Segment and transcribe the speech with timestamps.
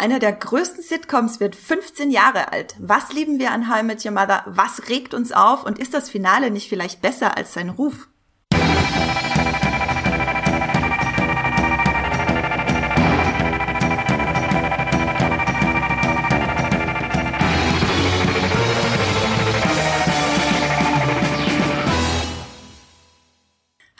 [0.00, 2.74] Einer der größten Sitcoms wird 15 Jahre alt.
[2.78, 4.44] Was lieben wir an How I Met Your Mother?
[4.46, 5.62] Was regt uns auf?
[5.62, 8.08] Und ist das Finale nicht vielleicht besser als sein Ruf?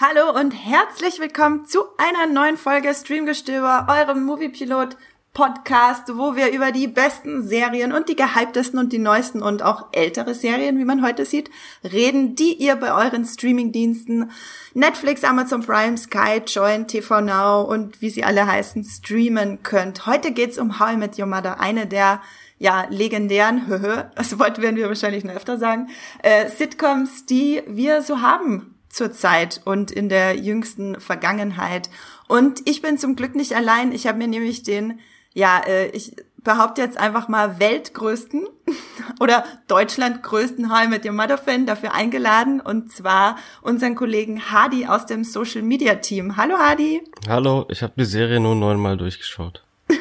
[0.00, 4.96] Hallo und herzlich willkommen zu einer neuen Folge Streamgestöber, eurem Moviepilot
[5.32, 9.86] Podcast, wo wir über die besten Serien und die gehyptesten und die neuesten und auch
[9.92, 11.50] ältere Serien, wie man heute sieht,
[11.84, 14.32] reden, die ihr bei euren Streamingdiensten
[14.74, 20.06] Netflix, Amazon Prime, Sky, Join, TV Now und wie sie alle heißen, streamen könnt.
[20.06, 22.20] Heute geht's um How I Met Your Mother, eine der
[22.58, 23.62] ja, legendären,
[24.16, 25.88] das Wort werden wir wahrscheinlich noch öfter sagen,
[26.22, 31.88] äh, Sitcoms, die wir so haben zurzeit und in der jüngsten Vergangenheit.
[32.28, 33.92] Und ich bin zum Glück nicht allein.
[33.92, 34.98] Ich habe mir nämlich den
[35.32, 38.46] ja, äh, ich behaupte jetzt einfach mal weltgrößten
[39.20, 44.86] oder Deutschland größten How mit Your Mother Fan dafür eingeladen und zwar unseren Kollegen Hadi
[44.86, 46.36] aus dem Social Media Team.
[46.36, 47.02] Hallo Hadi.
[47.28, 49.64] Hallo, ich habe die Serie nur neunmal durchgeschaut.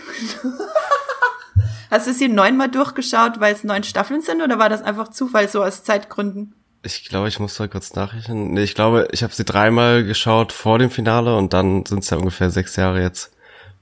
[1.92, 5.50] Hast du sie neunmal durchgeschaut, weil es neun Staffeln sind oder war das einfach Zufall
[5.50, 6.54] so aus Zeitgründen?
[6.84, 8.54] Ich glaube, ich muss da kurz nachrechnen.
[8.54, 12.10] Nee, ich glaube, ich habe sie dreimal geschaut vor dem Finale und dann sind es
[12.10, 13.32] ja ungefähr sechs Jahre jetzt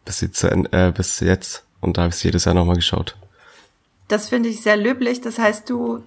[0.08, 1.64] bis, jetzt, äh, bis jetzt.
[1.82, 3.16] Und da habe ich jedes Jahr nochmal geschaut.
[4.08, 5.22] Das finde ich sehr löblich.
[5.22, 6.02] Das heißt, du,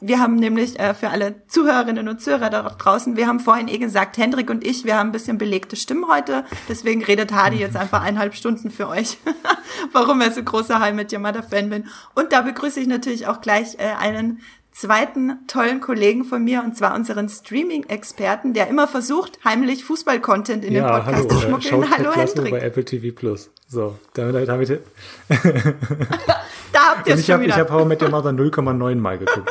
[0.00, 3.78] wir haben nämlich äh, für alle Zuhörerinnen und Zuhörer da draußen, wir haben vorhin eh
[3.78, 6.44] gesagt, Hendrik und ich, wir haben ein bisschen belegte Stimmen heute.
[6.68, 9.18] Deswegen redet Hardy jetzt einfach eineinhalb Stunden für euch,
[9.92, 11.88] warum er so großer High mit Your Mother Fan bin.
[12.14, 14.40] Und da begrüße ich natürlich auch gleich äh, einen
[14.72, 20.72] zweiten tollen Kollegen von mir, und zwar unseren Streaming-Experten, der immer versucht, heimlich Fußball-Content in
[20.72, 21.90] ja, den Podcast hallo, zu schmuggeln.
[21.90, 22.50] Hallo, Hendrik.
[22.50, 23.50] bei Apple TV Plus.
[23.68, 24.68] So, damit, damit
[25.28, 27.54] da habt ihr es schon hab, wieder.
[27.54, 29.50] Ich habe How mit der Mother 0,9 Mal geguckt,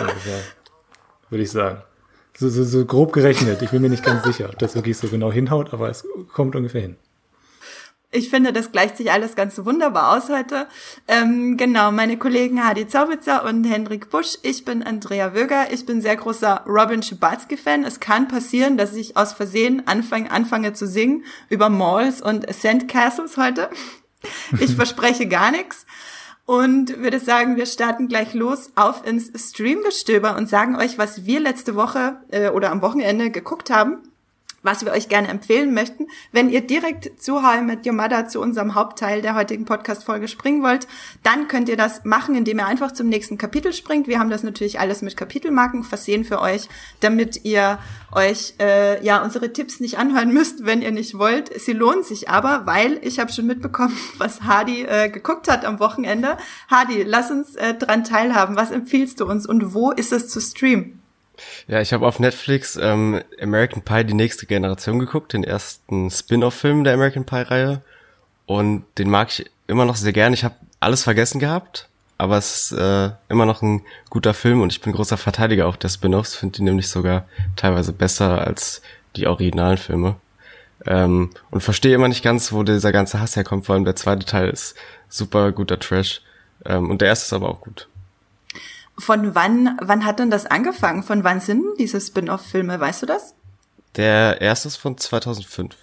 [1.29, 1.81] würde ich sagen.
[2.37, 3.61] So, so, so grob gerechnet.
[3.61, 6.55] Ich bin mir nicht ganz sicher, ob das wirklich so genau hinhaut, aber es kommt
[6.55, 6.95] ungefähr hin.
[8.13, 10.67] Ich finde, das gleicht sich alles ganz wunderbar aus heute.
[11.07, 14.37] Ähm, genau, meine Kollegen Hadi Zaubitzer und Hendrik Busch.
[14.41, 15.71] Ich bin Andrea Wöger.
[15.71, 17.85] Ich bin sehr großer Robin Schibalski-Fan.
[17.85, 23.37] Es kann passieren, dass ich aus Versehen anfange, anfange zu singen über Malls und Sandcastles
[23.37, 23.69] heute.
[24.59, 25.85] Ich verspreche gar nichts.
[26.45, 31.39] Und würde sagen, wir starten gleich los auf ins Streamgestöber und sagen euch, was wir
[31.39, 34.03] letzte Woche äh, oder am Wochenende geguckt haben
[34.63, 36.07] was wir euch gerne empfehlen möchten.
[36.31, 40.87] Wenn ihr direkt zu How I Met zu unserem Hauptteil der heutigen Podcast-Folge springen wollt,
[41.23, 44.07] dann könnt ihr das machen, indem ihr einfach zum nächsten Kapitel springt.
[44.07, 47.79] Wir haben das natürlich alles mit Kapitelmarken versehen für euch, damit ihr
[48.11, 51.59] euch äh, ja unsere Tipps nicht anhören müsst, wenn ihr nicht wollt.
[51.59, 55.79] Sie lohnen sich aber, weil ich habe schon mitbekommen, was Hardy äh, geguckt hat am
[55.79, 56.37] Wochenende.
[56.69, 58.55] Hardy, lass uns äh, dran teilhaben.
[58.55, 61.00] Was empfiehlst du uns und wo ist es zu streamen?
[61.67, 66.83] Ja, ich habe auf Netflix ähm, American Pie die nächste Generation geguckt, den ersten Spin-off-Film
[66.83, 67.81] der American Pie-Reihe.
[68.45, 70.33] Und den mag ich immer noch sehr gern.
[70.33, 71.87] Ich habe alles vergessen gehabt,
[72.17, 75.75] aber es ist äh, immer noch ein guter Film und ich bin großer Verteidiger auch
[75.75, 77.25] der Spin-offs, finde die nämlich sogar
[77.55, 78.81] teilweise besser als
[79.15, 80.17] die originalen Filme.
[80.85, 84.25] Ähm, und verstehe immer nicht ganz, wo dieser ganze Hass herkommt, vor allem der zweite
[84.25, 84.75] Teil ist
[85.09, 86.21] super guter Trash.
[86.65, 87.87] Ähm, und der erste ist aber auch gut.
[88.97, 91.03] Von wann, wann hat denn das angefangen?
[91.03, 92.79] Von wann sind diese Spin-off-Filme?
[92.79, 93.33] Weißt du das?
[93.95, 95.75] Der erste ist von 2005.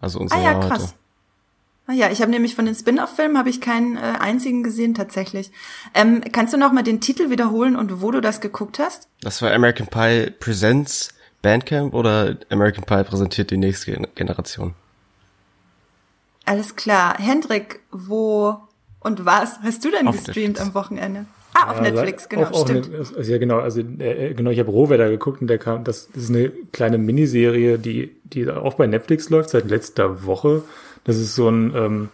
[0.00, 0.82] Also unser ah, ja, Jahr krass.
[0.82, 0.92] Heute.
[1.88, 5.52] Ah ja, ich habe nämlich von den Spin-off-Filmen habe ich keinen äh, einzigen gesehen tatsächlich.
[5.94, 9.08] Ähm, kannst du noch mal den Titel wiederholen und wo du das geguckt hast?
[9.20, 14.74] Das war American Pie Presents Bandcamp oder American Pie präsentiert die nächste Generation.
[16.44, 17.18] Alles klar.
[17.18, 18.60] Hendrik, wo
[18.98, 21.26] und was hast du denn Auf gestreamt am Wochenende?
[21.56, 22.90] Ah, auf Netflix, genau, auch, stimmt.
[22.92, 26.08] Auch also, ja, genau, also äh, genau, ich habe Rohwetter geguckt und der kam, das,
[26.12, 30.62] das ist eine kleine Miniserie, die, die auch bei Netflix läuft seit letzter Woche.
[31.04, 32.08] Das ist so ein, ähm,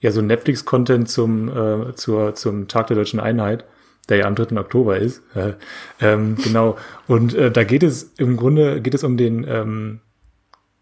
[0.00, 3.64] ja, so Netflix-Content zum, äh, zur, zum Tag der Deutschen Einheit,
[4.08, 4.56] der ja am 3.
[4.58, 5.22] Oktober ist.
[5.34, 5.52] Äh,
[6.00, 6.76] ähm, genau.
[7.06, 10.00] Und äh, da geht es im Grunde geht es um den ähm,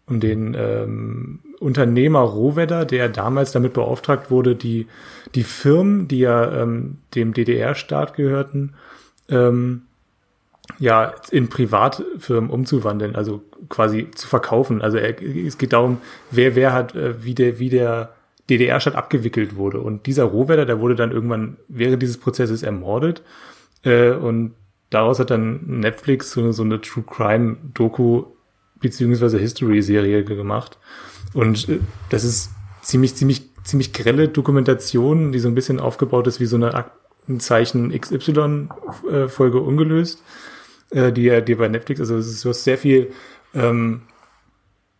[0.07, 4.87] um den ähm, Unternehmer Rohwedder, der damals damit beauftragt wurde, die,
[5.35, 8.73] die Firmen, die ja ähm, dem DDR-Staat gehörten,
[9.29, 9.83] ähm,
[10.79, 14.81] ja, in Privatfirmen umzuwandeln, also quasi zu verkaufen.
[14.81, 15.99] Also es geht darum,
[16.31, 18.13] wer, wer hat, äh, wie der, wie der
[18.49, 19.79] DDR-Staat abgewickelt wurde.
[19.79, 23.21] Und dieser Rohwedder, der wurde dann irgendwann während dieses Prozesses ermordet.
[23.83, 24.53] Äh, und
[24.89, 28.25] daraus hat dann Netflix so, so eine True Crime Doku
[28.79, 30.77] beziehungsweise History-Serie gemacht.
[31.33, 31.79] Und äh,
[32.09, 32.51] das ist
[32.81, 37.91] ziemlich, ziemlich ziemlich grelle Dokumentation, die so ein bisschen aufgebaut ist wie so eine Aktenzeichen
[37.99, 40.23] XY-Folge äh, ungelöst,
[40.91, 43.11] äh, die, die bei Netflix, also es ist sehr viel,
[43.53, 44.03] ähm,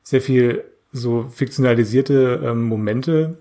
[0.03, 3.37] sehr viel so fiktionalisierte ähm, Momente,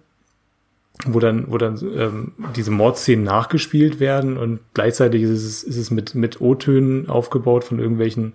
[1.07, 5.91] wo dann, wo dann ähm, diese Mordszenen nachgespielt werden und gleichzeitig ist es, ist es
[5.91, 8.35] mit, mit O-Tönen aufgebaut von irgendwelchen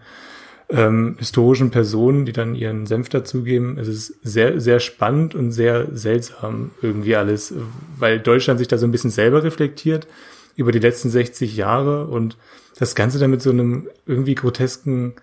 [0.70, 3.78] ähm, historischen Personen, die dann ihren Senf dazugeben.
[3.78, 7.54] Es ist sehr, sehr spannend und sehr seltsam irgendwie alles,
[7.98, 10.08] weil Deutschland sich da so ein bisschen selber reflektiert
[10.56, 12.38] über die letzten 60 Jahre und
[12.78, 15.14] das Ganze dann mit so einem irgendwie grotesken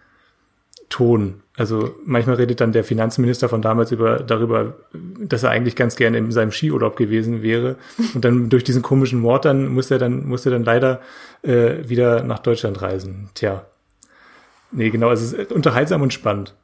[0.89, 1.43] Ton.
[1.57, 6.19] Also manchmal redet dann der Finanzminister von damals über darüber, dass er eigentlich ganz gerne
[6.19, 7.77] in seinem Skiurlaub gewesen wäre.
[8.15, 11.01] Und dann durch diesen komischen Mord dann muss er dann muss er dann leider
[11.43, 13.31] äh, wieder nach Deutschland reisen.
[13.35, 13.65] Tja,
[14.73, 15.11] nee, genau.
[15.11, 16.55] Es ist unterhaltsam und spannend.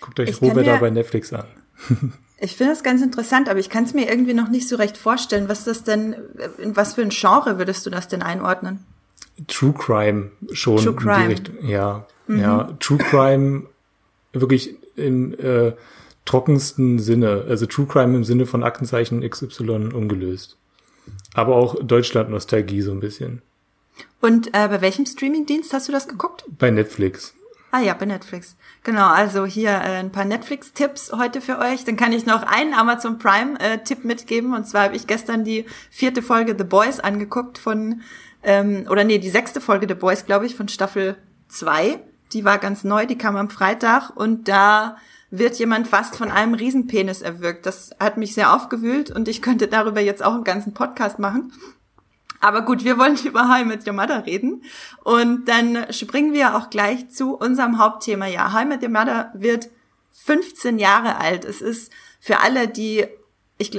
[0.00, 1.46] Guckt euch Robert da bei Netflix an.
[2.44, 4.96] Ich finde das ganz interessant, aber ich kann es mir irgendwie noch nicht so recht
[4.96, 5.48] vorstellen.
[5.48, 6.16] Was das denn,
[6.58, 8.84] in was für ein Genre würdest du das denn einordnen?
[9.46, 10.78] True Crime schon.
[10.78, 11.36] True Crime.
[11.62, 12.40] Ja, mhm.
[12.40, 12.76] ja.
[12.80, 13.68] True Crime
[14.32, 15.74] wirklich im äh,
[16.24, 17.44] trockensten Sinne.
[17.48, 20.56] Also True Crime im Sinne von Aktenzeichen XY ungelöst.
[21.34, 23.42] Aber auch Deutschland-Nostalgie so ein bisschen.
[24.20, 26.44] Und äh, bei welchem Streamingdienst hast du das geguckt?
[26.48, 27.34] Bei Netflix.
[27.70, 28.56] Ah ja, bei Netflix.
[28.82, 31.84] Genau, also hier äh, ein paar Netflix-Tipps heute für euch.
[31.84, 34.54] Dann kann ich noch einen Amazon Prime-Tipp äh, mitgeben.
[34.54, 38.02] Und zwar habe ich gestern die vierte Folge The Boys angeguckt von
[38.42, 41.16] ähm, oder nee, die sechste Folge The Boys, glaube ich, von Staffel
[41.48, 41.98] 2.
[42.32, 44.96] Die war ganz neu, die kam am Freitag und da
[45.30, 47.66] wird jemand fast von einem Riesenpenis erwürgt.
[47.66, 51.52] Das hat mich sehr aufgewühlt und ich könnte darüber jetzt auch einen ganzen Podcast machen.
[52.42, 54.64] Aber gut, wir wollen über How Met Your Mother reden.
[55.04, 58.26] Und dann springen wir auch gleich zu unserem Hauptthema.
[58.26, 59.68] Ja, How Met Your Mother wird
[60.10, 61.44] 15 Jahre alt.
[61.44, 63.06] Es ist für alle, die,
[63.58, 63.70] ich,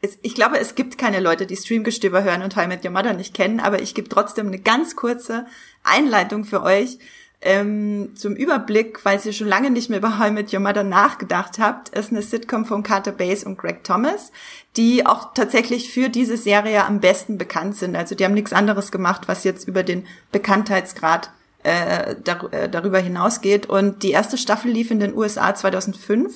[0.00, 2.90] es, ich glaube, es gibt keine Leute, die Streamgestöber hören und How I Met Your
[2.90, 5.46] Mother nicht kennen, aber ich gebe trotzdem eine ganz kurze
[5.84, 6.98] Einleitung für euch
[7.42, 11.58] ähm, zum Überblick, falls ihr schon lange nicht mehr über How I Your Mother nachgedacht
[11.58, 14.30] habt, ist eine Sitcom von Carter Bass und Greg Thomas,
[14.76, 17.96] die auch tatsächlich für diese Serie am besten bekannt sind.
[17.96, 21.30] Also die haben nichts anderes gemacht, was jetzt über den Bekanntheitsgrad
[21.64, 23.66] äh, äh, darüber hinausgeht.
[23.66, 26.32] Und die erste Staffel lief in den USA 2005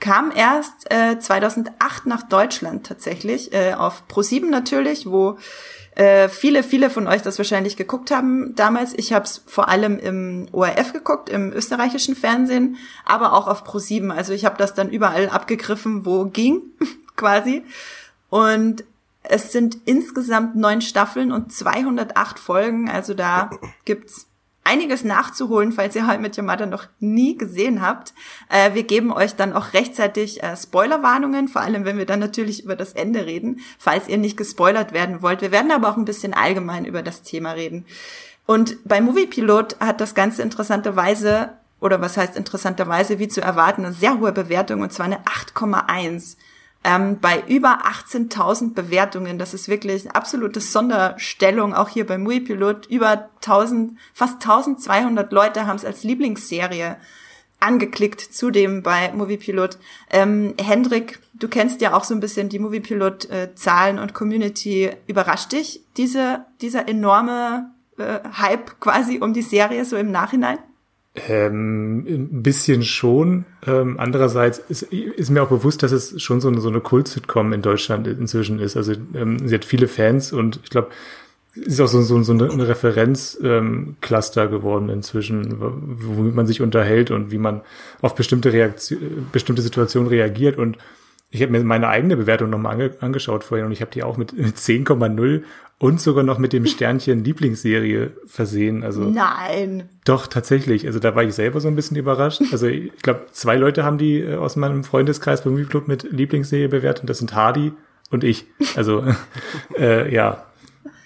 [0.00, 5.38] kam erst äh, 2008 nach Deutschland tatsächlich, äh, auf Pro7 natürlich, wo
[5.98, 8.94] äh, viele, viele von euch das wahrscheinlich geguckt haben damals.
[8.96, 14.10] Ich habe es vor allem im ORF geguckt, im österreichischen Fernsehen, aber auch auf Pro7.
[14.10, 16.62] Also ich habe das dann überall abgegriffen, wo ging,
[17.16, 17.64] quasi.
[18.30, 18.84] Und
[19.24, 22.88] es sind insgesamt neun Staffeln und 208 Folgen.
[22.88, 23.50] Also da
[23.84, 24.27] gibt's
[24.68, 28.12] einiges nachzuholen, falls ihr halt mit Your Mother noch nie gesehen habt.
[28.50, 32.64] Äh, wir geben euch dann auch rechtzeitig äh, Spoilerwarnungen, vor allem wenn wir dann natürlich
[32.64, 35.40] über das Ende reden, falls ihr nicht gespoilert werden wollt.
[35.40, 37.86] Wir werden aber auch ein bisschen allgemein über das Thema reden.
[38.46, 43.84] Und bei Movie Pilot hat das Ganze interessanterweise, oder was heißt interessanterweise, wie zu erwarten,
[43.84, 46.36] eine sehr hohe Bewertung, und zwar eine 8,1
[46.88, 49.38] ähm, bei über 18.000 Bewertungen.
[49.38, 52.86] Das ist wirklich eine absolute Sonderstellung, auch hier bei Muipilot.
[52.86, 56.96] Über 1000, fast 1200 Leute haben es als Lieblingsserie
[57.60, 59.78] angeklickt, zudem bei Moviepilot.
[60.10, 64.90] Ähm, Hendrik, du kennst ja auch so ein bisschen die Moviepilot-Zahlen und Community.
[65.06, 70.58] Überrascht dich diese, dieser enorme äh, Hype quasi um die Serie so im Nachhinein?
[71.28, 73.44] Ähm, ein bisschen schon.
[73.66, 77.52] Ähm, andererseits ist, ist mir auch bewusst, dass es schon so eine, so eine Kult-Sitcom
[77.52, 78.76] in Deutschland inzwischen ist.
[78.76, 80.88] Also ähm, sie hat viele Fans und ich glaube,
[81.54, 87.30] ist auch so, so, so eine Referenzcluster ähm, geworden inzwischen, womit man sich unterhält und
[87.32, 87.62] wie man
[88.00, 90.58] auf bestimmte Reaktion, bestimmte Situationen reagiert.
[90.58, 90.78] Und
[91.30, 94.16] ich habe mir meine eigene Bewertung nochmal ange, angeschaut vorhin und ich habe die auch
[94.16, 95.42] mit, mit 10,0
[95.78, 98.82] und sogar noch mit dem Sternchen Lieblingsserie versehen.
[98.82, 99.88] Also Nein.
[100.04, 100.86] Doch, tatsächlich.
[100.86, 102.42] Also da war ich selber so ein bisschen überrascht.
[102.50, 106.68] Also ich glaube, zwei Leute haben die äh, aus meinem Freundeskreis beim Club mit Lieblingsserie
[106.68, 107.08] bewertet.
[107.08, 107.72] Das sind Hardy
[108.10, 108.46] und ich.
[108.74, 109.04] Also
[109.78, 110.44] äh, ja.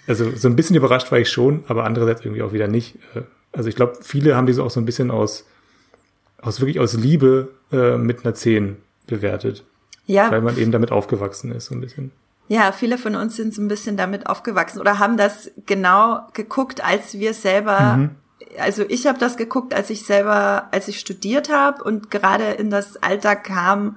[0.06, 2.96] Also so ein bisschen überrascht war ich schon, aber andererseits irgendwie auch wieder nicht.
[3.14, 5.46] Äh, also ich glaube, viele haben diese auch so ein bisschen aus,
[6.40, 8.76] aus wirklich aus Liebe äh, mit einer 10
[9.06, 9.64] bewertet.
[10.06, 10.30] Ja.
[10.30, 12.12] Weil man eben damit aufgewachsen ist, so ein bisschen.
[12.49, 16.85] Ja, viele von uns sind so ein bisschen damit aufgewachsen oder haben das genau geguckt,
[16.85, 18.11] als wir selber, mhm.
[18.59, 22.68] also ich habe das geguckt, als ich selber, als ich studiert habe und gerade in
[22.68, 23.97] das Alter kam,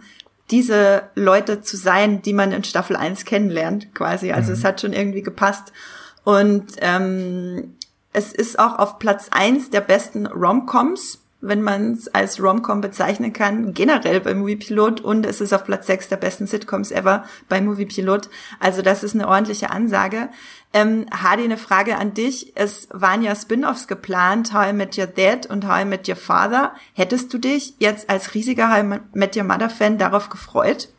[0.52, 4.32] diese Leute zu sein, die man in Staffel 1 kennenlernt, quasi.
[4.32, 4.58] Also mhm.
[4.58, 5.74] es hat schon irgendwie gepasst.
[6.24, 7.76] Und ähm,
[8.14, 13.34] es ist auch auf Platz 1 der besten Romcoms wenn man es als Romcom bezeichnen
[13.34, 17.26] kann, generell bei Movie Pilot und es ist auf Platz 6 der besten Sitcoms ever
[17.48, 18.30] bei Movie Pilot.
[18.60, 20.30] Also das ist eine ordentliche Ansage.
[20.74, 22.54] Ähm, Hardy, eine Frage an dich.
[22.56, 26.16] Es waren ja Spin-offs geplant, How I Met Your Dad und How I Met Your
[26.16, 26.74] Father.
[26.94, 30.90] Hättest du dich jetzt als riesiger How I Met Your Mother Fan darauf gefreut?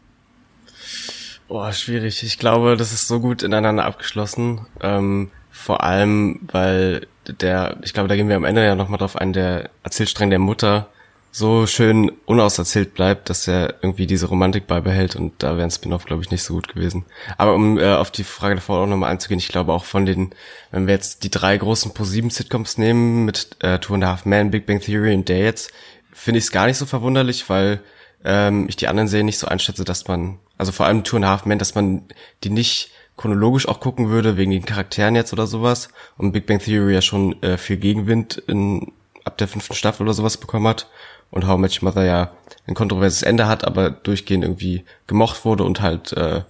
[1.49, 2.23] Boah, schwierig.
[2.23, 4.67] Ich glaube, das ist so gut ineinander abgeschlossen.
[4.81, 7.07] Ähm, vor allem, weil
[7.41, 10.39] der, ich glaube, da gehen wir am Ende ja nochmal drauf ein, der Erzählstrang der
[10.39, 10.89] Mutter
[11.37, 16.07] so schön unauserzählt bleibt, dass er irgendwie diese Romantik beibehält und da wäre ein Spin-off,
[16.07, 17.05] glaube ich, nicht so gut gewesen.
[17.37, 20.31] Aber um äh, auf die Frage davor auch nochmal einzugehen, ich glaube auch von den,
[20.71, 24.51] wenn wir jetzt die drei großen Pro-7-Sitcoms nehmen mit äh, Two and a Half Men,
[24.51, 25.73] Big Bang Theory und der jetzt,
[26.11, 27.81] finde ich es gar nicht so verwunderlich, weil
[28.25, 31.27] ähm, ich die anderen Serien nicht so einschätze, dass man, also vor allem Two and
[31.27, 32.07] a Half Men, dass man
[32.45, 35.89] die nicht chronologisch auch gucken würde, wegen den Charakteren jetzt oder sowas.
[36.17, 38.93] Und Big Bang Theory ja schon äh, viel Gegenwind in,
[39.25, 40.89] ab der fünften Staffel oder sowas bekommen hat.
[41.31, 42.33] Und How Much Mother ja
[42.67, 46.43] ein kontroverses Ende hat, aber durchgehend irgendwie gemocht wurde und halt äh,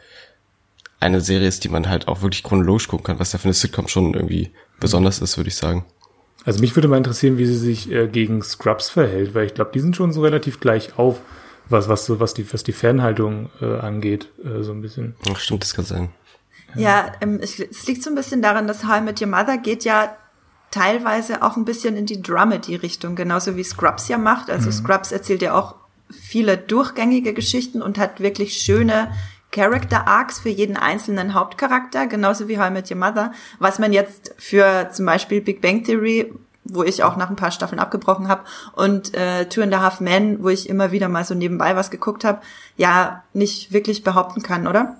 [1.01, 3.55] eine Serie ist, die man halt auch wirklich chronologisch gucken kann, was ja für eine
[3.55, 5.85] Sitcom schon irgendwie besonders ist, würde ich sagen.
[6.45, 9.73] Also mich würde mal interessieren, wie sie sich äh, gegen Scrubs verhält, weil ich glaube,
[9.75, 11.21] die sind schon so relativ gleich auf,
[11.69, 15.17] was was so was die was die Fanhaltung äh, angeht, äh, so ein bisschen.
[15.29, 16.11] Ach, stimmt, das kann sein.
[16.77, 19.59] Ja, ähm, es, es liegt so ein bisschen daran, dass How I Met Your Mother
[19.59, 20.17] geht ja
[20.71, 24.51] teilweise auch ein bisschen in die Dramedy-Richtung, genauso wie Scrubs ja macht.
[24.51, 24.73] Also mhm.
[24.73, 25.77] Scrubs erzählt ja auch
[26.11, 29.11] viele durchgängige Geschichten und hat wirklich schöne
[29.53, 33.93] Character Arcs für jeden einzelnen Hauptcharakter, genauso wie How I Met Your Mother, was man
[33.93, 36.33] jetzt für zum Beispiel Big Bang Theory,
[36.65, 40.01] wo ich auch nach ein paar Staffeln abgebrochen habe, und äh, Two and a Half
[40.01, 42.43] Men, wo ich immer wieder mal so nebenbei was geguckt habe,
[42.77, 44.97] ja nicht wirklich behaupten kann, oder?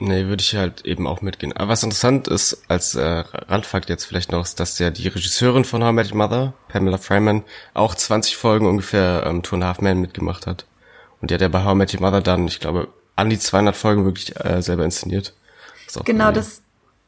[0.00, 1.52] Nee, würde ich halt eben auch mitgehen.
[1.56, 5.64] Aber was interessant ist, als äh, Randfakt jetzt vielleicht noch, ist, dass ja die Regisseurin
[5.64, 7.42] von How I Met Your Mother, Pamela Fryman,
[7.74, 10.66] auch 20 Folgen ungefähr ähm, Two and Half Men mitgemacht hat.
[11.20, 13.40] Und die hat ja bei How I Met Your Mother dann, ich glaube, an die
[13.40, 15.34] 200 Folgen wirklich äh, selber inszeniert.
[16.04, 16.62] Genau, das,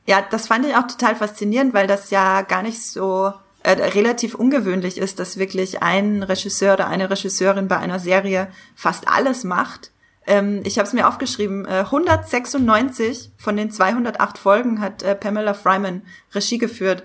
[0.06, 3.32] ja, das fand ich auch total faszinierend, weil das ja gar nicht so
[3.62, 9.06] äh, relativ ungewöhnlich ist, dass wirklich ein Regisseur oder eine Regisseurin bei einer Serie fast
[9.06, 9.92] alles macht
[10.26, 11.64] ähm, ich habe es mir aufgeschrieben.
[11.66, 16.02] Äh, 196 von den 208 Folgen hat äh, Pamela Fryman
[16.34, 17.04] Regie geführt.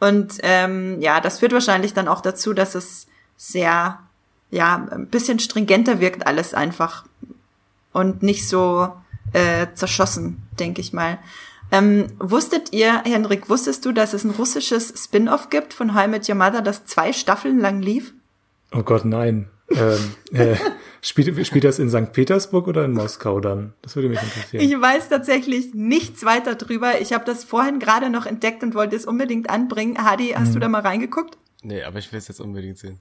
[0.00, 3.06] Und ähm, ja, das führt wahrscheinlich dann auch dazu, dass es
[3.36, 4.00] sehr,
[4.50, 7.04] ja, ein bisschen stringenter wirkt alles einfach.
[7.92, 8.92] Und nicht so
[9.32, 11.18] äh, zerschossen, denke ich mal.
[11.70, 16.08] Ähm, wusstet ihr, Henrik, wusstest du, dass es ein russisches Spin-off gibt von How I
[16.08, 18.12] Met Your Mother, das zwei Staffeln lang lief?
[18.72, 19.48] Oh Gott, nein.
[19.70, 20.56] ähm, äh,
[21.04, 22.14] Spielt, spielt das in St.
[22.14, 23.74] Petersburg oder in Moskau dann?
[23.82, 24.64] Das würde mich interessieren.
[24.64, 26.98] Ich weiß tatsächlich nichts weiter drüber.
[26.98, 29.98] Ich habe das vorhin gerade noch entdeckt und wollte es unbedingt anbringen.
[29.98, 30.54] Hadi, hast hm.
[30.54, 31.36] du da mal reingeguckt?
[31.62, 33.00] Nee, aber ich will es jetzt unbedingt sehen.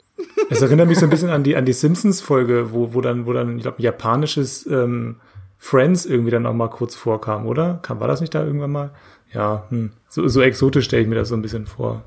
[0.49, 3.31] Es erinnert mich so ein bisschen an die, an die Simpsons-Folge, wo, wo dann, wo
[3.31, 5.21] dann, ich glaube, ein japanisches ähm,
[5.57, 7.79] Friends irgendwie dann auch mal kurz vorkam, oder?
[7.83, 8.91] Kam, war das nicht da irgendwann mal?
[9.33, 9.91] Ja, hm.
[10.09, 12.03] so, so exotisch stelle ich mir das so ein bisschen vor.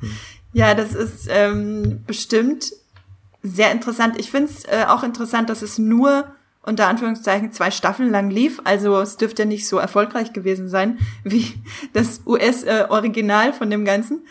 [0.00, 0.10] Hm.
[0.54, 2.72] Ja, das ist ähm, bestimmt
[3.44, 4.18] sehr interessant.
[4.18, 6.24] Ich finde es äh, auch interessant, dass es nur
[6.62, 8.60] unter Anführungszeichen zwei Staffeln lang lief.
[8.64, 11.54] Also es dürfte nicht so erfolgreich gewesen sein wie
[11.92, 14.26] das US-Original von dem Ganzen.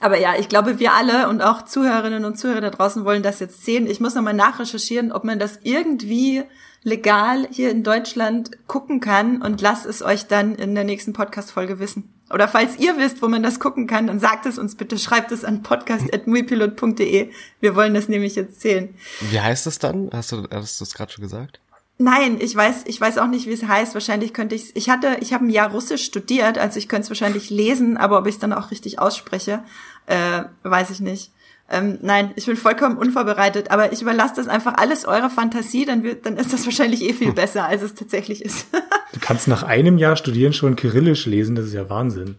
[0.00, 3.40] Aber ja, ich glaube, wir alle und auch Zuhörerinnen und Zuhörer da draußen wollen das
[3.40, 3.86] jetzt sehen.
[3.86, 6.44] Ich muss nochmal nachrecherchieren, ob man das irgendwie
[6.82, 11.80] legal hier in Deutschland gucken kann und lasst es euch dann in der nächsten Podcast-Folge
[11.80, 12.17] wissen.
[12.30, 15.32] Oder falls ihr wisst, wo man das gucken kann, dann sagt es uns bitte, schreibt
[15.32, 17.30] es an podcast.muipilot.de.
[17.60, 18.94] Wir wollen das nämlich jetzt sehen.
[19.20, 20.10] Wie heißt es dann?
[20.12, 21.60] Hast du, hast du es gerade schon gesagt?
[22.00, 23.94] Nein, ich weiß, ich weiß auch nicht, wie es heißt.
[23.94, 27.10] Wahrscheinlich könnte ich Ich hatte, ich habe ein Jahr Russisch studiert, also ich könnte es
[27.10, 29.64] wahrscheinlich lesen, aber ob ich es dann auch richtig ausspreche,
[30.06, 31.32] äh, weiß ich nicht.
[31.70, 36.02] Ähm, nein, ich bin vollkommen unvorbereitet, aber ich überlasse das einfach alles eurer Fantasie, dann,
[36.02, 37.34] wird, dann ist das wahrscheinlich eh viel hm.
[37.34, 38.66] besser, als es tatsächlich ist.
[39.12, 42.36] du kannst nach einem Jahr studieren schon Kyrillisch lesen, das ist ja Wahnsinn.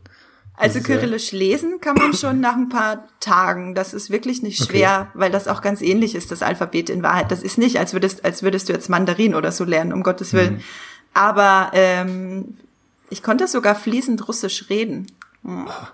[0.56, 3.76] Also Kyrillisch lesen kann man schon nach ein paar Tagen.
[3.76, 5.20] Das ist wirklich nicht schwer, okay.
[5.20, 7.32] weil das auch ganz ähnlich ist, das Alphabet in Wahrheit.
[7.32, 10.34] Das ist nicht, als würdest, als würdest du jetzt Mandarin oder so lernen, um Gottes
[10.34, 10.56] Willen.
[10.56, 10.64] Mhm.
[11.14, 12.58] Aber ähm,
[13.10, 15.08] ich konnte sogar fließend Russisch reden.
[15.46, 15.94] Ah.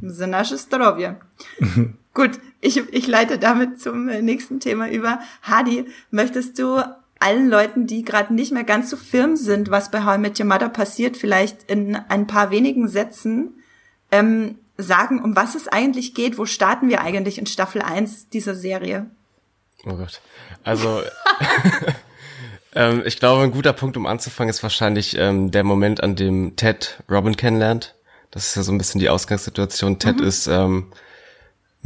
[0.00, 0.44] Hm.
[0.44, 1.16] Zdravje.
[2.14, 2.30] Gut,
[2.66, 5.20] ich, ich leite damit zum äh, nächsten Thema über.
[5.42, 6.82] Hadi, möchtest du
[7.18, 10.38] allen Leuten, die gerade nicht mehr ganz so firm sind, was bei How I Met
[10.38, 13.54] Your Mother passiert, vielleicht in ein paar wenigen Sätzen
[14.10, 16.36] ähm, sagen, um was es eigentlich geht?
[16.36, 19.06] Wo starten wir eigentlich in Staffel 1 dieser Serie?
[19.84, 20.20] Oh Gott.
[20.64, 21.02] Also,
[22.74, 26.56] ähm, ich glaube, ein guter Punkt, um anzufangen, ist wahrscheinlich ähm, der Moment, an dem
[26.56, 27.94] Ted Robin kennenlernt.
[28.30, 29.98] Das ist ja so ein bisschen die Ausgangssituation.
[29.98, 30.26] Ted mhm.
[30.26, 30.88] ist ähm,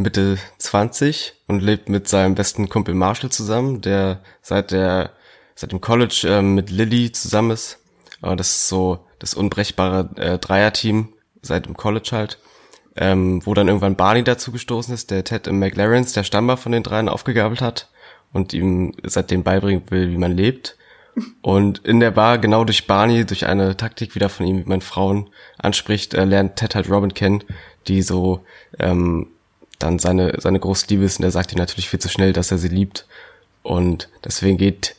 [0.03, 5.11] Mitte 20 und lebt mit seinem besten Kumpel Marshall zusammen, der seit der
[5.55, 7.79] seit dem College äh, mit Lily zusammen ist.
[8.23, 11.09] Äh, das ist so das unbrechbare äh, Dreierteam
[11.43, 12.39] seit dem College halt.
[12.97, 16.83] Ähm, wo dann irgendwann Barney dazu gestoßen ist, der Ted McLarens, der Stammbar von den
[16.83, 17.89] dreien, aufgegabelt hat
[18.33, 20.77] und ihm seitdem beibringen will, wie man lebt.
[21.41, 24.81] Und in der Bar, genau durch Barney, durch eine Taktik wieder von ihm, wie man
[24.81, 27.45] Frauen anspricht, äh, lernt Ted halt Robin kennen,
[27.87, 28.45] die so
[28.79, 29.29] ähm,
[29.81, 32.51] dann seine, seine große Liebe ist und er sagt ihr natürlich viel zu schnell, dass
[32.51, 33.07] er sie liebt.
[33.63, 34.95] Und deswegen geht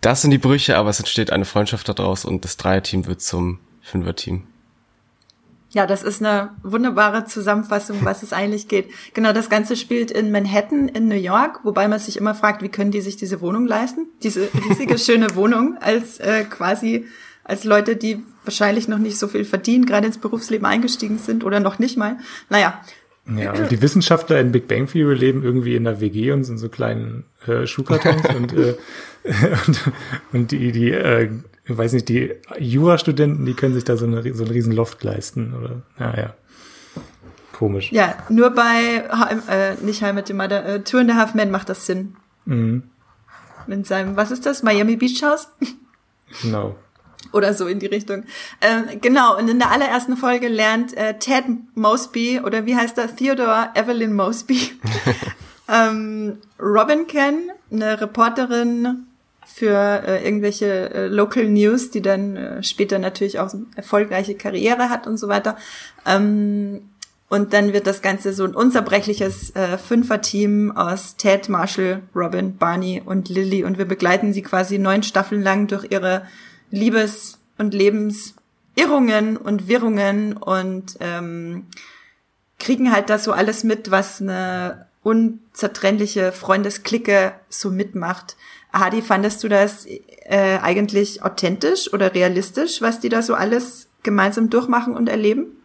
[0.00, 3.58] das in die Brüche, aber es entsteht eine Freundschaft daraus und das Dreierteam wird zum
[3.82, 4.44] Fünferteam.
[5.70, 8.88] Ja, das ist eine wunderbare Zusammenfassung, was es eigentlich geht.
[9.14, 12.68] Genau, das Ganze spielt in Manhattan in New York, wobei man sich immer fragt, wie
[12.68, 14.06] können die sich diese Wohnung leisten?
[14.22, 17.06] Diese riesige, schöne Wohnung als äh, quasi
[17.44, 21.60] als Leute, die wahrscheinlich noch nicht so viel verdienen, gerade ins Berufsleben eingestiegen sind oder
[21.60, 22.18] noch nicht mal.
[22.48, 22.80] Naja,
[23.28, 26.68] ja, die Wissenschaftler in Big Bang Theory leben irgendwie in der WG und sind so
[26.68, 28.74] kleinen äh, Schuhkartons und, äh,
[29.66, 29.92] und,
[30.32, 31.30] und die, die äh,
[31.64, 35.02] ich weiß nicht, die Jurastudenten, die können sich da so, eine, so einen riesen Loft
[35.02, 36.34] leisten oder, naja.
[37.52, 37.90] Komisch.
[37.90, 39.02] Ja, nur bei,
[39.48, 42.14] äh, nicht mit dem Mother, äh, Two and a Half Men macht das Sinn.
[42.44, 42.84] Mhm.
[43.66, 45.48] In seinem, was ist das, Miami Beach House?
[46.42, 46.76] Genau
[47.32, 48.24] oder so in die Richtung.
[48.60, 53.14] Ähm, genau, und in der allerersten Folge lernt äh, Ted Mosby, oder wie heißt er,
[53.14, 54.72] Theodore Evelyn Mosby,
[55.68, 59.06] ähm, Robin kennen, eine Reporterin
[59.46, 64.90] für äh, irgendwelche äh, Local News, die dann äh, später natürlich auch eine erfolgreiche Karriere
[64.90, 65.56] hat und so weiter.
[66.04, 66.82] Ähm,
[67.28, 73.02] und dann wird das Ganze so ein unzerbrechliches äh, Fünfer-Team aus Ted, Marshall, Robin, Barney
[73.04, 73.64] und Lily.
[73.64, 76.22] Und wir begleiten sie quasi neun Staffeln lang durch ihre
[76.70, 81.66] Liebes- und Lebensirrungen und Wirrungen und ähm,
[82.58, 88.36] kriegen halt das so alles mit, was eine unzertrennliche Freundesklicke so mitmacht.
[88.72, 94.50] Hadi, fandest du das äh, eigentlich authentisch oder realistisch, was die da so alles gemeinsam
[94.50, 95.55] durchmachen und erleben?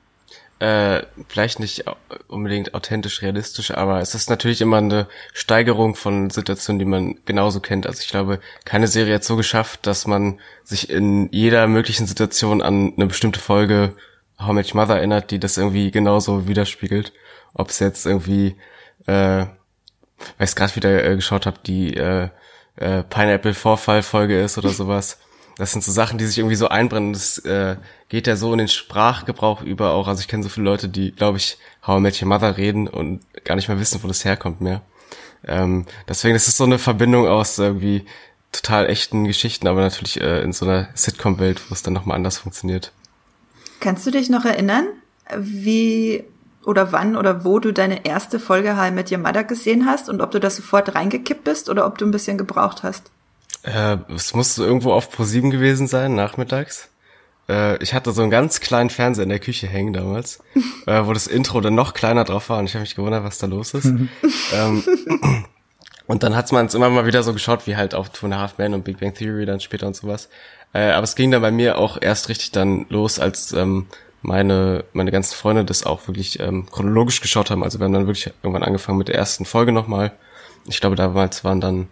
[0.62, 1.86] Äh, vielleicht nicht
[2.28, 7.62] unbedingt authentisch realistisch, aber es ist natürlich immer eine Steigerung von Situationen, die man genauso
[7.62, 7.88] kennt.
[7.88, 12.62] Also ich glaube, keine Serie hat so geschafft, dass man sich in jeder möglichen Situation
[12.62, 13.95] an eine bestimmte Folge
[14.39, 17.12] How Much Mother erinnert, die das irgendwie genauso widerspiegelt.
[17.56, 18.56] Ob es jetzt irgendwie,
[19.08, 19.50] äh, weil
[20.41, 22.30] ich gerade wieder äh, geschaut habe, die äh,
[22.76, 25.17] äh, Pineapple-Vorfall-Folge ist oder sowas.
[25.58, 27.13] Das sind so Sachen, die sich irgendwie so einbrennen.
[27.13, 27.78] Das äh,
[28.12, 30.10] geht ja so in den Sprachgebrauch über auch.
[30.10, 32.89] Also ich kenne so viele Leute, die, glaube ich, How I Met Your Mother reden
[32.89, 34.82] und gar nicht mehr wissen, wo das herkommt mehr.
[35.47, 38.06] Ähm, deswegen ist es so eine Verbindung aus irgendwie
[38.52, 42.38] total echten Geschichten, aber natürlich äh, in so einer Sitcom-Welt, wo es dann nochmal anders
[42.38, 42.91] funktioniert.
[43.80, 44.88] Kannst du dich noch erinnern,
[45.38, 46.26] wie
[46.65, 50.19] oder wann oder wo du deine erste Folge I Met Your Mother gesehen hast und
[50.19, 53.10] ob du da sofort reingekippt bist oder ob du ein bisschen gebraucht hast?
[53.63, 56.90] Äh, es muss irgendwo auf Pro7 gewesen sein, nachmittags.
[57.51, 60.39] Äh, ich hatte so einen ganz kleinen Fernseher in der Küche hängen damals,
[60.85, 63.39] äh, wo das Intro dann noch kleiner drauf war und ich habe mich gewundert, was
[63.39, 63.85] da los ist.
[64.53, 64.83] ähm,
[66.07, 68.35] und dann hat man es immer mal wieder so geschaut, wie halt auch Two and
[68.35, 70.29] a Half Men und Big Bang Theory dann später und sowas.
[70.73, 73.87] Äh, aber es ging dann bei mir auch erst richtig dann los, als ähm,
[74.21, 77.63] meine, meine ganzen Freunde das auch wirklich ähm, chronologisch geschaut haben.
[77.63, 80.13] Also wir haben dann wirklich irgendwann angefangen mit der ersten Folge nochmal.
[80.67, 81.89] Ich glaube, damals waren dann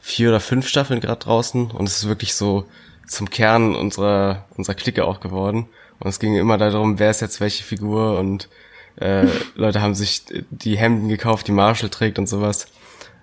[0.00, 2.64] vier oder fünf Staffeln gerade draußen und es ist wirklich so
[3.06, 5.68] zum Kern unserer, unserer Clique auch geworden.
[5.98, 8.48] Und es ging immer darum, wer ist jetzt welche Figur und
[8.96, 12.66] äh, Leute haben sich die Hemden gekauft, die Marshall trägt und sowas.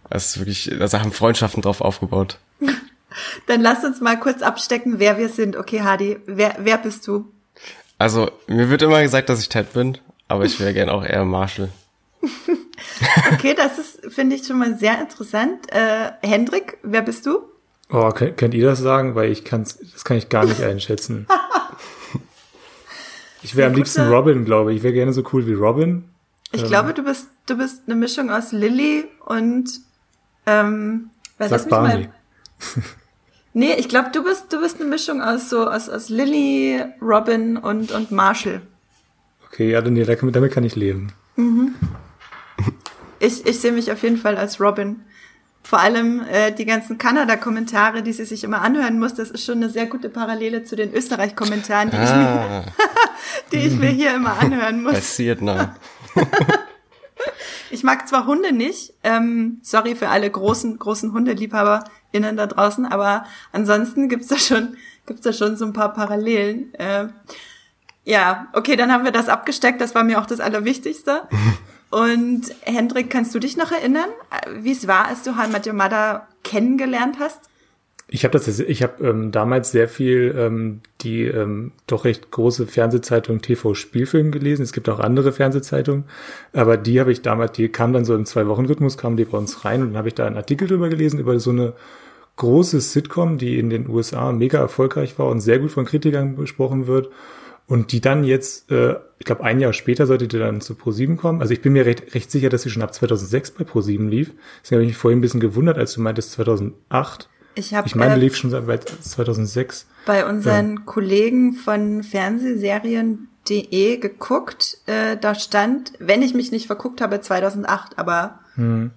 [0.09, 2.37] Ist wirklich, da haben Freundschaften drauf aufgebaut.
[3.47, 5.55] Dann lass uns mal kurz abstecken, wer wir sind.
[5.55, 7.31] Okay, Hadi, wer, wer bist du?
[7.97, 11.23] Also, mir wird immer gesagt, dass ich Ted bin, aber ich wäre gern auch eher
[11.25, 11.69] Marshall.
[13.31, 15.71] okay, das ist, finde ich schon mal sehr interessant.
[15.71, 17.43] Äh, Hendrik, wer bist du?
[17.89, 19.15] Oh, könnt, könnt ihr das sagen?
[19.15, 21.27] Weil ich kann's, das kann ich gar nicht einschätzen.
[23.43, 24.77] ich wäre am liebsten Robin, glaube ich.
[24.77, 26.05] Ich wäre gerne so cool wie Robin.
[26.51, 29.69] Ich ähm, glaube, du bist, du bist eine Mischung aus Lilly und
[30.45, 32.09] ähm, Sag Barney.
[33.53, 37.57] nee, ich glaube, du bist, du bist eine Mischung aus so aus, aus Lilly, Robin
[37.57, 38.61] und, und Marshall.
[39.47, 41.11] Okay, ja, dann, ja, damit kann ich leben.
[41.35, 41.75] Mhm.
[43.19, 45.01] Ich, ich sehe mich auf jeden Fall als Robin.
[45.65, 49.57] Vor allem äh, die ganzen Kanada-Kommentare, die sie sich immer anhören muss, das ist schon
[49.57, 52.03] eine sehr gute Parallele zu den Österreich-Kommentaren, die, ah.
[52.03, 52.65] ich, mir,
[53.53, 54.93] die ich mir hier immer anhören muss.
[54.93, 55.69] Passiert noch.
[57.71, 63.25] ich mag zwar Hunde nicht, ähm, sorry für alle großen, großen HundeliebhaberInnen da draußen, aber
[63.53, 66.73] ansonsten gibt's da schon, gibt's da schon so ein paar Parallelen.
[66.75, 67.07] Äh,
[68.03, 71.21] ja, okay, dann haben wir das abgesteckt, das war mir auch das Allerwichtigste.
[71.93, 74.09] Und Hendrik, kannst du dich noch erinnern,
[74.61, 77.39] wie es war, als du How I Your Mother kennengelernt hast?
[78.07, 82.65] Ich habe das, ich habe ähm, damals sehr viel ähm, die ähm, doch recht große
[82.65, 84.63] Fernsehzeitung TV Spielfilm gelesen.
[84.63, 86.05] Es gibt auch andere Fernsehzeitungen,
[86.51, 89.25] aber die habe ich damals, die kam dann so im zwei Wochen Rhythmus, kamen die
[89.25, 91.73] bei uns rein und dann habe ich da einen Artikel drüber gelesen über so eine
[92.37, 96.87] große Sitcom, die in den USA mega erfolgreich war und sehr gut von Kritikern besprochen
[96.87, 97.09] wird
[97.67, 101.15] und die dann jetzt, äh, ich glaube ein Jahr später sollte die dann zu Pro7
[101.15, 101.41] kommen.
[101.41, 104.31] Also ich bin mir recht, recht sicher, dass sie schon ab 2006 bei Pro7 lief.
[104.61, 107.29] Deswegen habe ich mich vorhin ein bisschen gewundert, als du meintest 2008.
[107.55, 109.87] Ich, hab, ich meine, äh, lief schon seit 2006.
[110.05, 110.81] Bei unseren ja.
[110.85, 114.79] Kollegen von Fernsehserien.de geguckt.
[114.85, 118.91] Äh, da stand, wenn ich mich nicht verguckt habe, 2008, aber hm.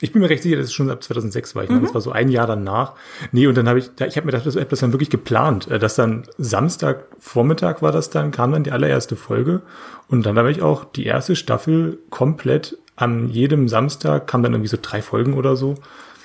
[0.00, 1.62] Ich bin mir recht sicher, dass es schon ab 2006 war.
[1.62, 1.82] Ich mhm.
[1.82, 2.94] das war so ein Jahr danach.
[3.30, 5.78] Nee, und dann habe ich, ich habe mir gedacht, das, das dann wirklich geplant, äh,
[5.78, 9.62] dass dann Samstag Vormittag war das dann, kam dann die allererste Folge
[10.08, 14.68] und dann habe ich auch die erste Staffel komplett an jedem Samstag, kam dann irgendwie
[14.68, 15.74] so drei Folgen oder so,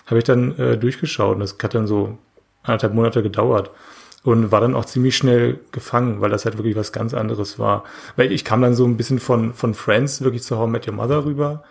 [0.08, 2.18] habe ich dann äh, durchgeschaut und das hat dann so
[2.64, 3.72] anderthalb Monate gedauert
[4.24, 7.84] und war dann auch ziemlich schnell gefangen, weil das halt wirklich was ganz anderes war.
[8.16, 10.88] Weil ich kam dann so ein bisschen von, von Friends wirklich zu How I Met
[10.88, 11.64] Your Mother rüber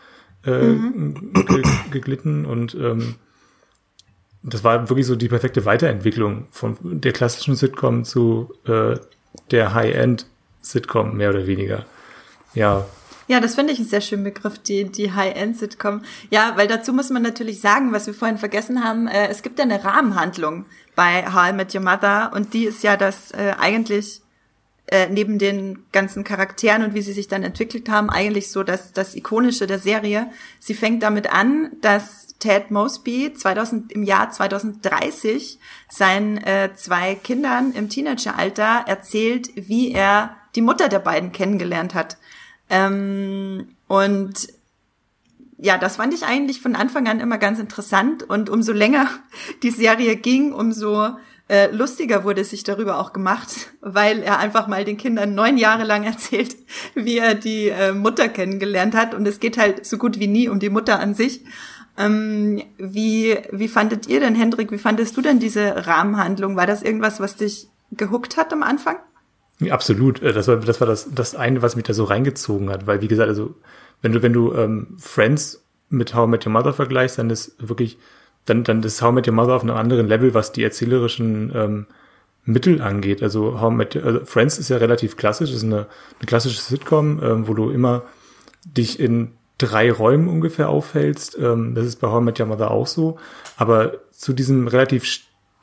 [0.48, 1.32] äh, mhm.
[1.46, 3.16] ge geglitten und ähm,
[4.42, 8.96] das war wirklich so die perfekte Weiterentwicklung von der klassischen Sitcom zu äh,
[9.50, 11.84] der High-End-Sitcom, mehr oder weniger.
[12.54, 12.86] Ja.
[13.26, 16.02] Ja, das finde ich einen sehr schönen Begriff, die, die High-End-Sitcom.
[16.30, 19.58] Ja, weil dazu muss man natürlich sagen, was wir vorhin vergessen haben, äh, es gibt
[19.58, 20.64] ja eine Rahmenhandlung
[20.96, 24.22] bei How I Met Your Mother und die ist ja das äh, eigentlich
[24.90, 28.92] äh, neben den ganzen Charakteren und wie sie sich dann entwickelt haben, eigentlich so das,
[28.92, 30.30] das Ikonische der Serie.
[30.58, 37.72] Sie fängt damit an, dass Ted Mosby 2000, im Jahr 2030 seinen äh, zwei Kindern
[37.72, 42.16] im Teenageralter erzählt, wie er die Mutter der beiden kennengelernt hat.
[42.70, 44.48] Ähm, und
[45.58, 48.22] ja, das fand ich eigentlich von Anfang an immer ganz interessant.
[48.22, 49.08] Und umso länger
[49.62, 51.16] die Serie ging, umso
[51.48, 55.84] äh, lustiger wurde sich darüber auch gemacht, weil er einfach mal den Kindern neun Jahre
[55.84, 56.56] lang erzählt,
[56.94, 59.14] wie er die äh, Mutter kennengelernt hat.
[59.14, 61.42] Und es geht halt so gut wie nie um die Mutter an sich.
[61.96, 66.54] Ähm, wie, wie fandet ihr denn, Hendrik, wie fandest du denn diese Rahmenhandlung?
[66.54, 68.96] War das irgendwas, was dich gehuckt hat am Anfang?
[69.58, 70.22] Ja, absolut.
[70.22, 72.86] Äh, das war, das war das, das eine, was mich da so reingezogen hat.
[72.86, 73.54] Weil, wie gesagt, also,
[74.02, 77.56] wenn du, wenn du ähm, Friends mit How I Met Your Mother vergleichst, dann ist
[77.58, 77.98] wirklich
[78.48, 81.86] dann, dann ist How Met Your Mother auf einem anderen Level, was die erzählerischen ähm,
[82.44, 83.22] Mittel angeht.
[83.22, 85.86] Also How Met, also Friends ist ja relativ klassisch, ist eine,
[86.18, 88.02] eine klassische Sitcom, ähm, wo du immer
[88.64, 91.36] dich in drei Räumen ungefähr aufhältst.
[91.38, 93.18] Ähm, das ist bei How Met Your Mother auch so.
[93.56, 95.04] Aber zu diesem relativ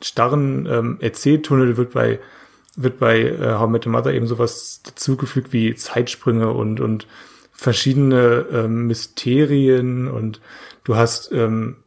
[0.01, 2.19] starren ähm, Erzähltunnel wird bei
[2.77, 7.07] wird bei äh, How Met Your Mother eben sowas dazugefügt wie Zeitsprünge und und
[7.53, 10.41] verschiedene ähm, Mysterien und
[10.83, 11.77] du hast ähm,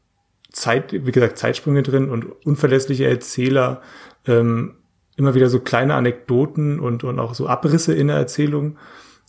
[0.58, 3.80] Zeit, wie gesagt, Zeitsprünge drin und unverlässliche Erzähler,
[4.26, 4.74] ähm,
[5.16, 8.76] immer wieder so kleine Anekdoten und, und auch so Abrisse in der Erzählung,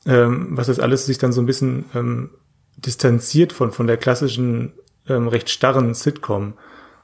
[0.05, 2.31] ähm, was das alles sich dann so ein bisschen ähm,
[2.77, 4.73] distanziert von, von der klassischen,
[5.07, 6.53] ähm, recht starren Sitcom.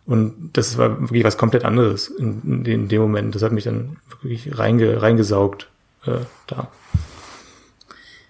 [0.05, 3.33] Und das war wirklich was komplett anderes in, in, dem Moment.
[3.33, 5.67] Das hat mich dann wirklich reinge, reingesaugt
[6.05, 6.67] äh, da.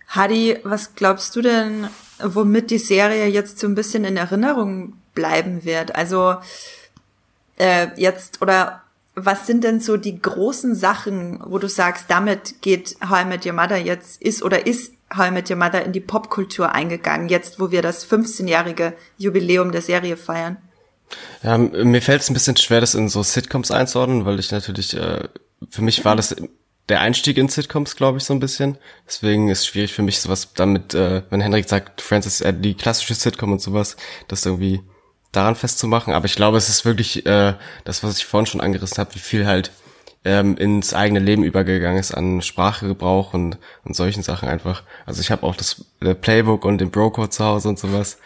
[0.08, 1.88] Hadi, was glaubst du denn,
[2.24, 5.96] womit die Serie jetzt so ein bisschen in Erinnerung bleiben wird.
[5.96, 6.36] Also
[7.58, 8.82] äh, jetzt oder
[9.16, 13.46] was sind denn so die großen Sachen, wo du sagst, damit geht How I Met
[13.46, 17.30] Your Mother jetzt ist oder ist How I Met Your Mother in die Popkultur eingegangen,
[17.30, 20.58] jetzt wo wir das 15-jährige Jubiläum der Serie feiern?
[21.44, 24.98] Ja, mir fällt es ein bisschen schwer, das in so Sitcoms einzuordnen, weil ich natürlich,
[24.98, 25.30] äh,
[25.70, 26.36] für mich war das
[26.90, 28.78] der Einstieg in Sitcoms, glaube ich, so ein bisschen.
[29.08, 32.74] Deswegen ist schwierig für mich, sowas damit, äh, wenn Henrik sagt, Friends ist äh, die
[32.74, 33.98] klassische Sitcom und sowas,
[34.28, 34.82] das irgendwie
[35.36, 36.14] daran festzumachen.
[36.14, 39.20] Aber ich glaube, es ist wirklich äh, das, was ich vorhin schon angerissen habe, wie
[39.20, 39.72] viel halt
[40.26, 44.84] ähm, ins eigene Leben übergegangen ist an Sprachegebrauch und, und solchen Sachen einfach.
[45.06, 48.18] Also ich habe auch das äh, Playbook und den Brocode zu Hause und sowas.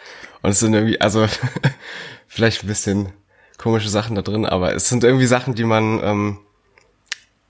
[0.42, 1.26] Und es sind irgendwie, also
[2.26, 3.12] vielleicht ein bisschen
[3.58, 6.38] komische Sachen da drin, aber es sind irgendwie Sachen, die man ähm,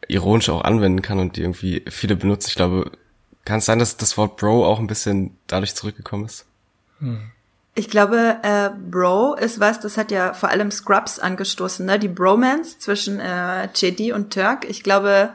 [0.08, 2.48] ironisch auch anwenden kann und die irgendwie viele benutzen.
[2.48, 2.90] Ich glaube,
[3.44, 6.46] kann es sein, dass das Wort Bro auch ein bisschen dadurch zurückgekommen ist?
[6.98, 7.30] Hm.
[7.74, 11.98] Ich glaube, äh, Bro ist was, das hat ja vor allem Scrubs angestoßen, ne?
[11.98, 14.68] Die Bromance zwischen äh, JD und Turk.
[14.68, 15.30] Ich glaube,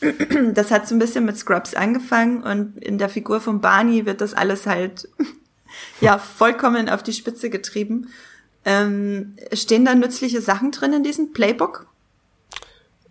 [0.52, 4.20] das hat so ein bisschen mit Scrubs angefangen und in der Figur von Barney wird
[4.20, 5.08] das alles halt
[6.00, 8.08] ja vollkommen auf die Spitze getrieben.
[8.64, 11.86] Ähm, stehen da nützliche Sachen drin in diesem Playbook?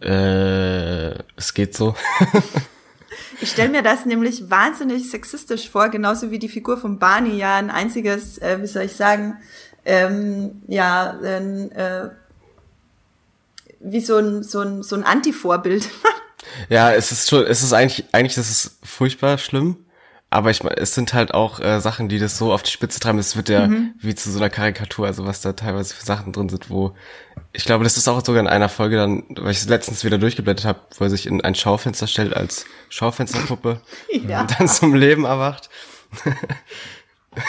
[0.01, 1.95] Äh, es geht so.
[3.39, 7.55] Ich stelle mir das nämlich wahnsinnig sexistisch vor, genauso wie die Figur von Barney ja
[7.55, 9.37] ein einziges, äh, wie soll ich sagen,
[9.85, 12.09] ähm, ja, äh,
[13.79, 15.87] wie so ein, so ein, so ein Anti-Vorbild.
[16.69, 19.85] ja, es ist schon, es ist eigentlich, eigentlich das ist furchtbar schlimm.
[20.29, 23.17] Aber ich es sind halt auch äh, Sachen, die das so auf die Spitze treiben.
[23.17, 23.93] Es wird ja mhm.
[23.99, 26.93] wie zu so einer Karikatur, also was da teilweise für Sachen drin sind, wo
[27.53, 30.17] ich glaube, das ist auch sogar in einer Folge dann, weil ich es letztens wieder
[30.17, 33.81] durchgeblättert habe, wo er sich in ein Schaufenster stellt als Schaufensterpuppe
[34.27, 34.41] ja.
[34.41, 35.69] und dann zum Leben erwacht.
[37.33, 37.43] das,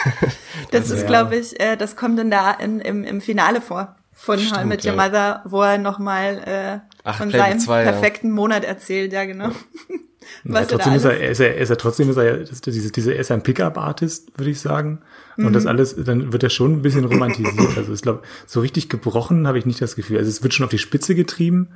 [0.71, 1.07] das ist, ja.
[1.07, 4.63] glaube ich, äh, das kommt dann da in, im, im Finale vor von Stimmt, How
[4.63, 8.33] I Met Your Mother, wo er nochmal äh, von Play seinem 2, perfekten ja.
[8.33, 9.49] Monat erzählt, ja genau.
[10.43, 13.19] Was ja, trotzdem ist er, ist er, ist er trotzdem ist er, diese, diese, er
[13.19, 15.01] ist ein Pickup-Artist, würde ich sagen.
[15.37, 15.53] Und mhm.
[15.53, 17.77] das alles, dann wird er schon ein bisschen romantisiert.
[17.77, 20.17] Also ich glaube, so richtig gebrochen habe ich nicht das Gefühl.
[20.17, 21.69] Also es wird schon auf die Spitze getrieben,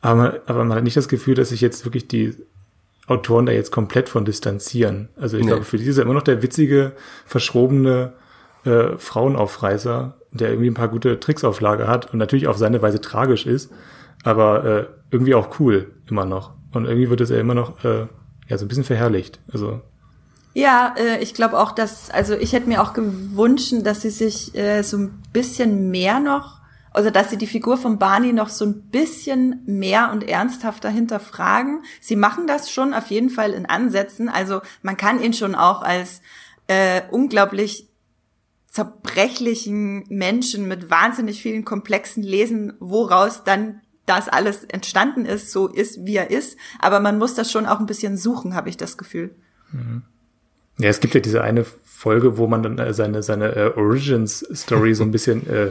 [0.00, 2.34] aber, aber man hat nicht das Gefühl, dass sich jetzt wirklich die
[3.06, 5.08] Autoren da jetzt komplett von distanzieren.
[5.16, 5.50] Also ich nee.
[5.50, 6.92] glaube, für die ist er immer noch der witzige,
[7.26, 8.14] verschrobene
[8.64, 12.80] äh, Frauenaufreißer, der irgendwie ein paar gute Tricks auf Lager hat und natürlich auf seine
[12.82, 13.70] Weise tragisch ist,
[14.24, 16.54] aber äh, irgendwie auch cool immer noch.
[16.74, 18.06] Und irgendwie wird es ja immer noch äh,
[18.48, 19.40] ja so ein bisschen verherrlicht.
[19.52, 19.80] Also
[20.54, 24.54] ja, äh, ich glaube auch, dass, also ich hätte mir auch gewünscht, dass sie sich
[24.54, 26.60] äh, so ein bisschen mehr noch,
[26.92, 31.82] also dass sie die Figur von Barney noch so ein bisschen mehr und ernsthafter hinterfragen.
[32.00, 34.28] Sie machen das schon auf jeden Fall in Ansätzen.
[34.28, 36.22] Also man kann ihn schon auch als
[36.68, 37.88] äh, unglaublich
[38.68, 46.04] zerbrechlichen Menschen mit wahnsinnig vielen komplexen Lesen, woraus dann das alles entstanden ist, so ist,
[46.04, 46.58] wie er ist.
[46.78, 49.30] Aber man muss das schon auch ein bisschen suchen, habe ich das Gefühl.
[49.72, 50.02] Mhm.
[50.78, 54.94] Ja, es gibt ja diese eine Folge, wo man dann äh, seine, seine äh, Origins-Story
[54.94, 55.70] so ein bisschen äh,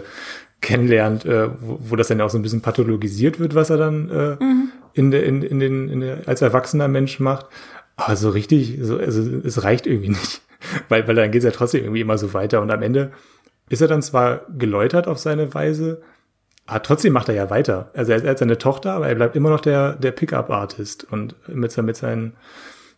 [0.62, 4.10] kennenlernt, äh, wo, wo das dann auch so ein bisschen pathologisiert wird, was er dann
[4.10, 4.72] äh, mhm.
[4.94, 7.48] in, der, in, in den, in der, als erwachsener Mensch macht.
[7.98, 10.42] Aber so richtig, so, also es reicht irgendwie nicht.
[10.90, 12.62] weil, weil dann geht es ja trotzdem irgendwie immer so weiter.
[12.62, 13.12] Und am Ende
[13.70, 16.02] ist er dann zwar geläutert auf seine Weise,
[16.66, 17.92] aber trotzdem macht er ja weiter.
[17.94, 21.36] Also er, er hat seine Tochter, aber er bleibt immer noch der, der Pickup-Artist und
[21.48, 22.34] mit, mit seinen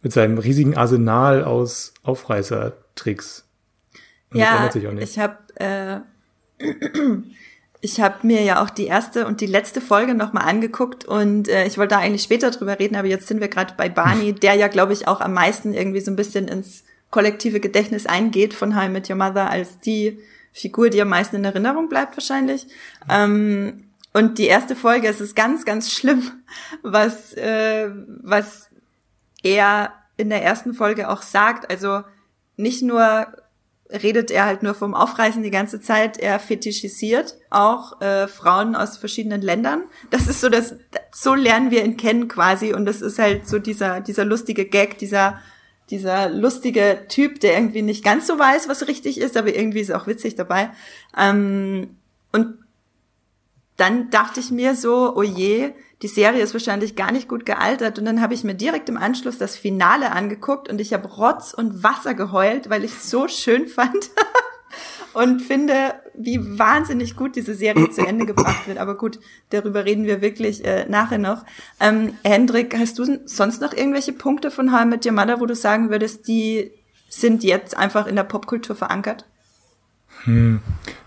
[0.01, 3.43] mit seinem riesigen Arsenal aus Aufreißertricks.
[4.31, 5.99] Und ja, ich habe äh,
[7.81, 11.65] ich habe mir ja auch die erste und die letzte Folge nochmal angeguckt und äh,
[11.65, 14.53] ich wollte da eigentlich später drüber reden, aber jetzt sind wir gerade bei Barney, der
[14.53, 18.75] ja, glaube ich, auch am meisten irgendwie so ein bisschen ins kollektive Gedächtnis eingeht von
[18.75, 20.19] How I Met Your Mother als die
[20.55, 22.67] Figur, die am meisten in Erinnerung bleibt wahrscheinlich.
[23.09, 26.31] Ähm, und die erste Folge, es ist ganz, ganz schlimm,
[26.81, 27.89] was, äh,
[28.23, 28.69] was
[29.43, 31.69] er in der ersten Folge auch sagt.
[31.69, 32.03] Also
[32.55, 33.27] nicht nur
[33.91, 38.95] redet er halt nur vom Aufreißen die ganze Zeit, er fetischisiert auch äh, Frauen aus
[38.95, 39.83] verschiedenen Ländern.
[40.09, 40.75] Das ist so das,
[41.11, 44.97] so lernen wir ihn kennen quasi und das ist halt so dieser, dieser lustige Gag,
[44.99, 45.41] dieser,
[45.89, 49.91] dieser lustige Typ, der irgendwie nicht ganz so weiß, was richtig ist, aber irgendwie ist
[49.91, 50.71] auch witzig dabei.
[51.17, 51.97] Ähm,
[52.31, 52.57] und
[53.77, 57.99] dann dachte ich mir so, oh je, die Serie ist wahrscheinlich gar nicht gut gealtert.
[57.99, 61.53] Und dann habe ich mir direkt im Anschluss das Finale angeguckt und ich habe Rotz
[61.53, 63.93] und Wasser geheult, weil ich es so schön fand.
[65.15, 68.77] und finde, wie wahnsinnig gut diese Serie zu Ende gebracht wird.
[68.77, 71.45] Aber gut, darüber reden wir wirklich äh, nachher noch.
[71.79, 75.89] Ähm, Hendrik, hast du sonst noch irgendwelche Punkte von Met Your Mother, wo du sagen
[75.89, 76.71] würdest, die
[77.07, 79.25] sind jetzt einfach in der Popkultur verankert?
[80.23, 80.59] Hm,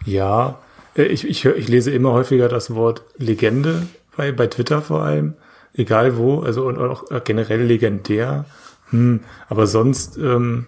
[0.06, 0.58] ja,
[0.96, 5.34] äh, ich, ich, ich lese immer häufiger das Wort Legende bei, bei Twitter vor allem,
[5.74, 8.46] egal wo, also und auch äh, generell legendär.
[8.88, 10.66] Hm, aber sonst, ähm,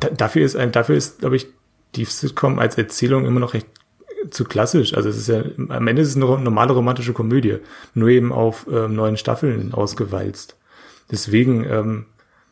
[0.00, 1.46] da, dafür ist ein, dafür ist, glaube ich,
[1.96, 3.66] die Sitcom als Erzählung immer noch recht
[4.30, 4.94] zu klassisch.
[4.94, 7.58] Also es ist ja, am Ende ist es eine normale romantische Komödie,
[7.94, 10.56] nur eben auf ähm, neuen Staffeln ausgewalzt.
[11.10, 12.06] Deswegen, ähm,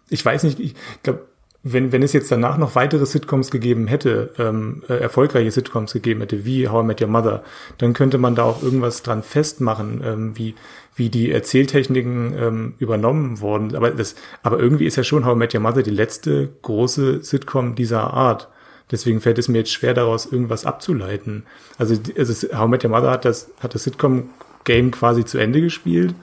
[0.09, 1.27] ich weiß nicht, ich glaube,
[1.63, 6.21] wenn, wenn es jetzt danach noch weitere Sitcoms gegeben hätte, ähm, äh, erfolgreiche Sitcoms gegeben
[6.21, 7.43] hätte, wie How I Met Your Mother,
[7.79, 10.55] dann könnte man da auch irgendwas dran festmachen, ähm, wie,
[10.95, 13.75] wie die Erzähltechniken ähm, übernommen wurden.
[13.75, 17.23] Aber, das, aber irgendwie ist ja schon How I Met Your Mother die letzte große
[17.23, 18.49] Sitcom dieser Art.
[18.91, 21.45] Deswegen fällt es mir jetzt schwer, daraus irgendwas abzuleiten.
[21.77, 26.15] Also, also How Met Your Mother hat das, hat das Sitcom-Game quasi zu Ende gespielt.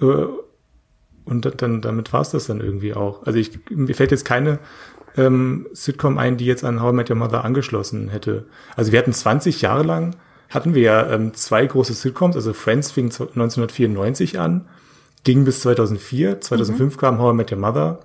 [0.00, 0.26] Äh,
[1.24, 3.24] und dann, damit war es das dann irgendwie auch.
[3.24, 4.58] Also ich, mir fällt jetzt keine
[5.16, 8.46] ähm, Sitcom ein, die jetzt an How I Met Your Mother angeschlossen hätte.
[8.76, 10.16] Also wir hatten 20 Jahre lang,
[10.48, 14.68] hatten wir ja ähm, zwei große Sitcoms, also Friends fing 1994 an,
[15.24, 16.98] ging bis 2004, 2005 mhm.
[16.98, 18.00] kam How I Met Your Mother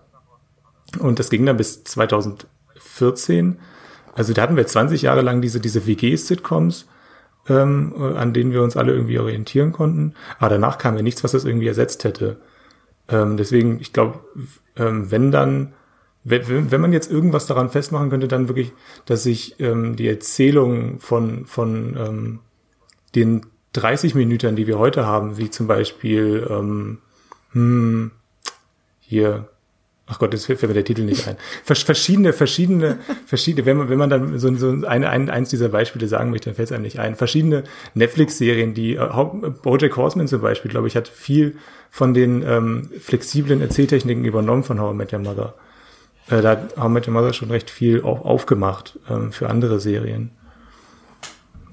[0.99, 3.58] und das ging dann bis 2014.
[4.15, 6.88] Also da hatten wir 20 Jahre lang diese, diese WG-Sitcoms,
[7.47, 10.15] ähm, an denen wir uns alle irgendwie orientieren konnten.
[10.39, 12.38] Aber danach kam ja nichts, was das irgendwie ersetzt hätte.
[13.10, 14.19] Ähm, deswegen, ich glaube,
[14.78, 15.73] ähm, wenn dann,
[16.23, 18.71] wenn, wenn man jetzt irgendwas daran festmachen könnte, dann wirklich,
[19.06, 22.39] dass sich ähm, die Erzählung von, von ähm,
[23.13, 26.99] den 30 Minuten, die wir heute haben, wie zum Beispiel ähm,
[27.51, 28.12] hm,
[29.01, 29.49] hier,
[30.08, 31.38] ach Gott, jetzt fällt mir der Titel nicht ein.
[31.63, 36.08] verschiedene, verschiedene, verschiedene, wenn man, wenn man dann so, so eine, ein, eins dieser Beispiele
[36.08, 37.15] sagen möchte, dann fällt es einem nicht ein.
[37.15, 37.63] Verschiedene
[37.96, 39.10] Netflix-Serien, die, äh,
[39.63, 41.58] Bojack Horseman zum Beispiel, glaube ich, hat viel
[41.89, 45.56] von den ähm, flexiblen Erzähltechniken übernommen von How I Met Your Mother.
[46.30, 49.50] Äh, da hat How I Met Your Mother schon recht viel auch aufgemacht ähm, für
[49.50, 50.32] andere Serien.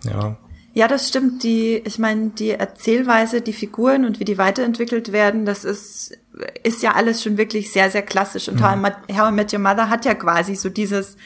[0.05, 0.37] Ja.
[0.75, 1.42] Ja, das stimmt.
[1.42, 6.16] Die, ich meine, die Erzählweise, die Figuren und wie die weiterentwickelt werden, das ist,
[6.62, 8.49] ist ja alles schon wirklich sehr, sehr klassisch.
[8.49, 8.87] Und mhm.
[9.16, 11.16] How I Met Your Mother hat ja quasi so dieses,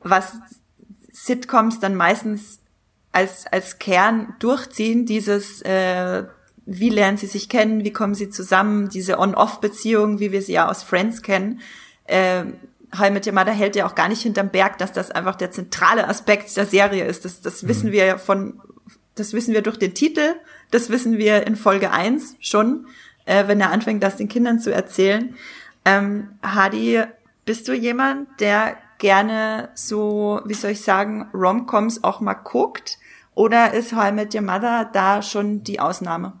[0.00, 0.34] was
[1.12, 2.60] Sitcoms dann meistens
[3.12, 6.24] als, als Kern durchziehen, dieses, äh,
[6.66, 10.68] wie lernen sie sich kennen, wie kommen sie zusammen, diese On-Off-Beziehung, wie wir sie ja
[10.68, 11.60] aus Friends kennen.
[12.04, 12.44] Äh,
[12.96, 15.34] How I Met Your Mother hält ja auch gar nicht hinterm Berg, dass das einfach
[15.34, 17.24] der zentrale Aspekt der Serie ist.
[17.24, 17.68] Das, das mhm.
[17.68, 18.60] wissen wir von
[19.16, 20.34] das wissen wir durch den Titel,
[20.70, 22.86] das wissen wir in Folge 1 schon,
[23.26, 25.34] äh, wenn er anfängt, das den Kindern zu erzählen.
[25.84, 27.02] Ähm, Hadi,
[27.44, 32.98] bist du jemand, der gerne so, wie soll ich sagen, Romcoms auch mal guckt?
[33.34, 36.32] Oder ist How I Met Your Mother da schon die Ausnahme?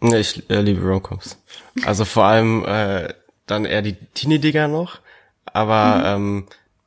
[0.00, 1.38] Nee, ich äh, liebe Romcoms.
[1.86, 3.14] Also vor allem äh,
[3.46, 4.98] dann eher die Teenie-Digger noch.
[5.46, 6.24] Aber mhm.
[6.24, 6.46] ähm,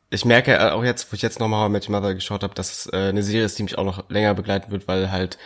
[0.09, 3.09] ich merke auch jetzt, wo ich jetzt nochmal mit Mother geschaut habe, dass es äh,
[3.09, 5.37] eine Serie ist, die mich auch noch länger begleiten wird, weil halt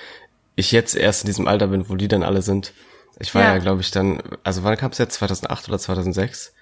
[0.55, 2.73] ich jetzt erst in diesem Alter bin, wo die dann alle sind.
[3.19, 5.15] Ich war ja, ja glaube ich, dann, also wann kam es jetzt?
[5.15, 6.53] 2008 oder 2006?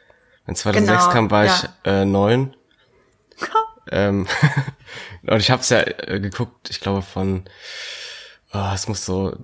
[0.46, 1.54] Wenn 2006 genau, kam, war ja.
[1.54, 2.56] ich äh, neun.
[3.92, 4.28] ähm,
[5.28, 7.44] und ich habe es ja äh, geguckt, ich glaube von,
[8.54, 9.38] oh, es muss so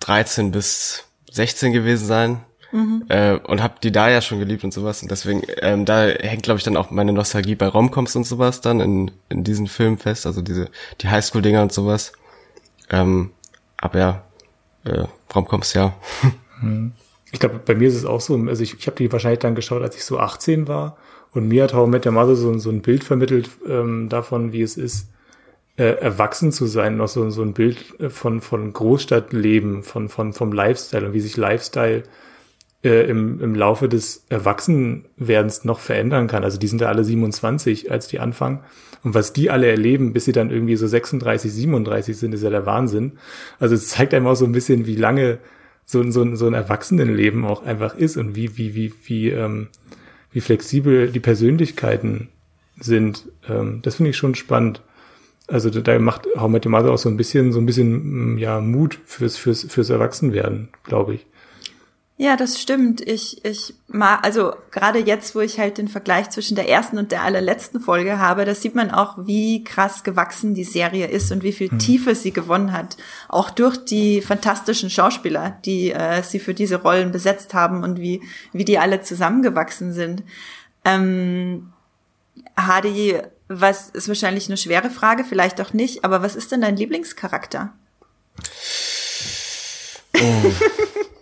[0.00, 2.40] 13 bis 16 gewesen sein.
[2.72, 3.04] Mhm.
[3.08, 5.00] Äh, und habe die da ja schon geliebt und sowas.
[5.00, 8.62] Und deswegen, ähm, da hängt, glaube ich, dann auch meine Nostalgie bei Romcoms und sowas
[8.62, 12.12] dann in, in diesen Filmen fest, also diese, die Highschool-Dinger und sowas.
[12.90, 13.30] Ähm,
[13.76, 14.24] aber ja,
[14.84, 15.94] äh, Romcoms, ja.
[16.64, 16.92] Mhm.
[17.32, 19.54] Ich glaube, bei mir ist es auch so, also ich, ich habe die wahrscheinlich dann
[19.54, 20.96] geschaut, als ich so 18 war.
[21.32, 24.62] Und mir hat How mit der Mother so, so ein Bild vermittelt ähm, davon, wie
[24.62, 25.08] es ist,
[25.76, 30.32] äh, erwachsen zu sein, noch so, so ein Bild äh, von, von Großstadtleben, von, von,
[30.32, 32.04] vom Lifestyle und wie sich Lifestyle
[32.84, 36.44] äh, im, im Laufe des Erwachsenwerdens noch verändern kann.
[36.44, 38.60] Also die sind ja alle 27, als die anfangen.
[39.02, 42.50] Und was die alle erleben, bis sie dann irgendwie so 36, 37 sind, ist ja
[42.50, 43.18] der Wahnsinn.
[43.58, 45.38] Also es zeigt einem auch so ein bisschen, wie lange
[45.86, 49.68] so, so, so ein Erwachsenenleben auch einfach ist und wie, wie, wie, wie, ähm,
[50.32, 52.28] wie flexibel die Persönlichkeiten
[52.78, 53.28] sind.
[53.48, 54.82] Ähm, das finde ich schon spannend.
[55.46, 58.60] Also da macht How Met Your Mother auch so ein bisschen, so ein bisschen, ja,
[58.60, 61.26] Mut fürs, fürs, fürs Erwachsenwerden, glaube ich.
[62.16, 63.00] Ja, das stimmt.
[63.00, 67.10] Ich, ich mag, also gerade jetzt, wo ich halt den Vergleich zwischen der ersten und
[67.10, 71.42] der allerletzten Folge habe, da sieht man auch, wie krass gewachsen die Serie ist und
[71.42, 71.78] wie viel hm.
[71.80, 72.96] Tiefe sie gewonnen hat.
[73.28, 78.22] Auch durch die fantastischen Schauspieler, die äh, sie für diese Rollen besetzt haben und wie,
[78.52, 80.22] wie die alle zusammengewachsen sind.
[80.84, 81.72] Ähm,
[82.56, 86.76] Hadi, was ist wahrscheinlich eine schwere Frage, vielleicht auch nicht, aber was ist denn dein
[86.76, 87.72] Lieblingscharakter?
[90.16, 90.20] Oh.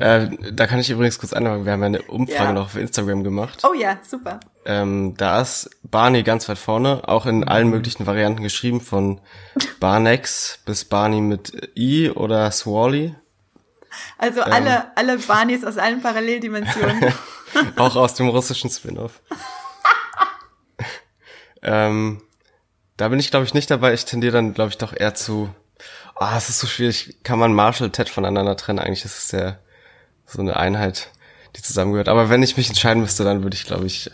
[0.00, 1.64] Äh, da kann ich übrigens kurz anfangen.
[1.64, 2.52] Wir haben ja eine Umfrage ja.
[2.52, 3.62] noch für Instagram gemacht.
[3.68, 4.40] Oh ja, super.
[4.64, 9.20] Ähm, da ist Barney ganz weit vorne, auch in allen möglichen Varianten geschrieben, von
[9.80, 13.14] Barnex bis Barney mit I oder Swally.
[14.18, 17.12] Also ähm, alle, alle Barneys aus allen Paralleldimensionen.
[17.76, 19.22] auch aus dem russischen Spin-off.
[21.62, 22.22] ähm,
[22.96, 23.94] da bin ich, glaube ich, nicht dabei.
[23.94, 25.48] Ich tendiere dann, glaube ich, doch eher zu.
[26.14, 27.16] Ah, oh, es ist so schwierig.
[27.22, 28.80] Kann man Marshall Ted voneinander trennen?
[28.80, 29.60] Eigentlich ist es sehr
[30.28, 31.08] so eine Einheit,
[31.56, 32.08] die zusammengehört.
[32.08, 34.10] Aber wenn ich mich entscheiden müsste, dann würde ich, glaube ich,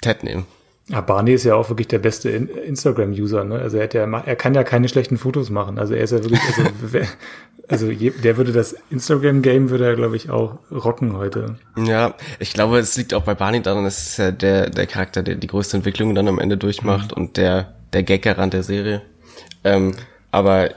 [0.00, 0.46] Ted nehmen.
[0.88, 3.58] Ja, Barney ist ja auch wirklich der beste Instagram-User, ne?
[3.58, 5.80] Also er, hat ja, er kann ja keine schlechten Fotos machen.
[5.80, 6.98] Also er ist ja wirklich, also,
[7.68, 11.56] also der würde das Instagram-Game würde er, glaube ich, auch rocken heute.
[11.76, 15.24] Ja, ich glaube, es liegt auch bei Barney daran, es ist ja der, der Charakter,
[15.24, 17.22] der die größte Entwicklung dann am Ende durchmacht mhm.
[17.22, 19.02] und der, der Gagger der Serie.
[19.64, 19.96] Ähm,
[20.30, 20.70] aber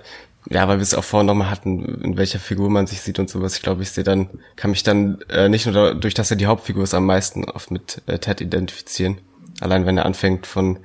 [0.50, 3.30] ja, weil wir es auch vorhin nochmal hatten, in welcher Figur man sich sieht und
[3.30, 3.56] sowas.
[3.56, 6.48] Ich glaube, ich sehe dann, kann mich dann äh, nicht nur dadurch, dass er die
[6.48, 9.20] Hauptfigur ist, am meisten oft mit äh, Ted identifizieren.
[9.62, 10.80] Allein wenn er anfängt von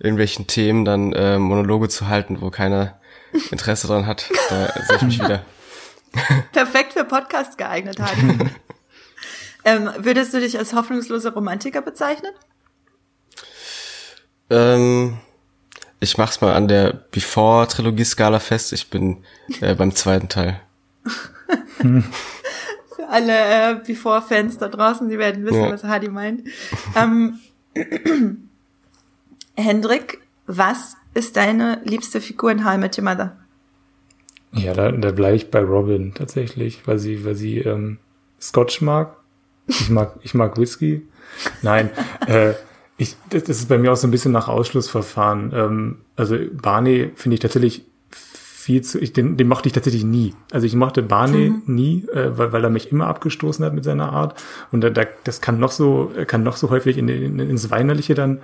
[0.00, 2.98] irgendwelchen Themen dann äh, Monologe zu halten, wo keiner
[3.50, 5.44] Interesse dran hat, da sehe ich mich wieder.
[6.52, 8.50] Perfekt für Podcast geeignet, Heidi.
[9.64, 12.32] ähm, würdest du dich als hoffnungsloser Romantiker bezeichnen?
[14.50, 15.18] Ähm,
[16.04, 18.72] ich mach's mal an der Before-Trilogie-Skala fest.
[18.72, 19.24] Ich bin
[19.60, 20.60] äh, beim zweiten Teil.
[21.78, 25.70] Für alle äh, Before-Fans da draußen, die werden wissen, ja.
[25.70, 26.46] was Hardy meint.
[26.94, 27.40] ähm,
[29.56, 33.36] Hendrik, was ist deine liebste Figur in How I Met Your Mother?
[34.52, 37.98] Ja, da, da bleibe ich bei Robin tatsächlich, weil sie, weil sie ähm,
[38.40, 39.16] Scotch mag.
[39.66, 41.06] Ich mag, ich mag Whisky.
[41.62, 41.90] Nein,
[42.26, 42.52] äh,
[42.96, 45.52] ich, das, ist bei mir auch so ein bisschen nach Ausschlussverfahren.
[45.54, 47.84] Ähm, also Barney finde ich tatsächlich
[48.64, 50.34] viel zu, ich, den, den mochte ich tatsächlich nie.
[50.50, 51.62] Also ich mochte Barney mhm.
[51.66, 54.40] nie, äh, weil, weil er mich immer abgestoßen hat mit seiner Art.
[54.72, 58.14] Und da, da, das kann noch so, kann noch so häufig in, in, ins Weinerliche
[58.14, 58.40] dann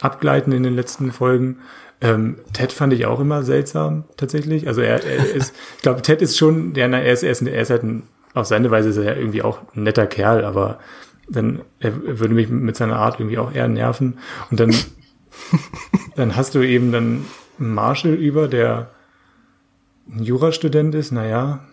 [0.00, 1.58] abgleiten in den letzten Folgen.
[2.00, 4.66] Ähm, Ted fand ich auch immer seltsam, tatsächlich.
[4.66, 7.62] Also er, er ist, ich glaube, Ted ist schon, ja, er ist, er ist, er
[7.62, 8.02] ist halt ein,
[8.34, 10.80] auf seine Weise ist er ja irgendwie auch ein netter Kerl, aber
[11.28, 14.18] dann, er würde mich mit seiner Art irgendwie auch eher nerven.
[14.50, 14.74] Und dann,
[16.16, 17.24] dann hast du eben dann
[17.58, 18.90] Marshall über, der
[20.10, 21.66] ein Jurastudent ist, naja.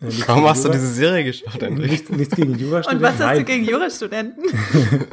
[0.00, 1.90] Äh, Warum hast Jura, du diese Serie geschaut eigentlich?
[1.90, 2.96] Nichts, nichts gegen Jurastudenten.
[2.96, 3.38] Und was hast Nein.
[3.38, 4.44] du gegen Jurastudenten?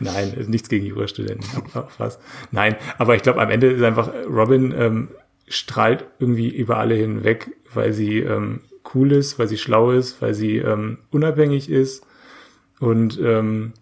[0.00, 1.48] Nein, nichts gegen Jurastudenten.
[1.96, 2.18] Was?
[2.50, 5.08] Nein, aber ich glaube, am Ende ist einfach Robin ähm,
[5.48, 8.60] strahlt irgendwie über alle hinweg, weil sie ähm,
[8.94, 12.04] cool ist, weil sie schlau ist, weil sie ähm, unabhängig ist
[12.82, 13.74] und ähm,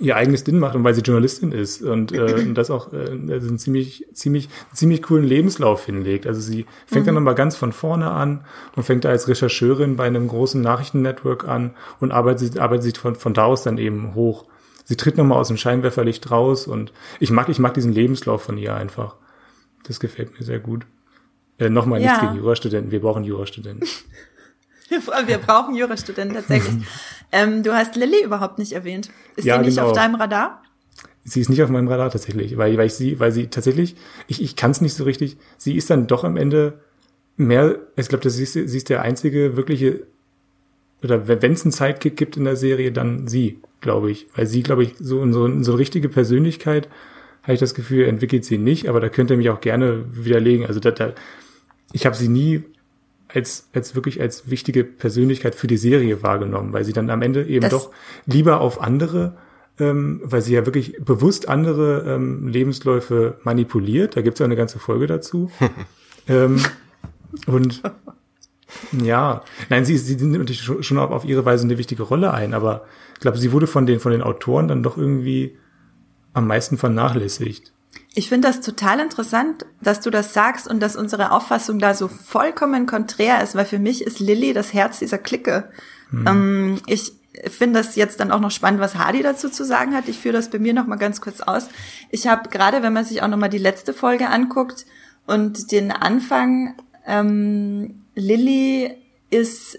[0.00, 3.10] ihr eigenes Ding macht und weil sie Journalistin ist und, äh, und das auch äh,
[3.32, 6.26] also einen ziemlich ziemlich ziemlich coolen Lebenslauf hinlegt.
[6.26, 7.06] Also sie fängt mhm.
[7.06, 8.44] dann nochmal ganz von vorne an
[8.76, 13.16] und fängt da als Rechercheurin bei einem großen Nachrichtennetwork an und arbeitet arbeitet sich von
[13.16, 14.46] von da aus dann eben hoch.
[14.84, 18.56] Sie tritt nochmal aus dem Scheinwerferlicht raus und ich mag ich mag diesen Lebenslauf von
[18.56, 19.16] ihr einfach.
[19.84, 20.86] Das gefällt mir sehr gut.
[21.58, 22.08] Äh, nochmal ja.
[22.08, 22.92] nichts gegen Jurastudenten.
[22.92, 23.88] Wir brauchen Jurastudenten.
[25.26, 26.86] Wir brauchen Jurastudenten tatsächlich.
[27.32, 29.10] ähm, du hast Lilly überhaupt nicht erwähnt.
[29.36, 29.88] Ist ja, die nicht genau.
[29.88, 30.62] auf deinem Radar?
[31.24, 33.96] Sie ist nicht auf meinem Radar tatsächlich, weil, weil ich sie, weil sie tatsächlich,
[34.28, 35.36] ich, ich kann es nicht so richtig.
[35.56, 36.80] Sie ist dann doch am Ende
[37.36, 40.06] mehr, ich glaube, sie ist, sie ist der einzige wirkliche,
[41.02, 44.28] oder wenn es einen Sidekick gibt in der Serie, dann sie, glaube ich.
[44.36, 46.88] Weil sie, glaube ich, so, so, so eine richtige Persönlichkeit,
[47.42, 50.66] habe ich das Gefühl, entwickelt sie nicht, aber da könnt ihr mich auch gerne widerlegen.
[50.66, 51.12] Also da, da
[51.92, 52.64] ich habe sie nie
[53.36, 57.46] als, als wirklich als wichtige Persönlichkeit für die Serie wahrgenommen, weil sie dann am Ende
[57.46, 57.90] eben das doch
[58.24, 59.36] lieber auf andere,
[59.78, 64.16] ähm, weil sie ja wirklich bewusst andere ähm, Lebensläufe manipuliert.
[64.16, 65.50] Da gibt es ja eine ganze Folge dazu.
[66.28, 66.60] ähm,
[67.46, 67.82] und
[68.92, 72.54] ja, nein, sie, sie nimmt natürlich schon auf, auf ihre Weise eine wichtige Rolle ein,
[72.54, 72.84] aber
[73.14, 75.56] ich glaube, sie wurde von den, von den Autoren dann doch irgendwie
[76.32, 77.72] am meisten vernachlässigt.
[78.18, 82.08] Ich finde das total interessant, dass du das sagst und dass unsere Auffassung da so
[82.08, 85.70] vollkommen konträr ist, weil für mich ist Lilly das Herz dieser Clique.
[86.26, 87.12] Ähm, ich
[87.50, 90.08] finde das jetzt dann auch noch spannend, was Hardy dazu zu sagen hat.
[90.08, 91.68] Ich führe das bei mir noch mal ganz kurz aus.
[92.10, 94.86] Ich habe gerade, wenn man sich auch noch mal die letzte Folge anguckt
[95.26, 96.74] und den Anfang,
[97.06, 98.96] ähm, Lilly
[99.28, 99.78] ist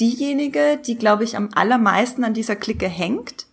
[0.00, 3.44] diejenige, die, glaube ich, am allermeisten an dieser Clique hängt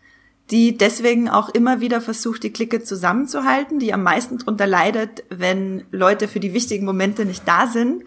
[0.52, 5.86] die deswegen auch immer wieder versucht, die Clique zusammenzuhalten, die am meisten drunter leidet, wenn
[5.92, 8.04] Leute für die wichtigen Momente nicht da sind.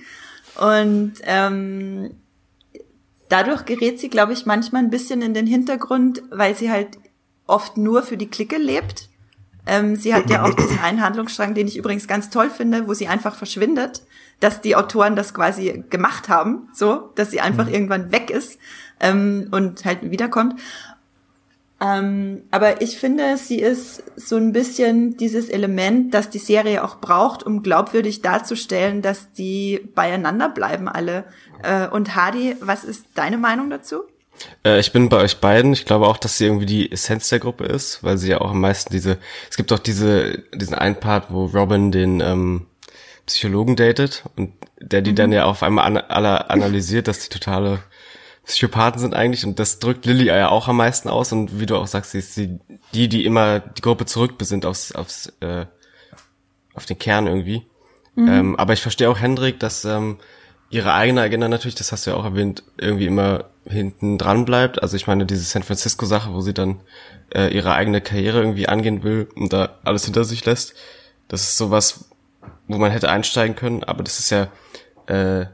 [0.60, 2.10] Und ähm,
[3.30, 6.98] dadurch gerät sie, glaube ich, manchmal ein bisschen in den Hintergrund, weil sie halt
[7.46, 9.08] oft nur für die Clique lebt.
[9.66, 12.92] Ähm, sie hat ja auch diesen einen Handlungsstrang, den ich übrigens ganz toll finde, wo
[12.92, 14.02] sie einfach verschwindet,
[14.40, 17.72] dass die Autoren das quasi gemacht haben, so, dass sie einfach mhm.
[17.72, 18.58] irgendwann weg ist
[19.00, 20.60] ähm, und halt wiederkommt.
[21.84, 26.96] Ähm, aber ich finde, sie ist so ein bisschen dieses Element, das die Serie auch
[26.96, 31.24] braucht, um glaubwürdig darzustellen, dass die beieinander bleiben alle.
[31.62, 34.04] Äh, und Hardy, was ist deine Meinung dazu?
[34.64, 35.72] Äh, ich bin bei euch beiden.
[35.72, 38.52] Ich glaube auch, dass sie irgendwie die Essenz der Gruppe ist, weil sie ja auch
[38.52, 39.18] am meisten diese,
[39.50, 42.66] es gibt auch diese, diesen einen Part, wo Robin den ähm,
[43.26, 45.16] Psychologen datet und der die mhm.
[45.16, 47.80] dann ja auf einmal an, alle analysiert, dass die totale
[48.44, 51.76] Psychopathen sind eigentlich und das drückt Lilly ja auch am meisten aus und wie du
[51.76, 52.58] auch sagst, sie ist sie
[52.92, 55.66] die, die immer die Gruppe zurückbesinnt aufs, aufs äh,
[56.74, 57.66] auf den Kern irgendwie.
[58.14, 58.28] Mhm.
[58.28, 60.18] Ähm, aber ich verstehe auch Hendrik, dass ähm,
[60.70, 64.82] ihre eigene Agenda natürlich, das hast du ja auch erwähnt, irgendwie immer hinten dran bleibt.
[64.82, 66.80] Also ich meine, diese San Francisco Sache, wo sie dann
[67.34, 70.74] äh, ihre eigene Karriere irgendwie angehen will und da alles hinter sich lässt,
[71.28, 72.06] das ist sowas,
[72.66, 74.48] wo man hätte einsteigen können, aber das ist ja
[75.06, 75.46] äh,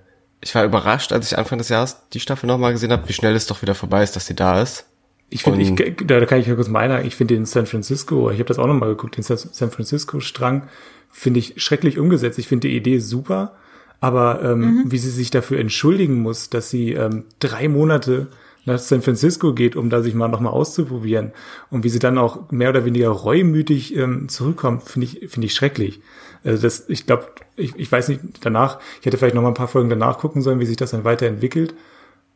[0.43, 3.35] ich war überrascht, als ich Anfang des Jahres die Staffel nochmal gesehen habe, wie schnell
[3.37, 4.87] es doch wieder vorbei ist, dass sie da ist.
[5.29, 8.49] Ich finde, ich, da kann ich kurz meiner, ich finde den San Francisco, ich habe
[8.49, 10.65] das auch nochmal geguckt, den San Francisco-Strang
[11.13, 12.39] finde ich schrecklich umgesetzt.
[12.39, 13.55] Ich finde die Idee super,
[14.01, 14.83] aber ähm, mhm.
[14.93, 18.29] wie sie sich dafür entschuldigen muss, dass sie ähm, drei Monate
[18.65, 21.33] nach San Francisco geht, um da sich mal nochmal auszuprobieren
[21.71, 25.55] und wie sie dann auch mehr oder weniger reumütig ähm, zurückkommt, finde ich, finde ich
[25.55, 26.01] schrecklich.
[26.45, 27.27] Also das, ich glaube,
[27.57, 30.43] ich, ich weiß nicht, danach, ich hätte vielleicht noch mal ein paar Folgen danach gucken
[30.43, 31.75] sollen, wie sich das dann weiterentwickelt.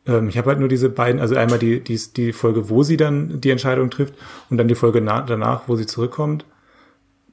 [0.07, 2.97] Ähm, ich habe halt nur diese beiden, also einmal die, die, die Folge, wo sie
[2.97, 4.13] dann die Entscheidung trifft
[4.49, 6.45] und dann die Folge danach, wo sie zurückkommt.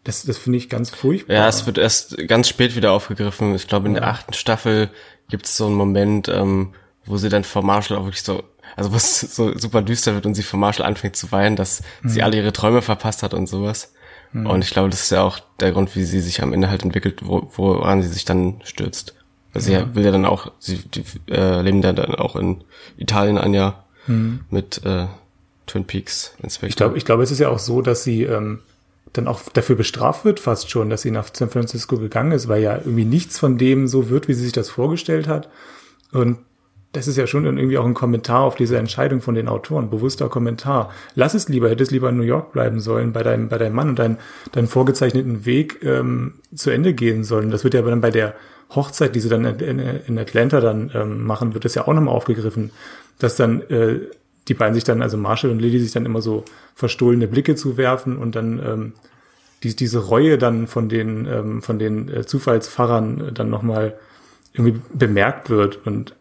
[0.04, 1.34] Das, das finde ich ganz furchtbar.
[1.34, 3.54] Ja, es wird erst ganz spät wieder aufgegriffen.
[3.54, 4.90] Ich glaube, in der achten Staffel
[5.28, 8.42] gibt es so einen Moment, ähm, wo sie dann vor Marshall auch wirklich so,
[8.74, 11.82] also wo es so super düster wird und sie vor Marshall anfängt zu weinen, dass
[12.02, 12.08] mhm.
[12.08, 13.92] sie alle ihre Träume verpasst hat und sowas.
[14.32, 14.46] Mhm.
[14.46, 16.82] Und ich glaube, das ist ja auch der Grund, wie sie sich am Ende halt
[16.82, 19.14] entwickelt, wo, woran sie sich dann stürzt.
[19.54, 19.80] Also ja.
[19.80, 22.64] sie will ja dann auch, sie die, äh, leben ja dann auch in
[22.96, 24.40] Italien ein Jahr mhm.
[24.50, 25.06] mit äh,
[25.66, 26.68] Twin Peaks Inspector.
[26.68, 28.60] Ich glaube, ich glaube, es ist ja auch so, dass sie ähm,
[29.12, 32.62] dann auch dafür bestraft wird, fast schon, dass sie nach San Francisco gegangen ist, weil
[32.62, 35.50] ja irgendwie nichts von dem so wird, wie sie sich das vorgestellt hat.
[36.12, 36.38] Und
[36.92, 40.28] das ist ja schon irgendwie auch ein Kommentar auf diese Entscheidung von den Autoren, bewusster
[40.28, 40.90] Kommentar.
[41.14, 43.88] Lass es lieber, hättest lieber in New York bleiben sollen, bei deinem, bei deinem Mann
[43.88, 44.18] und deinen,
[44.52, 47.50] deinen vorgezeichneten Weg ähm, zu Ende gehen sollen.
[47.50, 48.34] Das wird ja dann bei der
[48.74, 52.14] Hochzeit, die sie dann in, in Atlanta dann ähm, machen, wird das ja auch nochmal
[52.14, 52.70] aufgegriffen,
[53.18, 54.00] dass dann äh,
[54.48, 58.18] die beiden sich dann, also Marshall und Lily sich dann immer so verstohlene Blicke zuwerfen
[58.18, 58.92] und dann ähm,
[59.62, 63.94] die, diese Reue dann von den, ähm, von den äh, Zufallspfarrern dann nochmal
[64.52, 66.14] irgendwie bemerkt wird und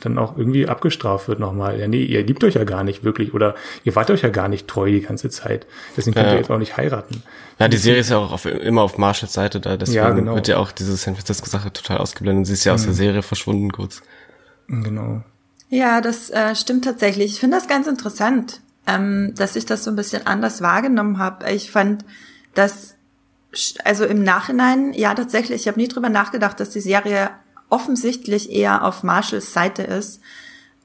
[0.00, 1.80] dann auch irgendwie abgestraft wird nochmal.
[1.80, 4.48] Ja, nee, ihr liebt euch ja gar nicht wirklich oder ihr wart euch ja gar
[4.48, 5.66] nicht treu die ganze Zeit.
[5.96, 6.32] Deswegen könnt ja.
[6.34, 7.22] ihr jetzt auch nicht heiraten.
[7.58, 10.34] Ja, die Serie ist ja auch auf, immer auf Marshalls Seite da, deswegen ja, genau.
[10.34, 12.46] wird ja auch diese San Francisco-Sache total ausgeblendet.
[12.46, 12.86] Sie ist ja aus mhm.
[12.86, 14.02] der Serie verschwunden kurz.
[14.68, 15.22] Genau.
[15.70, 17.32] Ja, das äh, stimmt tatsächlich.
[17.32, 21.50] Ich finde das ganz interessant, ähm, dass ich das so ein bisschen anders wahrgenommen habe.
[21.50, 22.04] Ich fand,
[22.54, 22.94] dass
[23.84, 27.30] also im Nachhinein, ja tatsächlich, ich habe nie drüber nachgedacht, dass die Serie
[27.68, 30.20] offensichtlich eher auf Marshalls Seite ist.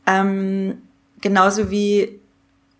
[0.07, 0.81] Ähm,
[1.21, 2.19] genauso wie,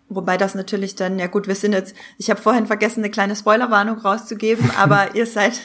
[0.08, 3.36] wobei das natürlich dann, ja gut, wir sind jetzt, ich habe vorhin vergessen, eine kleine
[3.36, 5.60] Spoilerwarnung rauszugeben, aber ihr seid,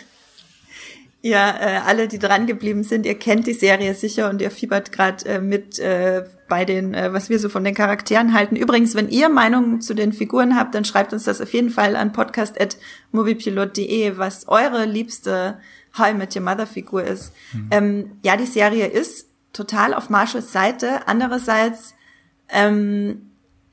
[1.28, 4.94] ihr äh, alle, die dran geblieben sind, ihr kennt die Serie sicher und ihr fiebert
[4.94, 8.56] gerade äh, mit äh, bei den, äh, was wir so von den Charakteren halten.
[8.56, 11.98] Übrigens, wenn ihr Meinungen zu den Figuren habt, dann schreibt uns das auf jeden Fall
[11.98, 15.58] an podcast.moviepilot.de, was eure liebste
[15.98, 17.34] How I Met Your Mother Figur ist.
[17.52, 17.68] Mhm.
[17.72, 21.08] Ähm, ja, die Serie ist total auf Marshalls Seite.
[21.08, 21.94] Andererseits
[22.50, 23.27] ähm,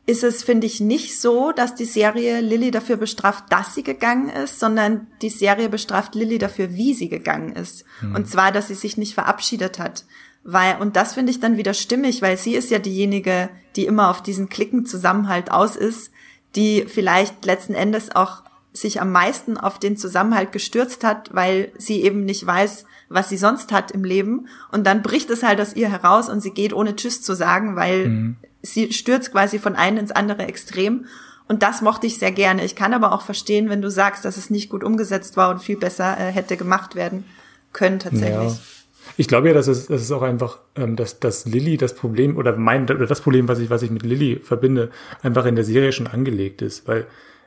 [0.07, 4.29] ist es, finde ich, nicht so, dass die Serie Lilly dafür bestraft, dass sie gegangen
[4.29, 7.85] ist, sondern die Serie bestraft Lilly dafür, wie sie gegangen ist.
[8.03, 8.15] Mhm.
[8.15, 10.05] Und zwar, dass sie sich nicht verabschiedet hat.
[10.43, 14.11] Weil, und das finde ich dann wieder stimmig, weil sie ist ja diejenige, die immer
[14.11, 16.11] auf diesen Klickenzusammenhalt aus ist,
[16.55, 18.43] die vielleicht letzten Endes auch
[18.75, 23.37] sich am meisten auf den Zusammenhalt gestürzt hat, weil sie eben nicht weiß, was sie
[23.39, 24.49] sonst hat im Leben.
[24.71, 27.77] Und dann bricht es halt aus ihr heraus und sie geht ohne Tschüss zu sagen,
[27.77, 28.37] weil mhm.
[28.65, 31.07] Sie stürzt quasi von einem ins andere Extrem.
[31.47, 32.65] Und das mochte ich sehr gerne.
[32.65, 35.61] Ich kann aber auch verstehen, wenn du sagst, dass es nicht gut umgesetzt war und
[35.61, 37.25] viel besser äh, hätte gemacht werden
[37.73, 38.53] können tatsächlich.
[38.53, 38.59] Ja.
[39.19, 42.39] Ich glaube ja, dass es, dass es auch einfach, ähm, dass, dass Lilly das Problem
[42.39, 44.91] oder mein oder das Problem, was ich, was ich mit Lilly verbinde,
[45.23, 47.07] einfach in der Serie schon angelegt ist, weil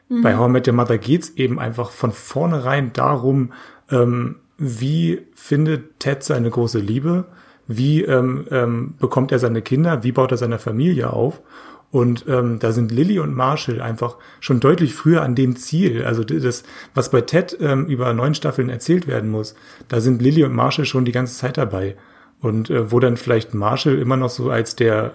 [0.09, 0.22] Mhm.
[0.22, 3.51] Bei How I Met Your Mother geht's eben einfach von vornherein darum,
[3.89, 7.26] ähm, wie findet Ted seine große Liebe,
[7.68, 11.41] wie ähm, ähm, bekommt er seine Kinder, wie baut er seine Familie auf.
[11.89, 16.03] Und ähm, da sind Lilly und Marshall einfach schon deutlich früher an dem Ziel.
[16.03, 16.63] Also das,
[16.93, 19.55] was bei Ted ähm, über neun Staffeln erzählt werden muss,
[19.88, 21.95] da sind Lilly und Marshall schon die ganze Zeit dabei.
[22.41, 25.13] Und äh, wo dann vielleicht Marshall immer noch so als der,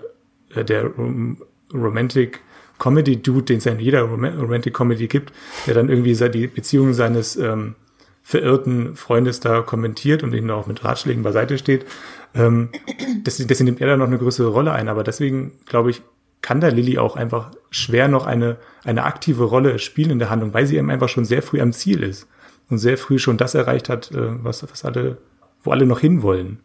[0.54, 0.90] äh, der
[1.74, 2.40] Romantic
[2.78, 5.32] Comedy-Dude, den es ja in jeder Romantic-Comedy gibt,
[5.66, 7.76] der dann irgendwie die Beziehung seines ähm,
[8.22, 11.86] verirrten Freundes da kommentiert und ihm auch mit Ratschlägen beiseite steht.
[12.34, 12.70] Ähm,
[13.26, 14.88] deswegen nimmt er da noch eine größere Rolle ein.
[14.88, 16.02] Aber deswegen, glaube ich,
[16.40, 20.52] kann da Lilly auch einfach schwer noch eine, eine aktive Rolle spielen in der Handlung,
[20.52, 22.26] weil sie eben einfach schon sehr früh am Ziel ist
[22.68, 25.18] und sehr früh schon das erreicht hat, äh, was, was alle,
[25.62, 26.60] wo alle noch hinwollen.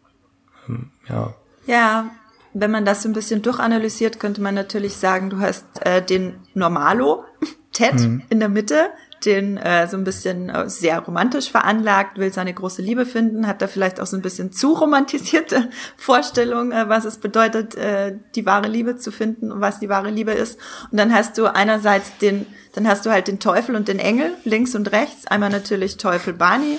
[0.68, 1.34] Ähm, ja.
[1.66, 2.10] Ja,
[2.54, 6.34] wenn man das so ein bisschen durchanalysiert, könnte man natürlich sagen, du hast äh, den
[6.54, 7.24] Normalo,
[7.72, 8.22] Ted mhm.
[8.30, 8.90] in der Mitte,
[9.24, 13.62] den äh, so ein bisschen äh, sehr romantisch veranlagt, will seine große Liebe finden, hat
[13.62, 18.46] da vielleicht auch so ein bisschen zu romantisierte Vorstellung, äh, was es bedeutet, äh, die
[18.46, 20.58] wahre Liebe zu finden und was die wahre Liebe ist.
[20.90, 24.32] Und dann hast du einerseits den, dann hast du halt den Teufel und den Engel
[24.44, 25.26] links und rechts.
[25.26, 26.78] Einmal natürlich Teufel Barney,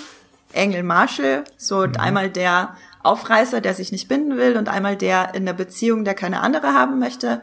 [0.53, 1.95] Engel Marshall, so mhm.
[1.97, 6.15] einmal der Aufreißer, der sich nicht binden will und einmal der in der Beziehung, der
[6.15, 7.41] keine andere haben möchte.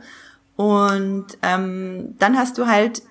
[0.57, 3.03] Und ähm, dann hast du halt,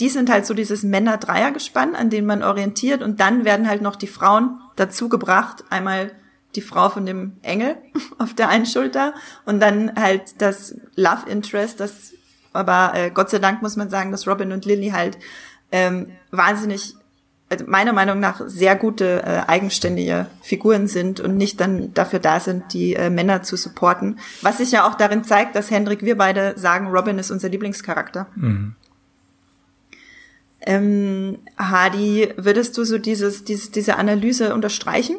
[0.00, 3.96] die sind halt so dieses Männer-Dreier-Gespann, an denen man orientiert und dann werden halt noch
[3.96, 5.64] die Frauen dazu gebracht.
[5.70, 6.12] Einmal
[6.54, 7.76] die Frau von dem Engel
[8.18, 9.14] auf der einen Schulter
[9.44, 12.12] und dann halt das Love Interest, das
[12.52, 15.18] aber äh, Gott sei Dank muss man sagen, dass Robin und Lily halt
[15.70, 16.94] ähm, wahnsinnig
[17.48, 22.40] also meiner Meinung nach sehr gute äh, eigenständige Figuren sind und nicht dann dafür da
[22.40, 24.18] sind, die äh, Männer zu supporten.
[24.42, 28.26] Was sich ja auch darin zeigt, dass Hendrik, wir beide sagen, Robin ist unser Lieblingscharakter.
[28.34, 28.74] Mhm.
[30.66, 35.16] Ähm, Hardy, würdest du so dieses, dieses, diese Analyse unterstreichen?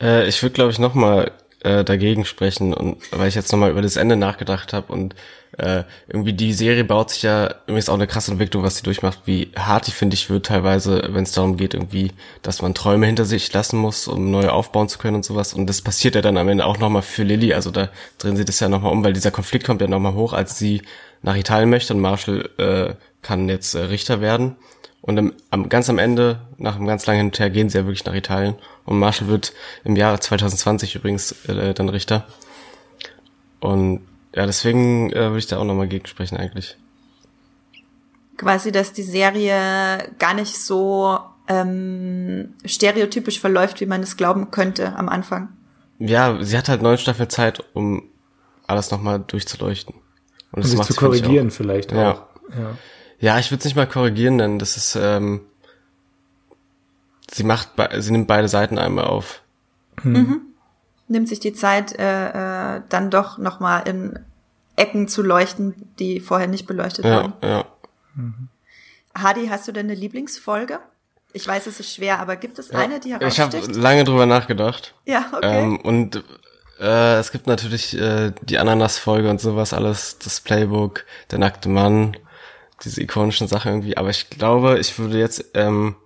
[0.00, 3.58] Äh, ich würde, glaube ich, noch mal äh, dagegen sprechen und weil ich jetzt noch
[3.58, 5.16] mal über das Ende nachgedacht habe und
[5.56, 9.22] äh, irgendwie die Serie baut sich ja übrigens auch eine krasse Entwicklung, was sie durchmacht,
[9.24, 13.06] wie hart die finde ich wird teilweise, wenn es darum geht irgendwie, dass man Träume
[13.06, 16.22] hinter sich lassen muss, um neue aufbauen zu können und sowas und das passiert ja
[16.22, 17.88] dann am Ende auch noch mal für Lilly, also da
[18.18, 20.34] drehen sie das ja noch mal um, weil dieser Konflikt kommt ja noch mal hoch,
[20.34, 20.82] als sie
[21.22, 24.56] nach Italien möchte und Marshall äh, kann jetzt äh, Richter werden.
[25.00, 27.78] Und im, am, ganz am Ende, nach einem ganz langen Hin und Her, gehen sie
[27.78, 28.56] ja wirklich nach Italien.
[28.84, 29.52] Und Marshall wird
[29.84, 32.26] im Jahre 2020 übrigens äh, dann Richter.
[33.60, 36.76] Und ja, deswegen äh, würde ich da auch nochmal gegensprechen eigentlich.
[38.36, 44.94] Quasi, dass die Serie gar nicht so ähm, stereotypisch verläuft, wie man es glauben könnte
[44.94, 45.48] am Anfang.
[45.98, 48.04] Ja, sie hat halt neun Staffeln Zeit, um
[48.66, 49.94] alles nochmal durchzuleuchten.
[50.52, 51.96] Und, das um sich zu korrigieren vielleicht auch.
[51.96, 52.28] Ja.
[52.56, 52.78] ja.
[53.20, 55.40] Ja, ich würde es nicht mal korrigieren, denn das ist, ähm,
[57.30, 59.42] sie macht, sie nimmt beide Seiten einmal auf.
[60.02, 60.12] Hm.
[60.12, 60.40] Mhm.
[61.08, 64.18] Nimmt sich die Zeit, äh, äh, dann doch nochmal in
[64.76, 67.32] Ecken zu leuchten, die vorher nicht beleuchtet ja, waren.
[67.42, 67.64] Ja.
[68.14, 68.48] Mhm.
[69.16, 70.78] Hadi, hast du denn eine Lieblingsfolge?
[71.32, 73.54] Ich weiß, es ist schwer, aber gibt es eine, die heraussticht?
[73.54, 74.94] Ich habe lange drüber nachgedacht.
[75.04, 75.62] Ja, okay.
[75.62, 76.22] Ähm, und
[76.80, 82.16] äh, es gibt natürlich äh, die Ananas-Folge und sowas alles, das Playbook, der nackte Mann,
[82.84, 83.96] diese ikonischen Sachen irgendwie.
[83.96, 85.96] Aber ich glaube, ich würde jetzt ähm,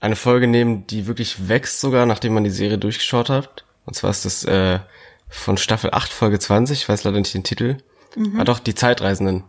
[0.00, 3.64] eine Folge nehmen, die wirklich wächst sogar, nachdem man die Serie durchgeschaut hat.
[3.84, 4.80] Und zwar ist das äh,
[5.28, 7.78] von Staffel 8, Folge 20, ich weiß leider nicht den Titel.
[8.14, 8.40] Mhm.
[8.40, 9.44] Ah doch, die Zeitreisenden.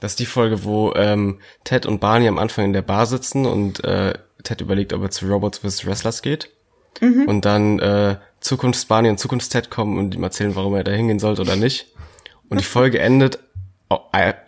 [0.00, 3.46] Das ist die Folge, wo ähm, Ted und Barney am Anfang in der Bar sitzen
[3.46, 5.86] und äh, Ted überlegt, ob er zu Robots vs.
[5.86, 6.50] Wrestlers geht.
[7.00, 7.26] Mhm.
[7.26, 8.16] Und dann äh,
[8.48, 11.92] Zukunfts-Barney und Zukunfts-Ted kommen und ihm erzählen, warum er da hingehen sollte oder nicht.
[12.48, 13.38] Und die Folge endet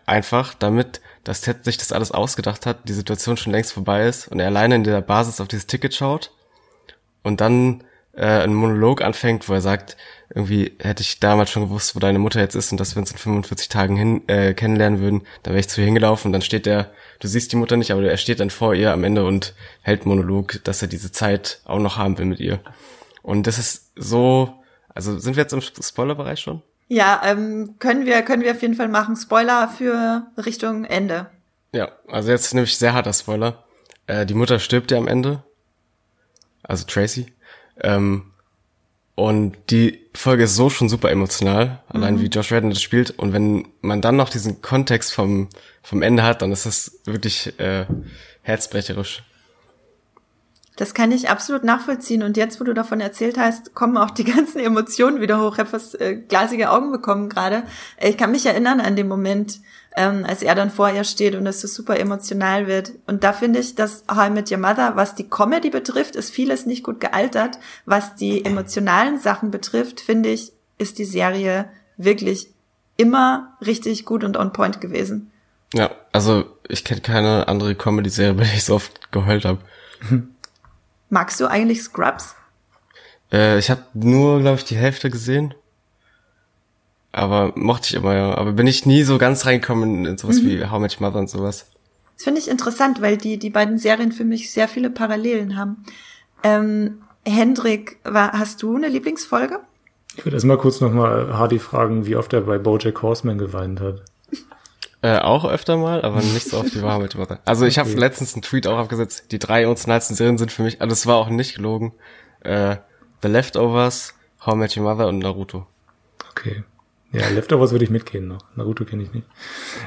[0.06, 4.28] einfach damit, dass Ted sich das alles ausgedacht hat, die Situation schon längst vorbei ist
[4.28, 6.30] und er alleine in der Basis auf dieses Ticket schaut
[7.22, 9.96] und dann äh, ein Monolog anfängt, wo er sagt,
[10.34, 13.12] irgendwie hätte ich damals schon gewusst, wo deine Mutter jetzt ist und dass wir uns
[13.12, 16.42] in 45 Tagen hin, äh, kennenlernen würden, dann wäre ich zu ihr hingelaufen und dann
[16.42, 16.90] steht er,
[17.20, 20.06] du siehst die Mutter nicht, aber er steht dann vor ihr am Ende und hält
[20.06, 22.60] Monolog, dass er diese Zeit auch noch haben will mit ihr.
[23.22, 24.62] Und das ist so,
[24.94, 26.62] also sind wir jetzt im Spoilerbereich schon?
[26.88, 29.16] Ja, ähm, können wir, können wir auf jeden Fall machen.
[29.16, 31.30] Spoiler für Richtung Ende.
[31.72, 33.62] Ja, also jetzt nämlich sehr harter Spoiler.
[34.06, 35.44] Äh, die Mutter stirbt ja am Ende.
[36.62, 37.32] Also Tracy.
[37.80, 38.32] Ähm,
[39.14, 42.22] und die Folge ist so schon super emotional, allein mhm.
[42.22, 43.10] wie Josh Redden das spielt.
[43.10, 45.48] Und wenn man dann noch diesen Kontext vom,
[45.82, 47.86] vom Ende hat, dann ist das wirklich äh,
[48.42, 49.22] herzbrecherisch.
[50.80, 52.22] Das kann ich absolut nachvollziehen.
[52.22, 55.52] Und jetzt, wo du davon erzählt hast, kommen auch die ganzen Emotionen wieder hoch.
[55.52, 57.64] Ich habe fast äh, glasige Augen bekommen gerade.
[58.00, 59.60] Ich kann mich erinnern an den Moment,
[59.94, 62.92] ähm, als er dann vor ihr steht und es so super emotional wird.
[63.06, 66.30] Und da finde ich, dass How I Met Your Mother, was die Comedy betrifft, ist
[66.30, 67.58] vieles nicht gut gealtert.
[67.84, 71.68] Was die emotionalen Sachen betrifft, finde ich, ist die Serie
[71.98, 72.54] wirklich
[72.96, 75.30] immer richtig gut und on point gewesen.
[75.74, 79.58] Ja, also ich kenne keine andere Comedy-Serie, bei der ich so oft geheult habe.
[81.10, 82.34] Magst du eigentlich Scrubs?
[83.32, 85.54] Äh, ich habe nur, glaube ich, die Hälfte gesehen.
[87.12, 88.34] Aber mochte ich immer, ja.
[88.36, 90.48] Aber bin ich nie so ganz reingekommen in sowas mhm.
[90.48, 91.66] wie How Much Mother und sowas.
[92.14, 95.84] Das finde ich interessant, weil die, die beiden Serien für mich sehr viele Parallelen haben.
[96.42, 99.60] Ähm, Hendrik, war, hast du eine Lieblingsfolge?
[100.16, 104.02] Ich würde erstmal kurz nochmal Hardy fragen, wie oft er bei Bojack Horseman geweint hat.
[105.02, 107.40] Äh, auch öfter mal, aber nicht so oft wie Wahrheit Mother.
[107.46, 110.82] Also ich habe letztens einen Tweet auch abgesetzt, die drei emotionalsten Serien sind für mich,
[110.82, 111.92] also es war auch nicht gelogen,
[112.40, 112.76] äh,
[113.22, 115.66] The Leftovers, How I Met Your Mother und Naruto.
[116.30, 116.64] Okay.
[117.12, 118.40] Ja, Leftovers würde ich mitgehen noch.
[118.54, 119.26] Naruto kenne ich nicht.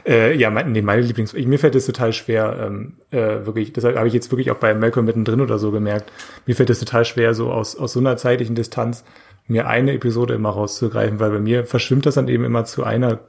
[0.05, 1.34] Äh, ja, mein, nee, meine Lieblings...
[1.34, 4.74] Mir fällt es total schwer, ähm, äh, wirklich, deshalb habe ich jetzt wirklich auch bei
[4.74, 6.11] Malcolm mittendrin oder so gemerkt,
[6.47, 9.03] mir fällt es total schwer, so aus, aus so einer zeitlichen Distanz
[9.47, 13.20] mir eine Episode immer rauszugreifen, weil bei mir verschwimmt das dann eben immer zu einer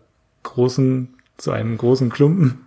[0.44, 2.66] großen zu einem großen Klumpen,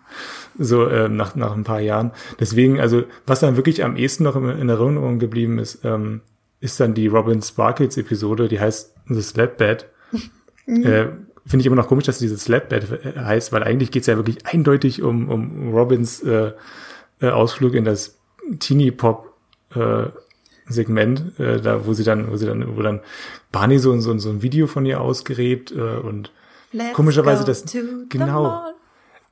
[0.57, 2.11] so äh, nach, nach ein paar Jahren.
[2.39, 6.22] Deswegen, also was dann wirklich am ehesten noch in, in Erinnerung geblieben ist, ähm,
[6.59, 9.89] ist dann die Robin Sparkles Episode, die heißt The Slap Bed.
[10.65, 10.86] Mhm.
[10.86, 11.07] Äh,
[11.45, 14.18] Finde ich immer noch komisch, dass dieses Slap Bed äh, heißt, weil eigentlich geht's ja
[14.18, 16.51] wirklich eindeutig um, um Robins äh,
[17.22, 18.18] äh, Ausflug in das
[18.59, 19.34] Teenie Pop
[19.76, 20.07] äh,
[20.68, 22.99] Segment, äh, da wo sie dann, wo sie dann, wo dann
[23.51, 26.32] Barney so, so, so ein Video von ihr ausgräbt äh, und
[26.72, 27.63] Let's Komischerweise das
[28.09, 28.63] genau.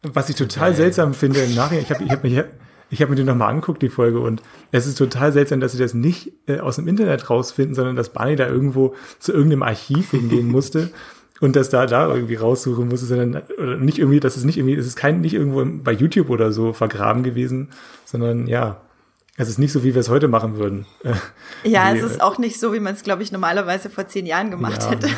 [0.01, 0.75] Was ich total Geil.
[0.75, 2.43] seltsam finde im Nachhinein, ich habe ich hab mich
[2.89, 5.77] ich habe mir den nochmal angeguckt, die Folge, und es ist total seltsam, dass sie
[5.77, 10.11] das nicht äh, aus dem Internet rausfinden, sondern dass Barney da irgendwo zu irgendeinem Archiv
[10.11, 10.91] hingehen musste
[11.41, 14.75] und das da da irgendwie raussuchen musste, sondern oder nicht irgendwie, das ist nicht irgendwie,
[14.75, 17.69] es ist kein nicht irgendwo bei YouTube oder so vergraben gewesen,
[18.05, 18.81] sondern ja,
[19.38, 20.86] es ist nicht so, wie wir es heute machen würden.
[21.63, 24.27] Ja, nee, es ist auch nicht so, wie man es, glaube ich, normalerweise vor zehn
[24.27, 25.09] Jahren gemacht ja, hätte.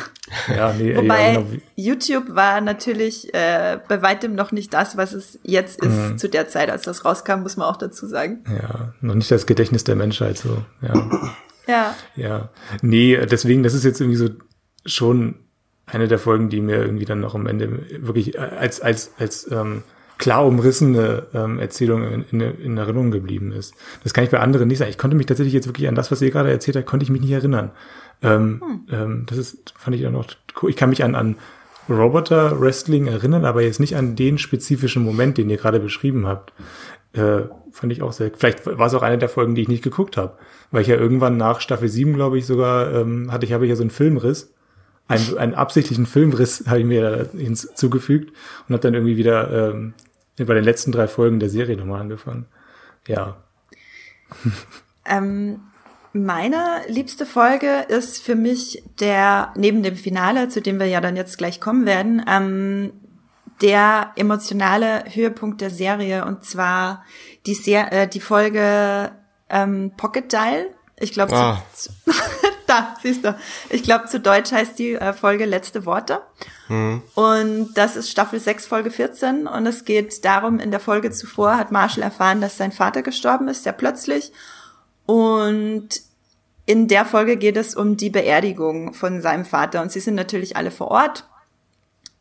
[0.48, 1.60] Ja, nee, Wobei ja, genau.
[1.76, 6.18] YouTube war natürlich äh, bei weitem noch nicht das, was es jetzt ist Mhm.
[6.18, 8.44] zu der Zeit, als das rauskam, muss man auch dazu sagen.
[8.48, 10.62] Ja, noch nicht das Gedächtnis der Menschheit so.
[10.80, 11.10] Ja,
[11.68, 12.48] Ja, ja.
[12.80, 14.30] Nee, deswegen, das ist jetzt irgendwie so
[14.86, 15.34] schon
[15.84, 19.82] eine der Folgen, die mir irgendwie dann noch am Ende wirklich als als als ähm,
[20.18, 23.74] klar umrissene ähm, Erzählung in, in, in Erinnerung geblieben ist.
[24.02, 24.90] Das kann ich bei anderen nicht sagen.
[24.90, 27.10] Ich konnte mich tatsächlich jetzt wirklich an das, was ihr gerade erzählt habt, konnte ich
[27.10, 27.70] mich nicht erinnern.
[28.22, 30.26] Ähm, ähm, das ist, fand ich dann noch
[30.62, 30.70] cool.
[30.70, 31.36] Ich kann mich an, an
[31.88, 36.52] Roboter Wrestling erinnern, aber jetzt nicht an den spezifischen Moment, den ihr gerade beschrieben habt.
[37.12, 37.42] Äh,
[37.72, 38.30] fand ich auch sehr.
[38.36, 40.36] Vielleicht war es auch eine der Folgen, die ich nicht geguckt habe,
[40.70, 43.70] weil ich ja irgendwann nach Staffel 7, glaube ich, sogar ähm, hatte ich habe ich
[43.70, 44.52] ja so einen Filmriss,
[45.06, 48.32] einen, einen absichtlichen Filmriss habe ich mir da hinzugefügt
[48.68, 49.94] und habe dann irgendwie wieder ähm,
[50.46, 52.46] bei den letzten drei Folgen der Serie nochmal angefangen.
[53.06, 53.36] Ja,
[55.08, 55.60] Ähm,
[56.12, 61.16] meine liebste Folge ist für mich der, neben dem Finale, zu dem wir ja dann
[61.16, 62.92] jetzt gleich kommen werden, ähm,
[63.60, 67.04] der emotionale Höhepunkt der Serie und zwar
[67.46, 69.10] die, Ser äh, die Folge
[69.48, 70.66] ähm, Pocket Dial.
[71.00, 71.62] Ich glaube, Ah.
[72.68, 73.36] Da siehst du.
[73.70, 76.20] Ich glaube, zu Deutsch heißt die äh, Folge Letzte Worte.
[77.14, 79.46] Und das ist Staffel 6, Folge 14.
[79.46, 83.48] Und es geht darum, in der Folge zuvor hat Marshall erfahren, dass sein Vater gestorben
[83.48, 84.32] ist, sehr plötzlich.
[85.06, 85.88] Und
[86.66, 89.80] in der Folge geht es um die Beerdigung von seinem Vater.
[89.80, 91.26] Und sie sind natürlich alle vor Ort.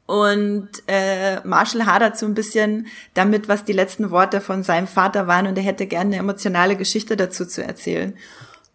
[0.06, 5.28] Und äh, Marshall hadert so ein bisschen damit, was die letzten Worte von seinem Vater
[5.28, 5.48] waren.
[5.48, 8.16] Und er hätte gerne eine emotionale Geschichte dazu zu erzählen.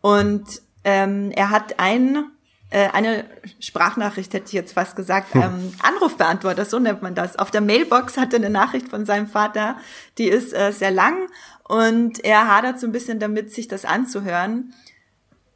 [0.03, 2.25] Und ähm, er hat ein,
[2.71, 3.25] äh, eine
[3.61, 7.39] Sprachnachricht, hätte ich jetzt fast gesagt, ähm, Anrufbeantworter, so nennt man das.
[7.39, 9.77] Auf der Mailbox hat er eine Nachricht von seinem Vater,
[10.19, 11.29] die ist äh, sehr lang
[11.65, 14.75] und er hadert so ein bisschen damit, sich das anzuhören.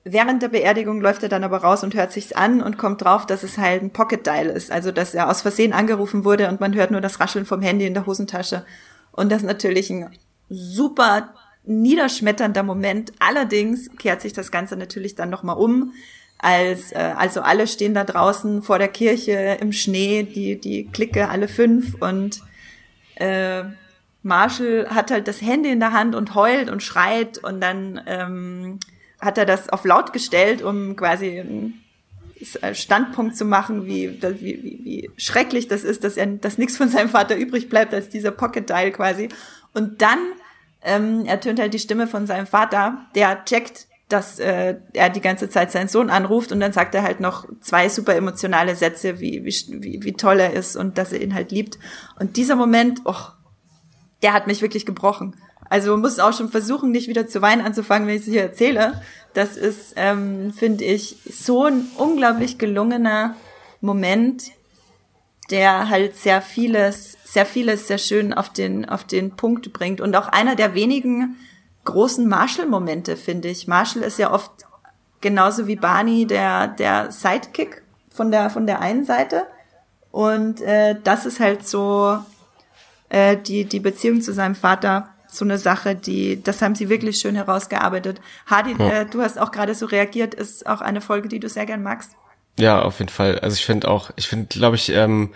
[0.04, 3.26] Während der Beerdigung läuft er dann aber raus und hört sich's an und kommt drauf,
[3.26, 6.60] dass es halt ein Pocket Dial ist, also dass er aus Versehen angerufen wurde und
[6.60, 8.64] man hört nur das Rascheln vom Handy in der Hosentasche.
[9.10, 10.16] Und das ist natürlich ein
[10.48, 11.34] super
[11.66, 13.12] niederschmetternder Moment.
[13.18, 15.92] Allerdings kehrt sich das Ganze natürlich dann nochmal um,
[16.38, 21.28] als äh, also alle stehen da draußen vor der Kirche im Schnee, die die Clique
[21.28, 22.42] alle fünf und
[23.16, 23.64] äh,
[24.22, 28.80] Marshall hat halt das Handy in der Hand und heult und schreit und dann ähm,
[29.20, 31.84] hat er das auf laut gestellt, um quasi einen
[32.72, 36.88] Standpunkt zu machen, wie, wie, wie, wie schrecklich das ist, dass er, dass nichts von
[36.88, 39.28] seinem Vater übrig bleibt als dieser Pocket Dial quasi.
[39.72, 40.18] Und dann
[40.86, 45.48] ähm, ertönt halt die Stimme von seinem Vater, der checkt, dass äh, er die ganze
[45.48, 49.44] Zeit seinen Sohn anruft und dann sagt er halt noch zwei super emotionale Sätze, wie,
[49.44, 51.78] wie, wie, toll er ist und dass er ihn halt liebt.
[52.18, 53.14] Und dieser Moment, oh,
[54.22, 55.34] der hat mich wirklich gebrochen.
[55.68, 58.42] Also man muss auch schon versuchen, nicht wieder zu weinen anzufangen, wenn ich es hier
[58.42, 59.02] erzähle.
[59.34, 63.34] Das ist, ähm, finde ich, so ein unglaublich gelungener
[63.80, 64.44] Moment,
[65.50, 70.00] der halt sehr vieles, sehr vieles sehr schön auf den, auf den Punkt bringt.
[70.00, 71.36] Und auch einer der wenigen
[71.84, 73.66] großen Marshall-Momente, finde ich.
[73.66, 74.50] Marshall ist ja oft
[75.20, 79.46] genauso wie Barney der, der Sidekick von der, von der einen Seite.
[80.12, 82.18] Und äh, das ist halt so
[83.08, 87.18] äh, die, die Beziehung zu seinem Vater so eine Sache, die, das haben sie wirklich
[87.18, 88.20] schön herausgearbeitet.
[88.46, 89.00] Hardy, Ja.
[89.00, 91.82] äh, du hast auch gerade so reagiert, ist auch eine Folge, die du sehr gern
[91.82, 92.12] magst.
[92.58, 93.38] Ja, auf jeden Fall.
[93.40, 95.34] Also ich finde auch, ich finde, glaube ich, ähm,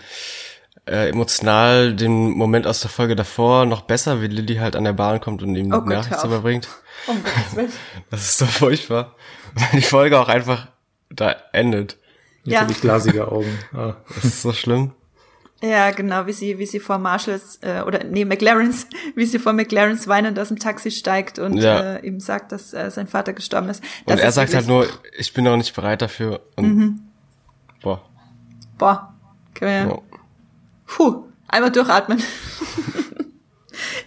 [0.86, 4.92] äh, emotional den Moment aus der Folge davor noch besser, wie Lilly halt an der
[4.92, 6.68] Bahn kommt und ihm Oh die Gott, Nachricht überbringt.
[7.06, 7.72] Gottes Willen.
[8.10, 9.14] Das ist so furchtbar.
[9.54, 10.68] Weil die Folge auch einfach
[11.10, 11.96] da endet.
[12.44, 12.60] jetzt Ja.
[12.62, 13.58] habe ich glasige Augen.
[13.72, 13.94] Ah.
[14.14, 14.92] Das ist so schlimm.
[15.62, 19.52] Ja, genau, wie sie, wie sie vor Marshalls, äh, oder nee, McLarens, wie sie vor
[19.52, 21.96] McLarens weinend aus dem Taxi steigt und Ja.
[21.96, 23.82] äh, ihm sagt, dass äh, sein Vater gestorben ist.
[24.06, 24.86] Und Das er ist sagt halt nur,
[25.18, 26.40] ich bin noch nicht bereit dafür.
[26.56, 27.02] Und
[27.82, 28.00] boah.
[28.78, 29.12] Boah,
[29.54, 30.09] können wir, Ja.
[30.90, 32.22] Puh, einmal durchatmen.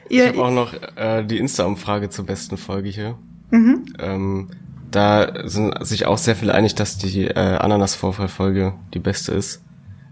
[0.09, 3.17] Ich habe auch noch äh, die Insta-Umfrage zur besten Folge hier.
[3.49, 3.85] Mhm.
[3.97, 4.49] Ähm,
[4.91, 9.63] da sind sich auch sehr viele einig, dass die äh, Ananas-Vorfall-Folge die beste ist.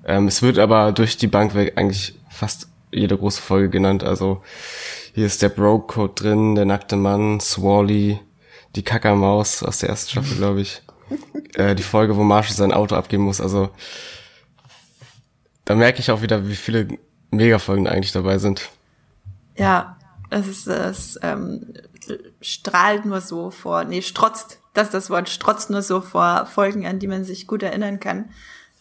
[0.05, 4.03] Ähm, es wird aber durch die Bank weg eigentlich fast jede große Folge genannt.
[4.03, 4.41] Also
[5.13, 8.19] hier ist der Bro-Code drin, der nackte Mann, Swally,
[8.75, 10.81] die Kackermaus aus der ersten Staffel, glaube ich.
[11.53, 13.39] äh, die Folge, wo Marshall sein Auto abgeben muss.
[13.41, 13.69] Also
[15.71, 16.85] da merke ich auch wieder, wie viele
[17.31, 18.69] Megafolgen eigentlich dabei sind.
[19.55, 19.95] ja,
[20.29, 21.73] Es ist, es ähm,
[22.41, 26.85] strahlt nur so vor, nee, strotzt, das ist das Wort, strotzt nur so vor Folgen,
[26.85, 28.31] an die man sich gut erinnern kann.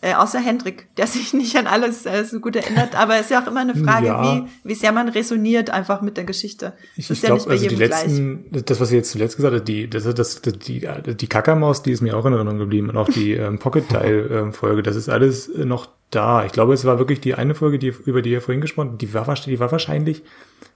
[0.00, 3.30] Äh, außer Hendrik, der sich nicht an alles äh, so gut erinnert, aber es ist
[3.30, 4.24] ja auch immer eine Frage, ja.
[4.24, 6.72] wie, wie sehr man resoniert einfach mit der Geschichte.
[6.96, 8.64] Ich, ich ja glaube, also die letzten, gleich.
[8.64, 11.92] das, was ihr jetzt zuletzt gesagt habt, die, das, das, das, die, die Kackermaus, die
[11.92, 15.88] ist mir auch in Erinnerung geblieben und auch die ähm, Pocket-Teil-Folge, das ist alles noch
[16.10, 16.44] da.
[16.44, 19.02] Ich glaube, es war wirklich die eine Folge, die, über die ihr vorhin gesprochen habt,
[19.02, 20.22] die war, die war wahrscheinlich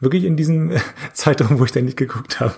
[0.00, 0.72] wirklich in diesem
[1.12, 2.54] Zeitraum, wo ich da nicht geguckt habe.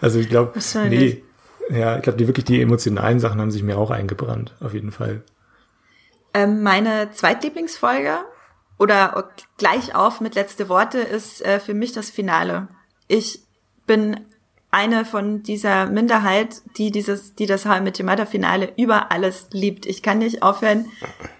[0.00, 0.58] Also ich glaube,
[0.88, 1.22] nee,
[1.70, 4.92] ja, ich glaube, die wirklich die emotionalen Sachen haben sich mir auch eingebrannt, auf jeden
[4.92, 5.22] Fall.
[6.34, 8.18] Ähm, meine Zweitlieblingsfolge
[8.78, 12.68] oder gleich auf mit letzte Worte ist äh, für mich das Finale.
[13.08, 13.40] Ich
[13.86, 14.20] bin
[14.74, 19.86] eine von dieser Minderheit, die dieses, die das How Your Finale über alles liebt.
[19.86, 20.90] Ich kann nicht aufhören,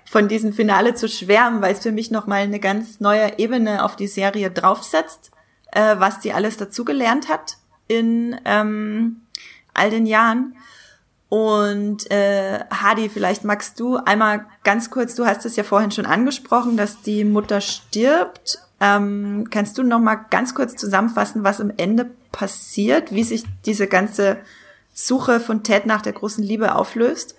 [0.04, 3.96] von diesem Finale zu schwärmen, weil es für mich nochmal eine ganz neue Ebene auf
[3.96, 5.32] die Serie draufsetzt,
[5.72, 7.56] äh, was die alles dazugelernt hat
[7.88, 9.22] in ähm,
[9.74, 10.56] all den Jahren.
[11.28, 16.06] Und äh, Hadi, vielleicht magst du einmal ganz kurz, du hast es ja vorhin schon
[16.06, 18.60] angesprochen, dass die Mutter stirbt.
[18.80, 23.86] Ähm, kannst du noch mal ganz kurz zusammenfassen, was am Ende passiert, wie sich diese
[23.86, 24.38] ganze
[24.92, 27.36] Suche von Ted nach der großen Liebe auflöst?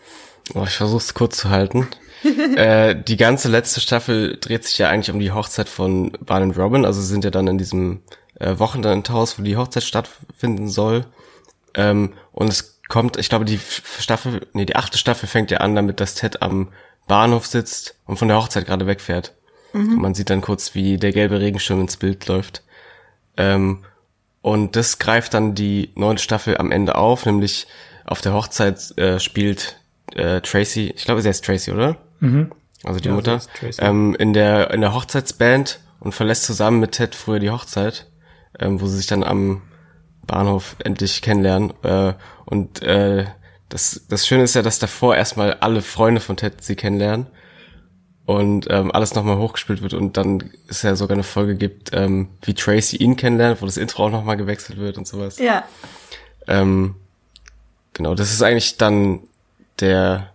[0.54, 1.88] Oh, ich versuche es kurz zu halten.
[2.56, 6.58] äh, die ganze letzte Staffel dreht sich ja eigentlich um die Hochzeit von Barn und
[6.58, 6.86] Robin.
[6.86, 8.02] Also sie sind ja dann in diesem
[8.40, 11.06] äh, Wochenendhaus, wo die Hochzeit stattfinden soll.
[11.74, 13.60] Ähm, und es kommt, ich glaube, die
[14.00, 16.70] Staffel, nee, die achte Staffel fängt ja an damit, dass Ted am
[17.08, 19.34] Bahnhof sitzt und von der Hochzeit gerade wegfährt.
[19.76, 19.96] Mhm.
[20.02, 22.64] Man sieht dann kurz, wie der gelbe Regenschirm ins Bild läuft.
[23.36, 23.84] Ähm,
[24.42, 27.68] und das greift dann die neunte Staffel am Ende auf, nämlich
[28.06, 29.80] auf der Hochzeit äh, spielt
[30.14, 31.98] äh, Tracy, ich glaube, sie heißt Tracy, oder?
[32.20, 32.52] Mhm.
[32.84, 33.42] Also die ja, Mutter,
[33.80, 38.08] ähm, in der in der Hochzeitsband und verlässt zusammen mit Ted früher die Hochzeit,
[38.60, 39.64] ähm, wo sie sich dann am
[40.28, 41.74] Bahnhof endlich kennenlernen.
[41.84, 42.14] Äh,
[42.46, 43.26] und äh,
[43.70, 47.28] das, das Schöne ist ja, dass davor erstmal alle Freunde von Ted sie kennenlernen
[48.26, 52.30] und ähm, alles nochmal hochgespielt wird und dann es ja sogar eine Folge gibt, ähm,
[52.42, 55.38] wie Tracy ihn kennenlernt, wo das Intro auch nochmal gewechselt wird und sowas.
[55.38, 55.64] Ja.
[56.48, 56.96] Ähm,
[57.94, 59.20] genau, das ist eigentlich dann
[59.80, 60.32] der,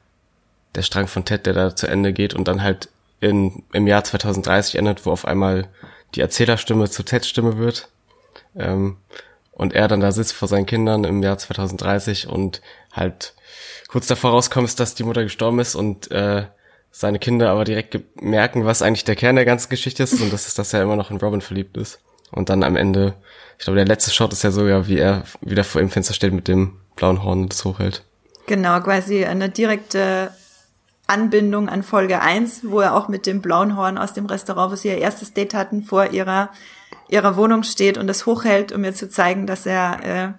[0.77, 2.89] der Strang von Ted, der da zu Ende geht und dann halt
[3.21, 5.69] in, im Jahr 2030 endet, wo auf einmal
[6.15, 7.89] die Erzählerstimme zur Ted-Stimme wird.
[8.57, 8.97] Ähm,
[9.53, 12.63] und er dann da sitzt vor seinen Kindern im Jahr 2030 und
[12.93, 13.35] halt
[13.89, 16.47] kurz davor rauskommt, dass die Mutter gestorben ist und äh,
[16.91, 20.47] seine Kinder aber direkt merken, was eigentlich der Kern der ganzen Geschichte ist und das
[20.47, 22.01] ist, dass er immer noch in Robin verliebt ist.
[22.33, 23.15] Und dann am Ende,
[23.59, 26.33] ich glaube, der letzte Shot ist ja sogar, wie er wieder vor ihm Fenster steht
[26.33, 28.05] mit dem blauen Horn und das hochhält.
[28.47, 30.33] Genau, quasi eine direkte
[31.07, 34.77] Anbindung an Folge 1, wo er auch mit dem blauen Horn aus dem Restaurant, wo
[34.77, 36.51] sie ihr erstes Date hatten, vor ihrer
[37.11, 40.33] ihrer Wohnung steht und das hochhält, um mir zu zeigen, dass er äh,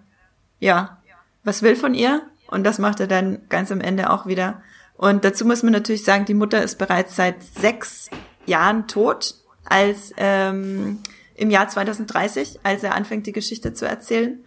[0.65, 0.97] ja
[1.43, 2.21] was will von ihr.
[2.47, 4.61] Und das macht er dann ganz am Ende auch wieder.
[5.01, 8.11] Und dazu muss man natürlich sagen, die Mutter ist bereits seit sechs
[8.45, 9.33] Jahren tot,
[9.65, 10.99] als ähm,
[11.33, 14.43] im Jahr 2030, als er anfängt, die Geschichte zu erzählen.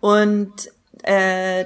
[0.00, 0.52] Und
[1.02, 1.64] äh,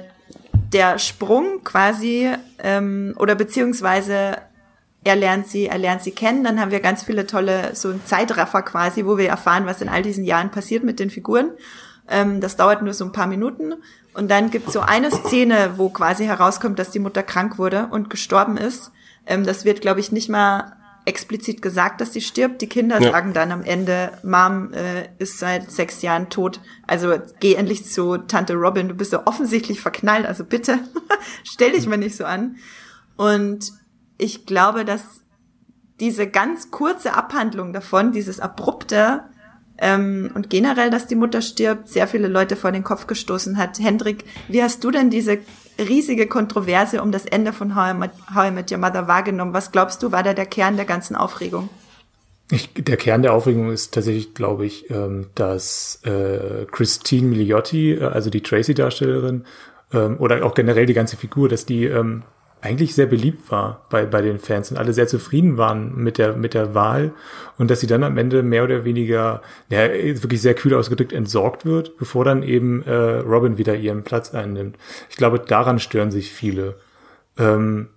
[0.71, 2.29] der Sprung quasi
[2.59, 4.37] ähm, oder beziehungsweise
[5.03, 8.05] er lernt sie, er lernt sie kennen, dann haben wir ganz viele tolle, so ein
[8.05, 11.51] Zeitraffer quasi, wo wir erfahren, was in all diesen Jahren passiert mit den Figuren.
[12.11, 13.73] Ähm, das dauert nur so ein paar Minuten.
[14.13, 17.87] Und dann gibt es so eine Szene, wo quasi herauskommt, dass die Mutter krank wurde
[17.89, 18.91] und gestorben ist.
[19.25, 22.61] Ähm, das wird, glaube ich, nicht mal explizit gesagt, dass sie stirbt.
[22.61, 23.11] Die Kinder ja.
[23.11, 26.59] sagen dann am Ende, Mom äh, ist seit sechs Jahren tot.
[26.85, 30.79] Also geh endlich zu Tante Robin, du bist so offensichtlich verknallt, also bitte
[31.43, 32.57] stell dich mal nicht so an.
[33.15, 33.71] Und
[34.17, 35.21] ich glaube, dass
[35.99, 39.23] diese ganz kurze Abhandlung davon, dieses abrupte
[39.81, 43.79] ähm, und generell, dass die Mutter stirbt, sehr viele Leute vor den Kopf gestoßen hat.
[43.79, 45.39] Hendrik, wie hast du denn diese
[45.79, 49.53] riesige Kontroverse um das Ende von How I Met, How I Met Your Mother wahrgenommen?
[49.53, 51.69] Was glaubst du, war da der Kern der ganzen Aufregung?
[52.51, 58.03] Ich, der Kern der Aufregung ist tatsächlich, glaube ich, ähm, dass äh, Christine Milioti, äh,
[58.03, 59.45] also die Tracy-Darstellerin,
[59.93, 62.23] ähm, oder auch generell die ganze Figur, dass die ähm,
[62.61, 66.35] eigentlich sehr beliebt war bei, bei den Fans und alle sehr zufrieden waren mit der,
[66.35, 67.11] mit der Wahl
[67.57, 71.65] und dass sie dann am Ende mehr oder weniger, ja, wirklich sehr kühl ausgedrückt entsorgt
[71.65, 74.77] wird, bevor dann eben äh, Robin wieder ihren Platz einnimmt.
[75.09, 76.75] Ich glaube, daran stören sich viele.
[77.37, 77.89] Ähm,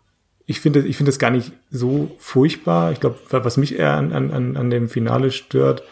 [0.47, 2.93] ich finde, ich finde es gar nicht so furchtbar.
[2.93, 5.83] Ich glaube, was mich eher an, an, an dem Finale stört,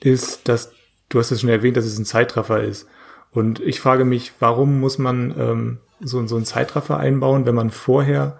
[0.00, 0.72] ist, dass,
[1.08, 2.88] du hast es schon erwähnt, dass es ein Zeitraffer ist.
[3.30, 7.70] Und ich frage mich, warum muss man ähm, so, so einen Zeitraffer einbauen, wenn man
[7.70, 8.38] vorher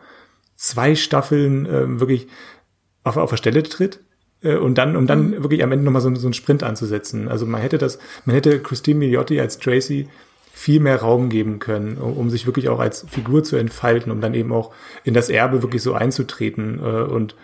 [0.56, 2.28] zwei Staffeln ähm, wirklich
[3.04, 4.00] auf, auf der Stelle tritt
[4.42, 5.42] Äh, und dann, um dann mhm.
[5.42, 7.28] wirklich am Ende nochmal so, so einen Sprint anzusetzen.
[7.28, 10.08] Also man hätte das, man hätte Christine Milioti als Tracy
[10.52, 14.20] viel mehr Raum geben können, um, um, sich wirklich auch als Figur zu entfalten, um
[14.20, 14.72] dann eben auch
[15.04, 16.78] in das Erbe wirklich so einzutreten.
[16.78, 17.34] Äh, und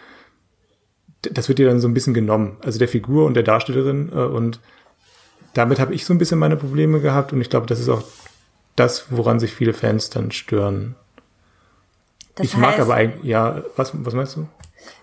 [1.23, 2.57] das wird ihr dann so ein bisschen genommen.
[2.63, 4.11] Also der Figur und der Darstellerin.
[4.13, 4.61] Äh, und
[5.55, 7.33] damit habe ich so ein bisschen meine Probleme gehabt.
[7.33, 8.03] Und ich glaube, das ist auch
[8.77, 10.95] das, woran sich viele Fans dann stören.
[12.35, 14.49] Das ich heißt, mag aber eigentlich, ja, was, was meinst du?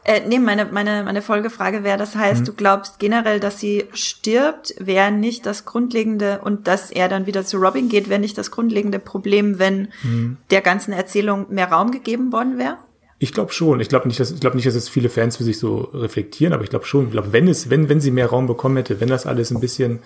[0.04, 2.46] Äh, nee, meine, meine, meine Folgefrage wäre, das heißt, mhm.
[2.46, 7.46] du glaubst generell, dass sie stirbt, wäre nicht das grundlegende und dass er dann wieder
[7.46, 10.38] zu Robin geht, wäre nicht das grundlegende Problem, wenn mhm.
[10.50, 12.78] der ganzen Erzählung mehr Raum gegeben worden wäre?
[13.20, 13.82] Ich glaube schon.
[13.82, 16.54] Ich glaube nicht, dass ich glaube nicht, dass es viele Fans für sich so reflektieren,
[16.54, 17.08] aber ich glaube schon.
[17.08, 19.60] Ich glaube, wenn es, wenn wenn sie mehr Raum bekommen hätte, wenn das alles ein
[19.60, 20.00] bisschen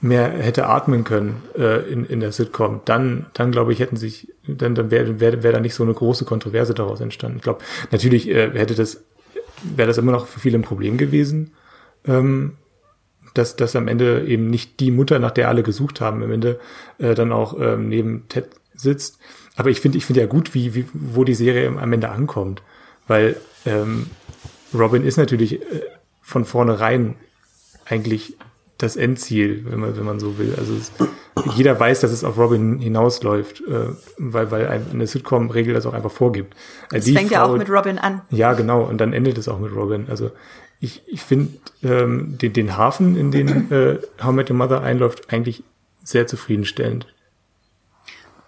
[0.00, 4.28] mehr hätte atmen können äh, in, in der Sitcom, dann, dann glaube ich, hätten sich,
[4.46, 7.38] dann, dann wäre wär, wär da nicht so eine große Kontroverse daraus entstanden.
[7.38, 9.02] Ich glaube, natürlich äh, hätte das,
[9.62, 11.52] wäre das immer noch für viele ein Problem gewesen,
[12.06, 12.56] ähm,
[13.34, 16.60] dass, dass am Ende eben nicht die Mutter, nach der alle gesucht haben, am Ende
[16.98, 19.18] äh, dann auch ähm, neben Ted sitzt.
[19.56, 22.62] Aber ich finde, ich finde ja gut, wie, wie, wo die Serie am Ende ankommt.
[23.08, 23.36] Weil
[23.66, 24.08] ähm,
[24.72, 25.82] Robin ist natürlich äh,
[26.22, 27.16] von vornherein
[27.84, 28.36] eigentlich
[28.78, 30.54] das Endziel, wenn man, wenn man so will.
[30.56, 30.92] Also es,
[31.56, 36.12] jeder weiß, dass es auf Robin hinausläuft, äh, weil, weil eine Sitcom-Regel das auch einfach
[36.12, 36.54] vorgibt.
[36.92, 38.22] Also es fängt Frau, ja auch mit Robin an.
[38.30, 40.06] Ja, genau, und dann endet es auch mit Robin.
[40.08, 40.30] Also
[40.80, 45.32] ich, ich finde ähm, den, den Hafen, in den äh, How Met Your Mother einläuft,
[45.32, 45.64] eigentlich
[46.04, 47.06] sehr zufriedenstellend.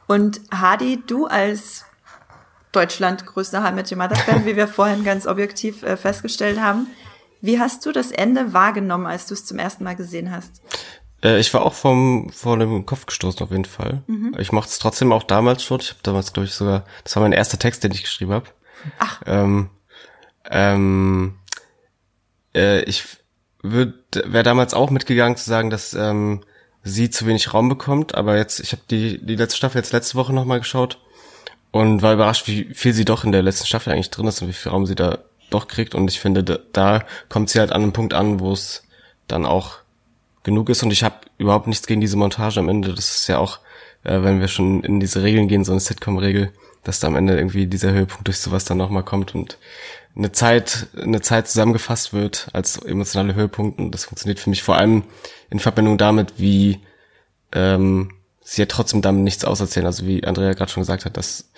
[0.07, 1.85] Und Hadi, du als
[2.70, 6.87] Deutschland größter How Met Your Mother Fan, wie wir vorhin ganz objektiv äh, festgestellt haben,
[7.41, 10.62] wie hast du das Ende wahrgenommen, als du es zum ersten Mal gesehen hast?
[11.22, 14.03] Äh, ich war auch vom, vor dem Kopf gestoßen auf jeden Fall.
[14.07, 14.36] Mhm.
[14.38, 15.80] Ich mochte es trotzdem auch damals schon.
[15.80, 18.47] Ich habe damals, glaube ich, sogar, das war mein erster Text, den ich geschrieben habe.
[18.99, 19.22] Ach.
[19.26, 19.70] Ähm,
[20.49, 21.34] ähm,
[22.55, 23.05] äh, ich
[23.62, 23.95] würde
[24.26, 26.43] wäre damals auch mitgegangen zu sagen, dass ähm,
[26.82, 30.16] sie zu wenig Raum bekommt, aber jetzt, ich habe die, die letzte Staffel jetzt letzte
[30.16, 30.99] Woche nochmal geschaut
[31.70, 34.49] und war überrascht, wie viel sie doch in der letzten Staffel eigentlich drin ist und
[34.49, 35.18] wie viel Raum sie da
[35.51, 35.95] doch kriegt.
[35.95, 38.85] Und ich finde, da, kommt sie halt an einen Punkt an, wo es
[39.29, 39.79] dann auch
[40.43, 40.83] genug ist.
[40.83, 42.95] Und ich habe überhaupt nichts gegen diese Montage am Ende.
[42.95, 43.59] Das ist ja auch,
[44.05, 46.53] äh, wenn wir schon in diese Regeln gehen, so eine Sitcom-Regel,
[46.85, 49.59] dass da am Ende irgendwie dieser Höhepunkt durch sowas dann nochmal kommt und
[50.17, 53.79] eine Zeit, eine Zeit zusammengefasst wird als emotionale Höhepunkt.
[53.79, 55.05] Und das funktioniert für mich vor allem
[55.51, 56.81] in Verbindung damit, wie
[57.53, 59.87] ähm, sie ja trotzdem damit nichts auserzählen.
[59.87, 61.51] Also wie Andrea gerade schon gesagt hat, dass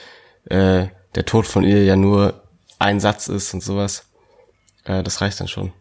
[0.47, 2.42] äh, der Tod von ihr ja nur
[2.83, 4.05] ein Satz ist und sowas.
[4.85, 5.73] Äh, das reicht dann schon.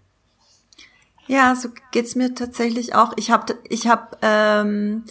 [1.27, 3.13] Ja, so geht's mir tatsächlich auch.
[3.15, 5.05] Ich habe ich hab, ähm,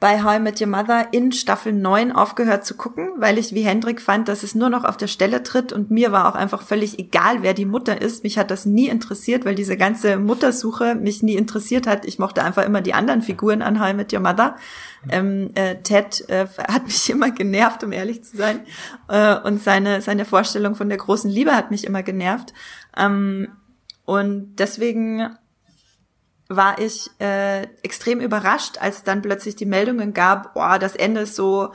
[0.00, 3.62] bei How I Met Your Mother in Staffel 9 aufgehört zu gucken, weil ich wie
[3.62, 6.62] Hendrik fand, dass es nur noch auf der Stelle tritt und mir war auch einfach
[6.62, 8.22] völlig egal, wer die Mutter ist.
[8.22, 12.04] Mich hat das nie interessiert, weil diese ganze Muttersuche mich nie interessiert hat.
[12.04, 14.54] Ich mochte einfach immer die anderen Figuren an How I Met Your Mother.
[15.10, 18.60] Ähm, äh, Ted äh, hat mich immer genervt, um ehrlich zu sein.
[19.08, 22.52] Äh, und seine, seine Vorstellung von der großen Liebe hat mich immer genervt.
[22.96, 23.48] Ähm,
[24.04, 25.28] und deswegen
[26.48, 31.36] war ich äh, extrem überrascht, als dann plötzlich die Meldungen gab, boah, das Ende ist
[31.36, 31.72] so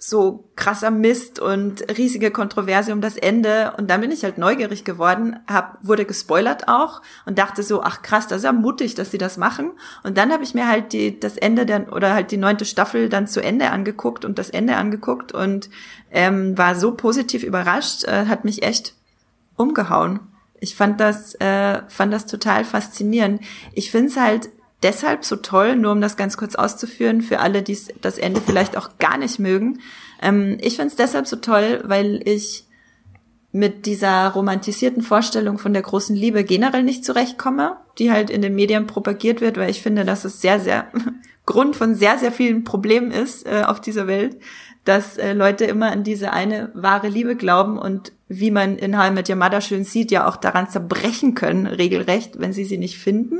[0.00, 4.84] so krasser Mist und riesige Kontroverse um das Ende und dann bin ich halt neugierig
[4.84, 9.10] geworden, hab, wurde gespoilert auch und dachte so, ach krass, das ist ja mutig, dass
[9.10, 9.72] sie das machen
[10.04, 13.08] und dann habe ich mir halt die das Ende der oder halt die neunte Staffel
[13.08, 15.68] dann zu Ende angeguckt und das Ende angeguckt und
[16.12, 18.94] ähm, war so positiv überrascht, äh, hat mich echt
[19.56, 20.20] umgehauen.
[20.60, 23.40] Ich fand das, äh, fand das total faszinierend.
[23.72, 24.48] Ich finde es halt
[24.82, 28.76] deshalb so toll, nur um das ganz kurz auszuführen, für alle, die das Ende vielleicht
[28.76, 29.80] auch gar nicht mögen.
[30.22, 32.64] Ähm, ich finde es deshalb so toll, weil ich
[33.50, 38.54] mit dieser romantisierten Vorstellung von der großen Liebe generell nicht zurechtkomme, die halt in den
[38.54, 40.88] Medien propagiert wird, weil ich finde, dass es sehr, sehr
[41.46, 44.36] Grund von sehr, sehr vielen Problemen ist äh, auf dieser Welt,
[44.84, 49.10] dass äh, Leute immer an diese eine wahre Liebe glauben und wie man in How
[49.10, 53.38] mit Your schön sieht, ja auch daran zerbrechen können, regelrecht, wenn sie sie nicht finden.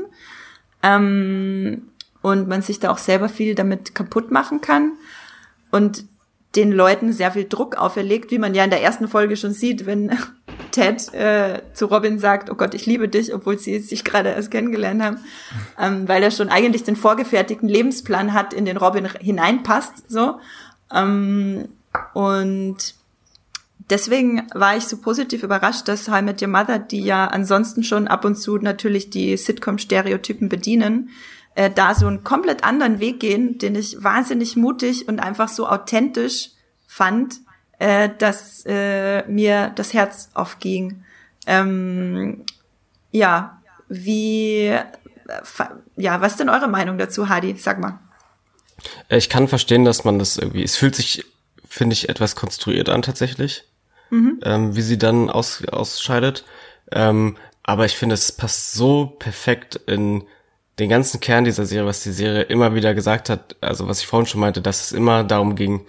[0.81, 1.83] Ähm,
[2.21, 4.93] und man sich da auch selber viel damit kaputt machen kann.
[5.71, 6.05] Und
[6.55, 9.85] den Leuten sehr viel Druck auferlegt, wie man ja in der ersten Folge schon sieht,
[9.85, 10.11] wenn
[10.71, 14.51] Ted äh, zu Robin sagt, oh Gott, ich liebe dich, obwohl sie sich gerade erst
[14.51, 15.17] kennengelernt haben,
[15.79, 20.39] ähm, weil er schon eigentlich den vorgefertigten Lebensplan hat, in den Robin hineinpasst, so.
[20.93, 21.69] Ähm,
[22.13, 22.95] und
[23.89, 28.07] deswegen war ich so positiv überrascht, dass I Met Your Mother, die ja ansonsten schon
[28.07, 31.09] ab und zu natürlich die Sitcom-Stereotypen bedienen,
[31.55, 35.67] äh, da so einen komplett anderen Weg gehen, den ich wahnsinnig mutig und einfach so
[35.67, 36.51] authentisch
[36.87, 37.39] fand,
[37.79, 41.03] äh, dass äh, mir das Herz aufging.
[41.47, 42.45] Ähm,
[43.11, 44.71] ja, wie,
[45.95, 47.55] ja, was ist denn eure Meinung dazu, Hadi?
[47.57, 47.99] Sag mal.
[49.09, 51.25] Äh, ich kann verstehen, dass man das irgendwie, es fühlt sich,
[51.67, 53.63] finde ich, etwas konstruiert an tatsächlich,
[54.09, 54.39] mhm.
[54.43, 56.45] ähm, wie sie dann aus, ausscheidet.
[56.91, 60.23] Ähm, aber ich finde, es passt so perfekt in
[60.79, 64.07] den ganzen Kern dieser Serie, was die Serie immer wieder gesagt hat, also was ich
[64.07, 65.85] vorhin schon meinte, dass es immer darum ging,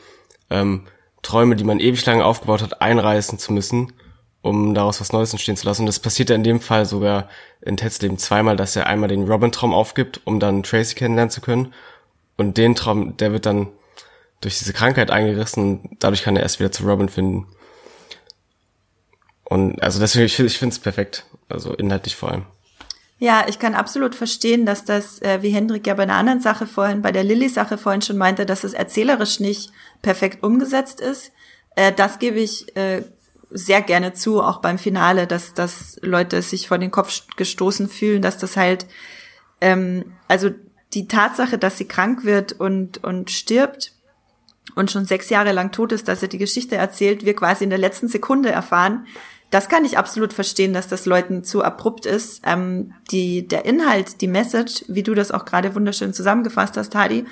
[0.50, 0.86] ähm,
[1.22, 3.92] Träume, die man ewig lange aufgebaut hat, einreißen zu müssen,
[4.42, 5.82] um daraus was Neues entstehen zu lassen.
[5.82, 7.28] Und das passiert ja in dem Fall sogar
[7.60, 11.40] in Teds Leben zweimal, dass er einmal den Robin-Traum aufgibt, um dann Tracy kennenlernen zu
[11.40, 11.72] können.
[12.36, 13.68] Und den Traum, der wird dann
[14.40, 17.46] durch diese Krankheit eingerissen und dadurch kann er erst wieder zu Robin finden.
[19.50, 21.26] Und also deswegen, ich, ich finde es perfekt.
[21.48, 22.46] Also inhaltlich vor allem.
[23.18, 26.66] Ja, ich kann absolut verstehen, dass das, äh, wie Hendrik ja bei einer anderen Sache
[26.66, 31.32] vorhin, bei der Lilly-Sache vorhin schon meinte, dass es erzählerisch nicht perfekt umgesetzt ist.
[31.74, 33.02] Äh, das gebe ich äh,
[33.50, 38.22] sehr gerne zu, auch beim Finale, dass, dass Leute sich vor den Kopf gestoßen fühlen,
[38.22, 38.86] dass das halt,
[39.60, 40.50] ähm, also
[40.94, 43.92] die Tatsache, dass sie krank wird und, und stirbt
[44.76, 47.70] und schon sechs Jahre lang tot ist, dass er die Geschichte erzählt, wir quasi in
[47.70, 49.06] der letzten Sekunde erfahren,
[49.50, 52.42] das kann ich absolut verstehen, dass das Leuten zu abrupt ist.
[52.46, 57.24] Ähm, die, der Inhalt, die Message, wie du das auch gerade wunderschön zusammengefasst hast, Hadi,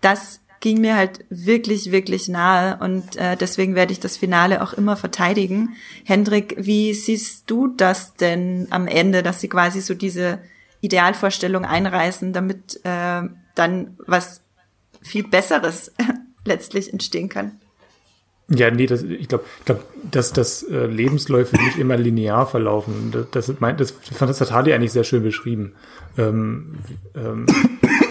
[0.00, 4.72] das ging mir halt wirklich, wirklich nahe und äh, deswegen werde ich das Finale auch
[4.72, 5.76] immer verteidigen.
[6.04, 10.38] Hendrik, wie siehst du das denn am Ende, dass sie quasi so diese
[10.80, 13.22] Idealvorstellung einreißen, damit äh,
[13.54, 14.40] dann was
[15.02, 15.92] viel Besseres
[16.44, 17.60] letztlich entstehen kann?
[18.48, 23.10] Ja, nee, das, ich glaube, ich glaub, dass das äh, Lebensläufe nicht immer linear verlaufen.
[23.10, 25.72] Das, das, mein, das fand das hat Hardy eigentlich sehr schön beschrieben.
[26.16, 26.76] Ähm,
[27.16, 27.46] ähm,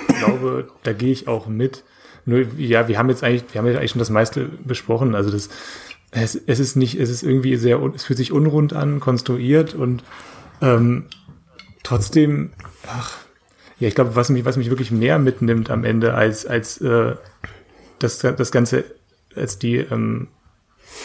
[0.09, 1.83] ich glaube, da gehe ich auch mit.
[2.25, 5.15] Nur, ja, wir haben jetzt eigentlich, wir haben jetzt eigentlich schon das meiste besprochen.
[5.15, 5.49] Also das,
[6.11, 10.03] es, es ist nicht, es ist irgendwie sehr, es fühlt sich unrund an, konstruiert und
[10.61, 11.05] ähm,
[11.83, 12.51] trotzdem,
[12.87, 13.17] ach,
[13.79, 17.15] ja, ich glaube, was mich, was mich wirklich mehr mitnimmt am Ende als als äh,
[17.99, 18.85] das das ganze
[19.35, 20.27] als die ähm,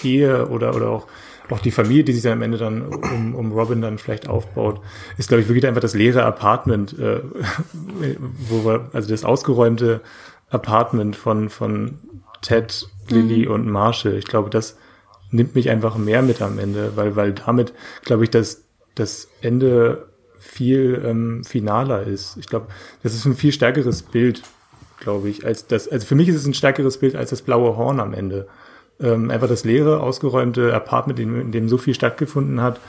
[0.03, 1.07] Ehe oder, oder auch,
[1.51, 4.81] auch die Familie, die sich dann am Ende dann um, um Robin dann vielleicht aufbaut,
[5.18, 7.20] ist, glaube ich, wirklich einfach das leere Apartment, äh,
[8.49, 10.01] wo wir, also das ausgeräumte
[10.49, 11.99] Apartment von, von
[12.43, 13.53] Ted, Lily mhm.
[13.53, 14.14] und Marshall.
[14.14, 14.76] Ich glaube, das
[15.31, 17.72] nimmt mich einfach mehr mit am Ende, weil, weil damit,
[18.05, 18.64] glaube ich, dass
[18.95, 20.09] das Ende
[20.39, 22.37] viel ähm, finaler ist.
[22.39, 22.68] Ich glaube,
[23.03, 24.43] das ist ein viel stärkeres Bild
[25.01, 27.77] glaube ich, als das, also für mich ist es ein stärkeres Bild als das blaue
[27.77, 28.47] Horn am Ende.
[29.01, 32.81] Ähm, einfach das leere, ausgeräumte Apartment, in, in dem so viel stattgefunden hat,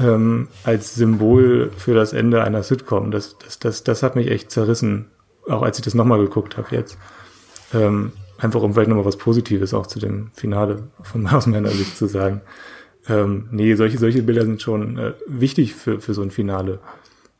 [0.00, 3.10] ähm, als Symbol für das Ende einer Sitcom.
[3.10, 5.06] Das, das, das, das hat mich echt zerrissen,
[5.48, 6.98] auch als ich das nochmal geguckt habe jetzt.
[7.72, 11.96] Ähm, einfach um vielleicht nochmal was Positives auch zu dem Finale von aus meiner Sicht
[11.96, 12.40] zu sagen.
[13.08, 16.80] Ähm, nee, solche, solche Bilder sind schon äh, wichtig für, für so ein Finale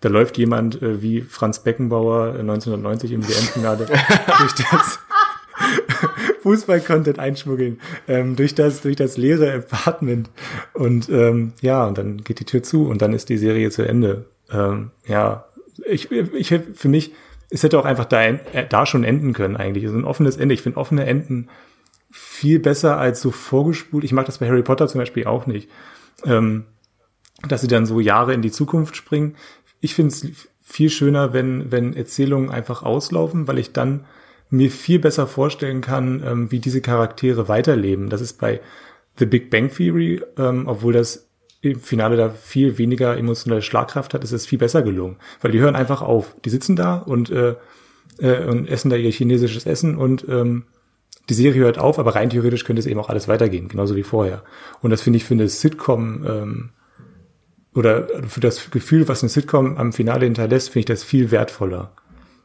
[0.00, 3.86] da läuft jemand äh, wie Franz Beckenbauer 1990 äh, im WM-Finale
[4.38, 4.98] durch das
[6.42, 10.30] Fußball-Content einschmuggeln, ähm, durch das, durch das leere Apartment.
[10.74, 13.82] Und ähm, ja, und dann geht die Tür zu und dann ist die Serie zu
[13.82, 14.26] Ende.
[14.50, 15.46] Ähm, ja,
[15.84, 17.12] ich, ich für mich,
[17.50, 18.38] es hätte auch einfach da, äh,
[18.68, 19.84] da schon enden können eigentlich.
[19.84, 20.54] So also ein offenes Ende.
[20.54, 21.48] Ich finde offene Enden
[22.10, 24.04] viel besser als so vorgespult.
[24.04, 25.68] Ich mag das bei Harry Potter zum Beispiel auch nicht.
[26.24, 26.64] Ähm,
[27.46, 29.36] dass sie dann so Jahre in die Zukunft springen
[29.80, 34.04] ich finde es viel schöner, wenn, wenn Erzählungen einfach auslaufen, weil ich dann
[34.50, 38.08] mir viel besser vorstellen kann, ähm, wie diese Charaktere weiterleben.
[38.08, 38.60] Das ist bei
[39.18, 41.28] The Big Bang Theory, ähm, obwohl das
[41.62, 45.16] im Finale da viel weniger emotionale Schlagkraft hat, ist es viel besser gelungen.
[45.40, 46.34] Weil die hören einfach auf.
[46.44, 47.54] Die sitzen da und, äh,
[48.18, 50.64] äh, und essen da ihr chinesisches Essen und ähm,
[51.28, 54.04] die Serie hört auf, aber rein theoretisch könnte es eben auch alles weitergehen, genauso wie
[54.04, 54.42] vorher.
[54.80, 56.70] Und das finde ich für eine Sitcom ähm,
[57.76, 61.92] oder für das Gefühl, was eine Sitcom am Finale hinterlässt, finde ich das viel wertvoller.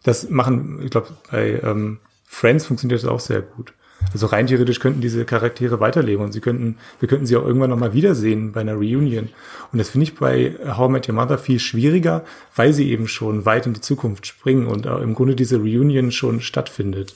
[0.04, 3.74] Das machen, ich glaube, bei ähm, Friends funktioniert das auch sehr gut.
[4.14, 7.70] Also rein theoretisch könnten diese Charaktere weiterleben und sie könnten, wir könnten sie auch irgendwann
[7.70, 9.30] nochmal wiedersehen bei einer Reunion.
[9.72, 12.26] Und das finde ich bei How I Met Your Mother viel schwieriger,
[12.56, 16.12] weil sie eben schon weit in die Zukunft springen und äh, im Grunde diese Reunion
[16.12, 17.16] schon stattfindet.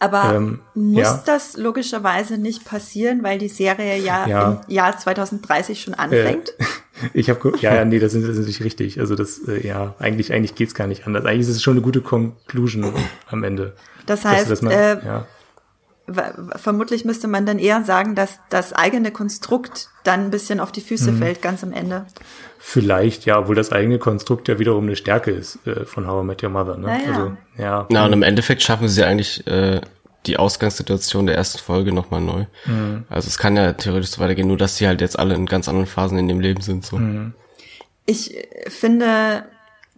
[0.00, 1.22] Aber ähm, muss ja.
[1.26, 4.62] das logischerweise nicht passieren, weil die Serie ja, ja.
[4.66, 6.50] im Jahr 2030 schon anfängt?
[6.58, 6.64] Äh,
[7.12, 9.00] ich habe ja, ja, nee, das ist, das ist nicht richtig.
[9.00, 11.24] Also das, äh, ja, eigentlich, eigentlich geht's gar nicht anders.
[11.24, 12.92] Eigentlich ist es schon eine gute Conclusion
[13.26, 13.74] am Ende.
[14.06, 15.26] Das heißt, dass, dass man, äh, ja.
[16.56, 20.80] vermutlich müsste man dann eher sagen, dass das eigene Konstrukt dann ein bisschen auf die
[20.80, 21.18] Füße mhm.
[21.18, 22.06] fällt, ganz am Ende.
[22.58, 26.26] Vielleicht, ja, obwohl das eigene Konstrukt ja wiederum eine Stärke ist äh, von How I
[26.26, 26.76] Met Your Mother.
[26.76, 26.86] Ne?
[26.86, 27.08] Naja.
[27.08, 27.86] Also, ja.
[27.90, 29.80] Na, und im Endeffekt schaffen sie eigentlich äh,
[30.28, 32.44] die Ausgangssituation der ersten Folge nochmal neu.
[32.66, 33.04] Mhm.
[33.08, 35.68] Also es kann ja theoretisch so weitergehen, nur dass sie halt jetzt alle in ganz
[35.68, 36.84] anderen Phasen in dem Leben sind.
[36.84, 36.98] So.
[36.98, 37.34] Mhm.
[38.06, 39.44] Ich finde,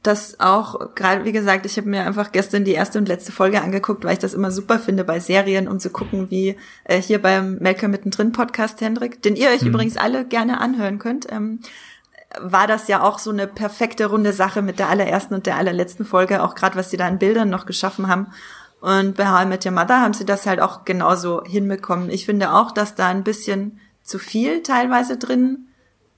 [0.02, 3.61] das auch, gerade wie gesagt, ich habe mir einfach gestern die erste und letzte Folge
[3.61, 7.20] angeguckt, weil ich das immer super finde bei Serien, um zu gucken, wie äh, hier
[7.20, 9.69] beim Melker mittendrin Podcast, Hendrik, den ihr euch mhm.
[9.69, 11.61] übrigens alle gerne anhören könnt, ähm,
[12.39, 16.07] war das ja auch so eine perfekte runde Sache mit der allerersten und der allerletzten
[16.07, 18.28] Folge, auch gerade was sie da in Bildern noch geschaffen haben.
[18.81, 22.11] Und bei How I Met Your Mother haben sie das halt auch genauso hinbekommen.
[22.11, 25.69] Ich finde auch, dass da ein bisschen zu viel teilweise drin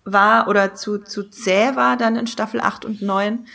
[0.05, 3.47] war oder zu, zu zäh war dann in Staffel 8 und 9.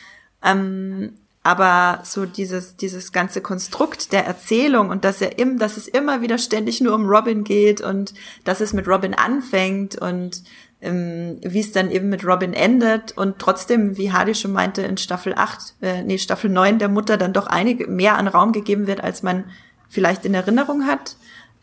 [0.44, 1.14] Ähm,
[1.44, 6.22] aber so dieses, dieses ganze Konstrukt der Erzählung und dass er im, dass es immer
[6.22, 8.14] wieder ständig nur um Robin geht und
[8.44, 10.44] dass es mit Robin anfängt und
[10.82, 14.98] ähm, wie es dann eben mit Robin endet und trotzdem, wie Hardy schon meinte, in
[14.98, 18.88] Staffel 8, äh, nee, Staffel 9 der Mutter dann doch einige mehr an Raum gegeben
[18.88, 19.46] wird, als man
[19.90, 21.16] vielleicht in Erinnerung hat,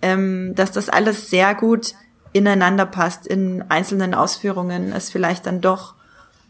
[0.03, 1.95] ähm, dass das alles sehr gut
[2.33, 5.95] ineinander passt in einzelnen Ausführungen, es vielleicht dann doch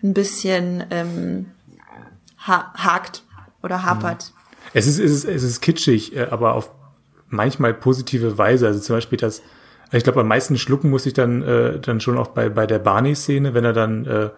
[0.02, 1.46] ein bisschen ähm,
[2.38, 3.22] ha hakt
[3.62, 4.32] oder hapert.
[4.72, 6.70] Es ist, es ist, es ist kitschig, äh, aber auf
[7.28, 8.66] manchmal positive Weise.
[8.66, 9.42] Also zum Beispiel das,
[9.96, 12.78] ich glaube, am meisten schlucken muss ich dann, äh, dann schon auch bei, bei der
[12.78, 14.30] Barney-Szene, wenn er dann äh,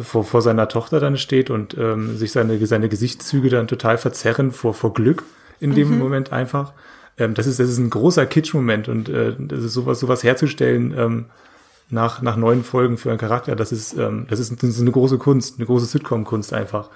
[0.00, 4.52] vor, vor seiner Tochter dann steht und ähm, sich seine, seine Gesichtszüge dann total verzerren
[4.52, 5.24] vor, vor Glück
[5.60, 5.98] in dem mhm.
[5.98, 6.72] Moment einfach.
[7.18, 10.94] Ähm, das ist, das ist ein großer Kitsch-Moment und äh, das ist sowas, sowas herzustellen,
[10.96, 11.24] ähm,
[11.88, 14.90] nach, nach neun Folgen für einen Charakter, das ist, ähm, das ist, das ist eine
[14.90, 16.90] große Kunst, eine große Sitcom-Kunst einfach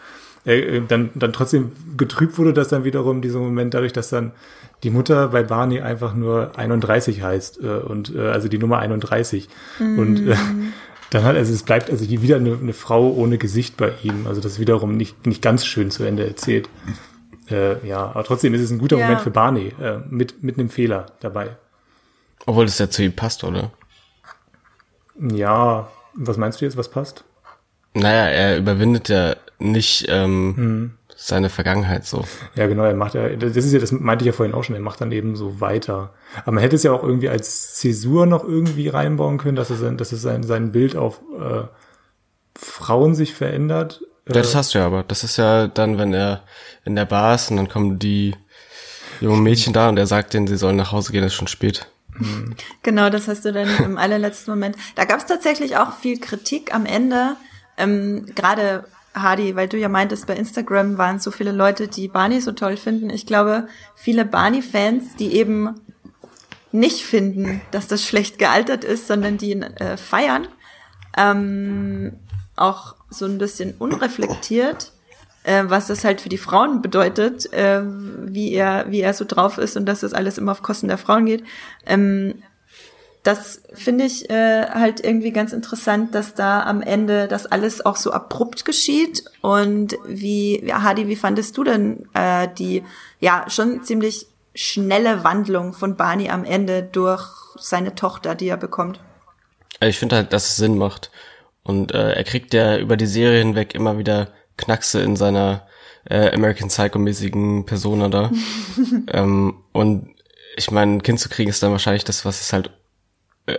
[0.44, 4.32] äh, dann, dann trotzdem getrübt wurde das dann wiederum, dieser Moment, dadurch, dass dann
[4.82, 9.48] die Mutter bei Barney einfach nur 31 heißt äh, und äh, also die Nummer 31.
[9.78, 9.98] Mm.
[9.98, 10.36] Und äh,
[11.10, 14.26] dann hat, also es bleibt also die wieder eine, eine Frau ohne Gesicht bei ihm.
[14.26, 16.68] Also das wiederum nicht, nicht ganz schön zu Ende erzählt.
[17.50, 19.04] Äh, ja, aber trotzdem ist es ein guter ja.
[19.04, 21.56] Moment für Barney, äh, mit, mit einem Fehler dabei.
[22.46, 23.72] Obwohl es ja zu ihm passt, oder?
[25.18, 27.24] Ja, was meinst du jetzt, was passt?
[27.92, 30.90] Naja, er überwindet ja nicht ähm, mhm.
[31.16, 32.24] seine Vergangenheit so.
[32.54, 34.74] Ja, genau, er macht ja, das ist ja, das meinte ich ja vorhin auch schon,
[34.74, 36.14] er macht dann eben so weiter.
[36.42, 39.80] Aber man hätte es ja auch irgendwie als Zäsur noch irgendwie reinbauen können, dass es,
[39.96, 41.64] dass es sein, sein Bild auf äh,
[42.56, 44.02] Frauen sich verändert.
[44.26, 45.02] Ja, das hast du ja aber.
[45.02, 46.42] Das ist ja dann, wenn er
[46.84, 48.34] in der Bar ist und dann kommen die
[49.20, 51.86] jungen Mädchen da und er sagt denen, sie sollen nach Hause gehen, ist schon spät.
[52.18, 52.54] Mhm.
[52.82, 54.76] Genau, das hast du dann im allerletzten Moment.
[54.94, 57.36] Da gab es tatsächlich auch viel Kritik am Ende.
[57.76, 58.84] Ähm, Gerade
[59.14, 62.76] Hardy, weil du ja meintest, bei Instagram waren so viele Leute, die Barney so toll
[62.76, 63.10] finden.
[63.10, 63.66] Ich glaube,
[63.96, 65.80] viele Barney-Fans, die eben
[66.72, 70.46] nicht finden, dass das schlecht gealtert ist, sondern die ihn äh, feiern,
[71.16, 72.12] ähm,
[72.54, 74.92] auch so ein bisschen unreflektiert,
[75.42, 79.58] äh, was das halt für die Frauen bedeutet, äh, wie er wie er so drauf
[79.58, 81.42] ist und dass das alles immer auf Kosten der Frauen geht.
[81.86, 82.34] Ähm,
[83.22, 87.96] das finde ich äh, halt irgendwie ganz interessant, dass da am Ende das alles auch
[87.96, 89.24] so abrupt geschieht.
[89.42, 92.82] Und wie, ja, Hadi, wie fandest du denn äh, die
[93.18, 97.22] ja schon ziemlich schnelle Wandlung von Barney am Ende durch
[97.56, 99.00] seine Tochter, die er bekommt?
[99.80, 101.10] Ich finde halt, dass es Sinn macht.
[101.62, 105.66] Und äh, er kriegt ja über die Serie hinweg immer wieder Knackse in seiner
[106.08, 108.30] äh, American Psycho-mäßigen Persona da.
[109.12, 110.14] ähm, und
[110.56, 112.70] ich meine, ein Kind zu kriegen ist dann wahrscheinlich das, was es halt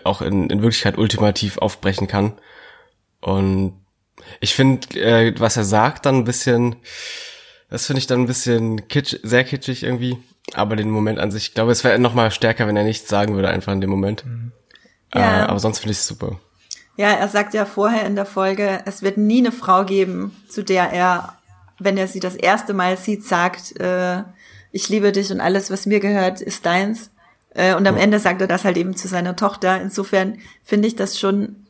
[0.04, 2.34] auch in, in Wirklichkeit ultimativ aufbrechen kann.
[3.20, 3.74] Und
[4.40, 6.76] ich finde, äh, was er sagt, dann ein bisschen,
[7.70, 10.18] das finde ich dann ein bisschen kitsch, sehr kitschig irgendwie.
[10.54, 13.08] Aber den Moment an sich, ich glaube, es wäre noch mal stärker, wenn er nichts
[13.08, 14.26] sagen würde, einfach in dem Moment.
[14.26, 14.52] Mhm.
[15.14, 15.42] Ja.
[15.42, 16.40] Äh, aber sonst finde ich es super.
[16.98, 20.64] Ja, er sagt ja vorher in der Folge, es wird nie eine Frau geben, zu
[20.64, 21.38] der er,
[21.80, 24.24] wenn er sie das erste Mal sieht, sagt, äh,
[24.72, 27.11] ich liebe dich und alles, was mir gehört, ist deins.
[27.54, 28.04] Äh, und am ja.
[28.04, 29.82] Ende sagt er das halt eben zu seiner Tochter.
[29.82, 31.68] Insofern finde ich das schon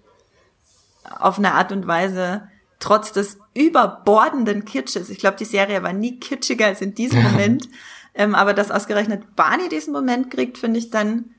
[1.04, 2.48] auf eine Art und Weise,
[2.80, 7.70] trotz des überbordenden Kitsches, ich glaube, die Serie war nie kitschiger als in diesem Moment,
[8.14, 11.32] ähm, aber dass ausgerechnet Barney diesen Moment kriegt, finde ich dann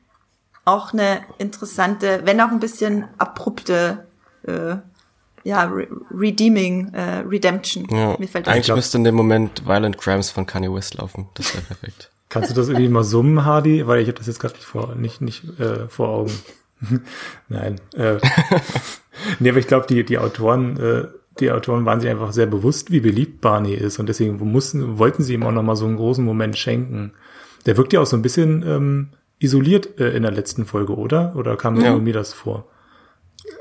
[0.65, 4.07] auch eine interessante, wenn auch ein bisschen abrupte
[4.47, 4.77] äh,
[5.45, 7.89] ja, re redeeming, äh, Redemption.
[7.91, 8.17] Ja.
[8.17, 11.29] Mir fällt das Eigentlich müsste in dem Moment Violent Crimes von Kanye West laufen.
[11.35, 12.12] Das wäre perfekt.
[12.33, 13.87] Kannst du das irgendwie mal summen, Hardy?
[13.87, 16.33] Weil ich habe das jetzt gerade nicht vor, nicht, nicht äh, vor Augen.
[17.51, 17.79] Nein.
[17.95, 18.17] Äh,
[19.39, 21.09] nee, aber ich glaube, die, die Autoren, äh,
[21.41, 25.23] die Autoren waren sich einfach sehr bewusst, wie beliebt Barney ist und deswegen mussten, wollten
[25.23, 27.13] sie ihm auch nochmal so einen großen Moment schenken.
[27.67, 31.35] Der wirkt ja auch so ein bisschen ähm, isoliert äh, in der letzten Folge, oder?
[31.37, 31.93] Oder kam ja.
[31.93, 32.67] irgendwie das vor?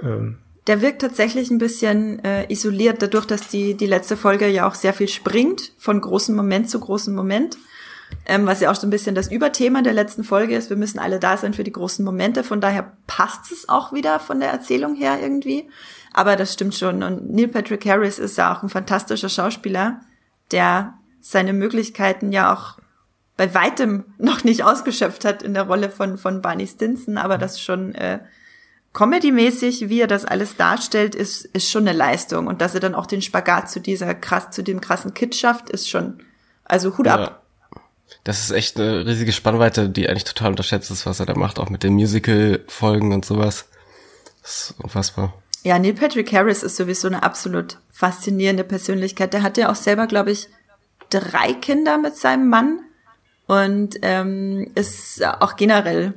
[0.02, 0.38] Ähm,
[0.68, 4.76] der wirkt tatsächlich ein bisschen äh, isoliert, dadurch, dass die, die letzte Folge ja auch
[4.76, 7.58] sehr viel springt, von großem Moment zu großem Moment
[8.26, 10.70] ähm, was ja auch so ein bisschen das Überthema der letzten Folge ist.
[10.70, 12.44] Wir müssen alle da sein für die großen Momente.
[12.44, 15.70] Von daher passt es auch wieder von der Erzählung her irgendwie.
[16.14, 17.04] Aber das stimmt schon.
[17.04, 20.02] Und Neil Patrick Harris ist ja auch ein fantastischer Schauspieler,
[20.52, 22.78] der seine Möglichkeiten ja auch
[23.38, 27.60] bei weitem noch nicht ausgeschöpft hat in der Rolle von, von Barney Stinson, aber das
[27.60, 28.20] schon äh,
[28.94, 32.48] Comedy-mäßig, wie er das alles darstellt, ist, ist schon eine Leistung.
[32.48, 35.70] Und dass er dann auch den Spagat zu dieser krass, zu dem krassen Kit schafft,
[35.70, 36.24] ist schon,
[36.66, 37.16] also Hut ja.
[37.16, 37.41] ab.
[38.24, 41.60] Das ist echt eine riesige Spannweite, die eigentlich total unterschätzt ist, was er da macht,
[41.60, 43.68] auch mit den Musical-Folgen und sowas.
[44.42, 45.34] Das ist unfassbar.
[45.64, 49.34] Ja, Neil Patrick Harris ist sowieso eine absolut faszinierende Persönlichkeit.
[49.34, 50.48] Der hat ja auch selber, glaube ich,
[51.10, 52.80] drei Kinder mit seinem Mann
[53.48, 56.14] und ähm, ist auch generell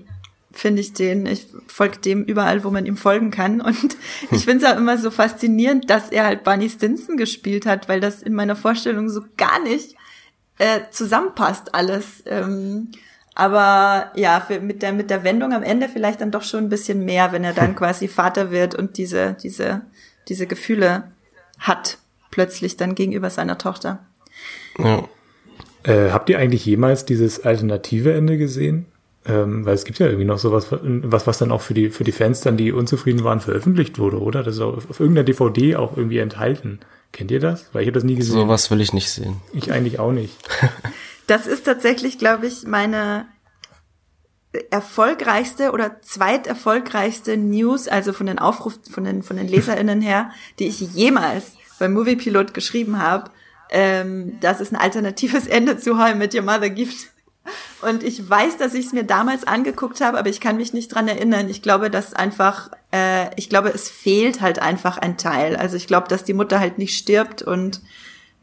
[0.54, 3.60] finde ich den, ich folge dem überall, wo man ihm folgen kann.
[3.60, 3.96] Und
[4.30, 8.00] ich finde es auch immer so faszinierend, dass er halt Barney Stinson gespielt hat, weil
[8.00, 9.96] das in meiner Vorstellung so gar nicht
[10.58, 12.22] äh, zusammenpasst alles.
[12.26, 12.92] Ähm,
[13.34, 16.68] aber ja, für, mit der mit der Wendung am Ende vielleicht dann doch schon ein
[16.68, 19.82] bisschen mehr, wenn er dann quasi Vater wird und diese diese
[20.28, 21.10] diese Gefühle
[21.58, 21.98] hat
[22.30, 24.04] plötzlich dann gegenüber seiner Tochter.
[24.78, 25.08] Ja.
[25.84, 28.86] Äh, habt ihr eigentlich jemals dieses alternative Ende gesehen?
[29.26, 32.04] Ähm, weil es gibt ja irgendwie noch sowas, was, was dann auch für die, für
[32.04, 34.42] die Fans dann, die unzufrieden waren, veröffentlicht wurde, oder?
[34.42, 36.80] Das ist auf irgendeiner DVD auch irgendwie enthalten.
[37.14, 37.70] Kennt ihr das?
[37.72, 38.34] Weil ich habe das nie gesehen.
[38.34, 39.40] Sowas will ich nicht sehen.
[39.54, 40.36] Ich eigentlich auch nicht.
[41.26, 43.26] das ist tatsächlich, glaube ich, meine
[44.70, 50.66] erfolgreichste oder zweiterfolgreichste News, also von den Aufruf, von den, von den LeserInnen her, die
[50.66, 53.30] ich jemals beim Moviepilot geschrieben habe
[53.70, 57.08] ähm, dass es ein alternatives Ende zu How I Met Your Mother gibt.
[57.82, 60.94] Und ich weiß, dass ich es mir damals angeguckt habe, aber ich kann mich nicht
[60.94, 61.50] dran erinnern.
[61.50, 65.56] Ich glaube, dass einfach, äh, ich glaube, es fehlt halt einfach ein Teil.
[65.56, 67.82] Also ich glaube, dass die Mutter halt nicht stirbt und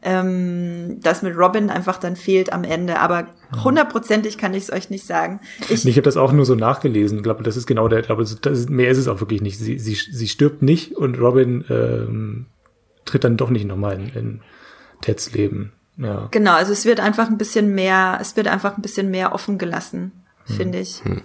[0.02, 3.00] ähm, das mit Robin einfach dann fehlt am Ende.
[3.00, 3.28] Aber
[3.64, 5.40] hundertprozentig kann ich es euch nicht sagen.
[5.68, 7.18] Ich, ich habe das auch nur so nachgelesen.
[7.18, 9.58] Ich glaube, das ist genau der, ich glaube, ist, mehr ist es auch wirklich nicht.
[9.58, 12.46] Sie, sie, sie stirbt nicht und Robin ähm,
[13.04, 14.40] tritt dann doch nicht nochmal in, in
[15.00, 15.72] Teds Leben.
[15.96, 16.28] Ja.
[16.30, 19.58] Genau, also es wird einfach ein bisschen mehr, es wird einfach ein bisschen mehr offen
[19.58, 20.12] gelassen,
[20.46, 20.56] hm.
[20.56, 21.04] finde ich.
[21.04, 21.22] Hm.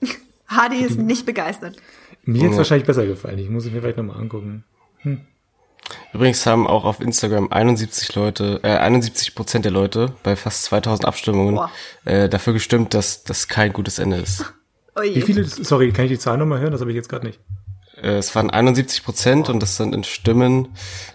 [0.46, 1.76] Hardy ist nicht begeistert.
[2.24, 3.38] Mir hätte es wahrscheinlich besser gefallen.
[3.38, 4.64] Ich muss es mir vielleicht nochmal angucken.
[4.98, 5.20] Hm.
[6.12, 11.04] Übrigens haben auch auf Instagram 71 Leute, äh, 71 Prozent der Leute bei fast 2000
[11.04, 11.60] Abstimmungen
[12.04, 14.44] äh, dafür gestimmt, dass das kein gutes Ende ist.
[14.96, 16.70] Oh Wie viele, sorry, kann ich die Zahl nochmal hören?
[16.70, 17.40] Das habe ich jetzt gerade nicht.
[17.96, 20.68] Äh, es waren 71 Prozent und das sind in Stimmen,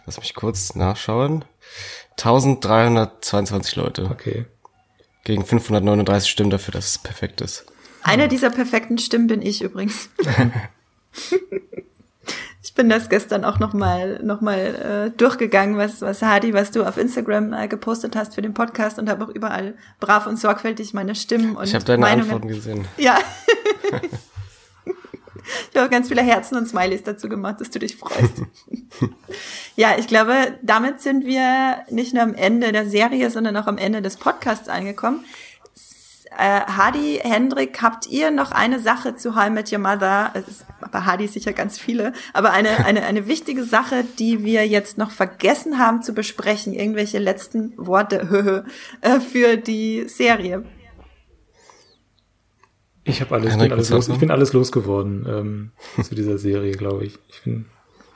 [0.05, 1.45] lass mich kurz nachschauen,
[2.19, 4.09] 1322 Leute.
[4.11, 4.45] Okay.
[5.23, 7.65] Gegen 539 Stimmen dafür, dass es perfekt ist.
[8.03, 10.09] Einer dieser perfekten Stimmen bin ich übrigens.
[12.63, 16.83] ich bin das gestern auch nochmal noch mal, äh, durchgegangen, was, was Hadi, was du
[16.83, 20.93] auf Instagram äh, gepostet hast für den Podcast und habe auch überall brav und sorgfältig
[20.93, 22.31] meine Stimmen und Ich habe deine Meinungen.
[22.31, 22.87] Antworten gesehen.
[22.97, 23.17] Ja.
[25.71, 28.43] Ich habe ganz viele Herzen und Smileys dazu gemacht, dass du dich freust.
[29.75, 33.77] ja, ich glaube, damit sind wir nicht nur am Ende der Serie, sondern auch am
[33.77, 35.25] Ende des Podcasts angekommen.
[36.37, 40.31] Äh, Hadi, Hendrik, habt ihr noch eine Sache zu How I Met Your Mother?
[40.91, 45.11] Bei Hadi sicher ganz viele, aber eine, eine, eine wichtige Sache, die wir jetzt noch
[45.11, 46.73] vergessen haben zu besprechen.
[46.73, 48.65] Irgendwelche letzten Worte
[49.01, 50.63] äh, für die Serie.
[53.03, 55.71] Ich habe alles, bin alles los, ich bin alles losgeworden ähm,
[56.03, 57.17] zu dieser Serie, glaube ich.
[57.29, 57.65] Ich bin,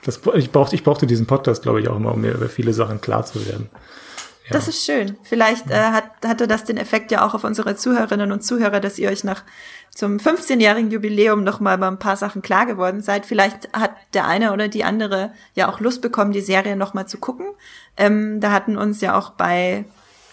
[0.04, 2.72] das, ich brauchte, ich brauchte diesen Podcast, glaube ich, auch mal, um mir über viele
[2.72, 3.70] Sachen klar zu werden.
[4.44, 4.52] Ja.
[4.52, 5.16] Das ist schön.
[5.22, 8.98] Vielleicht äh, hat, hatte das den Effekt ja auch auf unsere Zuhörerinnen und Zuhörer, dass
[8.98, 9.42] ihr euch nach
[9.90, 13.24] zum 15-jährigen Jubiläum noch mal bei ein paar Sachen klar geworden seid.
[13.24, 17.06] Vielleicht hat der eine oder die andere ja auch Lust bekommen, die Serie noch mal
[17.06, 17.46] zu gucken.
[17.96, 19.86] Ähm, da hatten uns ja auch bei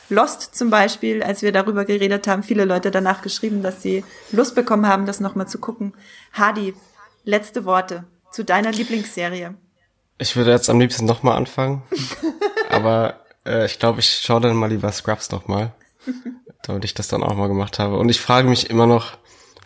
[0.10, 4.04] Lost zum Beispiel, als wir darüber geredet haben, viele Leute danach geschrieben, dass sie
[4.34, 5.94] Lust bekommen haben, das nochmal zu gucken.
[6.34, 6.74] Hadi,
[7.24, 9.56] letzte Worte zu deiner Lieblingsserie.
[10.18, 11.84] Ich würde jetzt am liebsten nochmal anfangen,
[12.70, 15.74] aber äh, ich glaube, ich schaue dann mal lieber Scrubs nochmal,
[16.64, 17.98] damit ich das dann auch mal gemacht habe.
[17.98, 19.18] Und ich frage mich immer noch,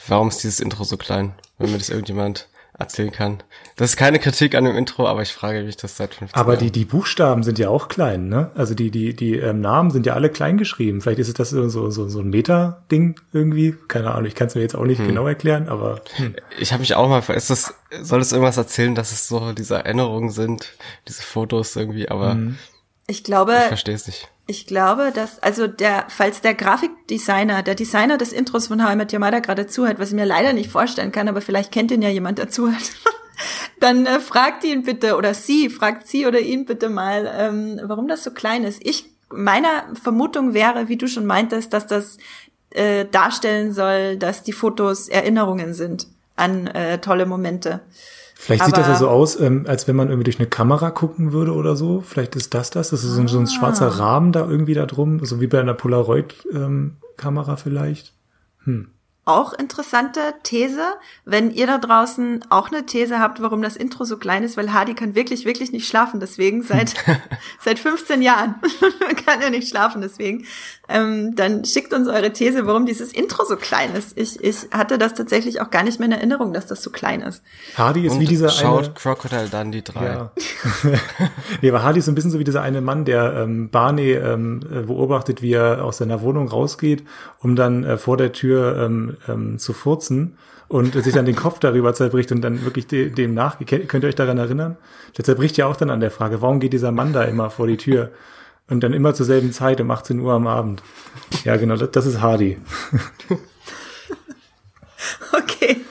[0.08, 2.48] warum ist dieses Intro so klein, wenn mir das irgendjemand
[2.78, 3.44] erzählen kann.
[3.78, 6.58] Das ist keine Kritik an dem Intro, aber ich frage mich das seit 15 Aber
[6.58, 8.52] die, die Buchstaben sind ja auch klein, ne?
[8.56, 11.02] Also die, die, die ähm, Namen sind ja alle klein geschrieben.
[11.02, 13.76] Vielleicht ist es das so, so, so ein Meta-Ding irgendwie.
[13.88, 15.08] Keine Ahnung, ich kann es mir jetzt auch nicht hm.
[15.08, 16.02] genau erklären, aber.
[16.16, 16.36] Hm.
[16.60, 19.76] Ich habe mich auch mal, ist das, soll es irgendwas erzählen, dass es so diese
[19.76, 20.74] Erinnerungen sind,
[21.08, 22.58] diese Fotos irgendwie, aber hm.
[23.08, 23.54] Ich glaube.
[23.54, 24.30] Ich verstehe es nicht.
[24.48, 28.96] Ich glaube, dass, also der, falls der Grafikdesigner, der Designer des Intros von How I
[28.96, 31.90] Met Your Mother gerade zuhört, was ich mir leider nicht vorstellen kann, aber vielleicht kennt
[31.90, 32.92] ihn ja jemand, der zuhört,
[33.80, 38.08] dann äh, fragt ihn bitte, oder sie, fragt sie oder ihn bitte mal, ähm, warum
[38.08, 38.86] das so klein ist.
[38.86, 42.20] Ich, meiner Vermutung wäre, wie du schon meintest, dass das
[42.70, 47.82] äh, darstellen soll, dass die Fotos Erinnerungen sind an äh, tolle Momente.
[48.38, 50.92] Vielleicht Aber sieht das ja so aus, ähm, als wenn man irgendwie durch eine Kamera
[50.92, 52.02] gucken würde oder so.
[52.02, 52.90] Vielleicht ist das das.
[52.90, 55.60] Das ist so ein, so ein schwarzer Rahmen da irgendwie da drum, so wie bei
[55.60, 58.14] einer Polaroid-Kamera vielleicht.
[58.66, 58.90] Hm.
[59.24, 60.84] auch interessante These.
[61.24, 64.74] Wenn ihr da draußen auch eine These habt, warum das Intro so klein ist, weil
[64.74, 66.94] Hardy kann wirklich, wirklich nicht schlafen, deswegen seit,
[67.60, 68.56] seit 15 Jahren
[69.26, 70.46] kann er nicht schlafen, deswegen,
[70.88, 74.18] ähm, dann schickt uns eure These, warum dieses Intro so klein ist.
[74.18, 77.22] Ich, ich hatte das tatsächlich auch gar nicht mehr in Erinnerung, dass das so klein
[77.22, 77.42] ist.
[77.76, 78.94] Hardy ist Und wie dieser schaut eine.
[78.94, 80.06] Crocodile Dundee 3.
[80.06, 80.32] Ja.
[81.62, 84.12] nee, aber Hardy ist so ein bisschen so wie dieser eine Mann, der ähm, Barney
[84.12, 87.04] ähm, äh, beobachtet, wie er aus seiner Wohnung rausgeht,
[87.40, 90.38] um dann äh, vor der Tür ähm, ähm, zu furzen
[90.68, 93.58] und sich dann den Kopf darüber zerbricht und dann wirklich de dem nach.
[93.66, 94.78] Könnt ihr euch daran erinnern?
[95.18, 97.68] Der zerbricht ja auch dann an der Frage, warum geht dieser Mann da immer vor
[97.68, 98.12] die Tür?
[98.68, 100.82] Und dann immer zur selben Zeit um 18 Uhr am Abend.
[101.44, 102.60] Ja, genau, das, ist Hardy.
[105.32, 105.82] Okay.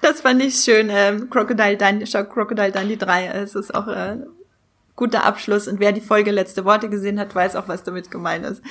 [0.00, 0.88] Das fand ich schön.
[0.90, 3.26] Ähm, Crocodile Dundee, schau Crocodile Dundee 3.
[3.26, 4.16] Es ist auch äh,
[4.96, 5.68] guter Abschluss.
[5.68, 8.62] Und wer die Folge Letzte Worte gesehen hat, weiß auch, was damit gemeint ist.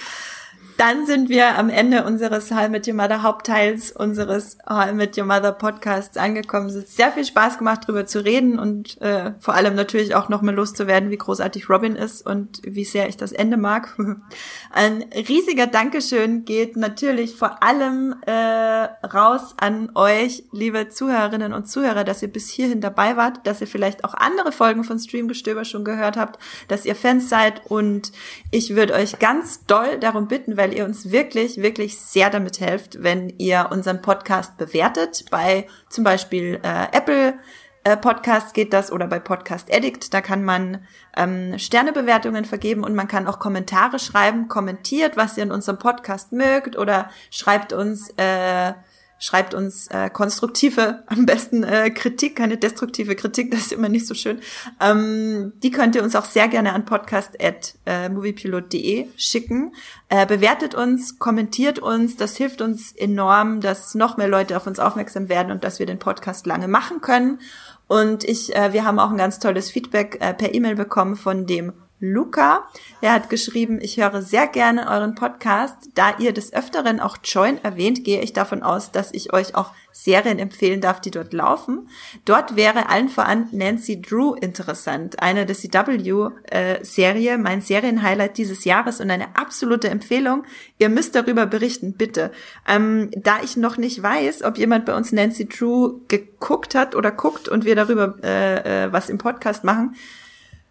[0.78, 5.26] Dann sind wir am Ende unseres I Met Your Mother Hauptteils, unseres I Met Your
[5.26, 6.68] Mother Podcasts angekommen.
[6.70, 10.30] Es hat sehr viel Spaß gemacht, drüber zu reden und äh, vor allem natürlich auch
[10.30, 13.98] nochmal loszuwerden, wie großartig Robin ist und wie sehr ich das Ende mag.
[14.72, 22.04] Ein riesiger Dankeschön geht natürlich vor allem äh, raus an euch, liebe Zuhörerinnen und Zuhörer,
[22.04, 25.84] dass ihr bis hierhin dabei wart, dass ihr vielleicht auch andere Folgen von Streamgestöber schon
[25.84, 28.12] gehört habt, dass ihr Fans seid und
[28.52, 33.04] ich würde euch ganz doll darum bitten, weil ihr uns wirklich, wirklich sehr damit helft,
[33.04, 35.26] wenn ihr unseren Podcast bewertet.
[35.32, 37.36] Bei zum Beispiel äh, Apple
[37.84, 40.14] äh, Podcast geht das oder bei Podcast Addict.
[40.14, 40.86] Da kann man
[41.16, 44.50] ähm, Sternebewertungen vergeben und man kann auch Kommentare schreiben.
[44.50, 48.74] Kommentiert, was ihr in unserem Podcast mögt oder schreibt uns äh,
[49.20, 54.06] schreibt uns äh, konstruktive, am besten äh, Kritik, keine destruktive Kritik, das ist immer nicht
[54.08, 54.40] so schön.
[54.80, 59.74] Ähm, die könnt ihr uns auch sehr gerne an podcast.moviepilot.de schicken.
[60.10, 64.80] Äh, bewertet uns, kommentiert uns, das hilft uns enorm, dass noch mehr Leute auf uns
[64.80, 67.40] aufmerksam werden und dass wir den Podcast lange machen können.
[67.88, 71.46] Und ich, äh, wir haben auch ein ganz tolles Feedback äh, per E-Mail bekommen von
[71.46, 72.68] dem Luca.
[73.02, 75.76] Er hat geschrieben, ich höre sehr gerne euren Podcast.
[75.96, 79.72] Da ihr des Öfteren auch Join erwähnt, gehe ich davon aus, dass ich euch auch
[79.92, 81.90] Serien empfehlen darf, die dort laufen.
[82.24, 89.10] Dort wäre allen voran Nancy Drew interessant, eine der CW-Serie, mein Serienhighlight dieses Jahres und
[89.10, 90.44] eine absolute Empfehlung.
[90.78, 92.32] Ihr müsst darüber berichten, bitte.
[92.68, 97.10] Ähm, da ich noch nicht weiß, ob jemand bei uns Nancy Drew geguckt hat oder
[97.10, 99.96] guckt und wir darüber äh, äh, was im Podcast machen,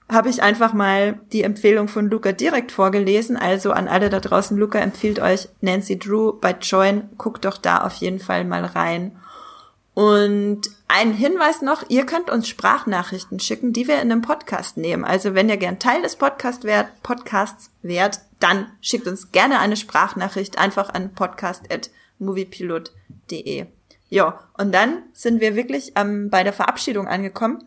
[0.09, 3.37] habe ich einfach mal die Empfehlung von Luca direkt vorgelesen.
[3.37, 7.09] Also an alle da draußen, Luca empfiehlt euch Nancy Drew bei Join.
[7.19, 9.17] Guckt doch da auf jeden Fall mal rein.
[9.95, 15.05] Und ein Hinweis noch, ihr könnt uns Sprachnachrichten schicken, die wir in einem Podcast nehmen.
[15.05, 19.77] Also wenn ihr gern Teil des Podcast wärt, Podcasts wärt, dann schickt uns gerne eine
[19.77, 23.67] Sprachnachricht einfach an podcast.moviepilot.de.
[24.09, 27.65] Ja, und dann sind wir wirklich ähm, bei der Verabschiedung angekommen.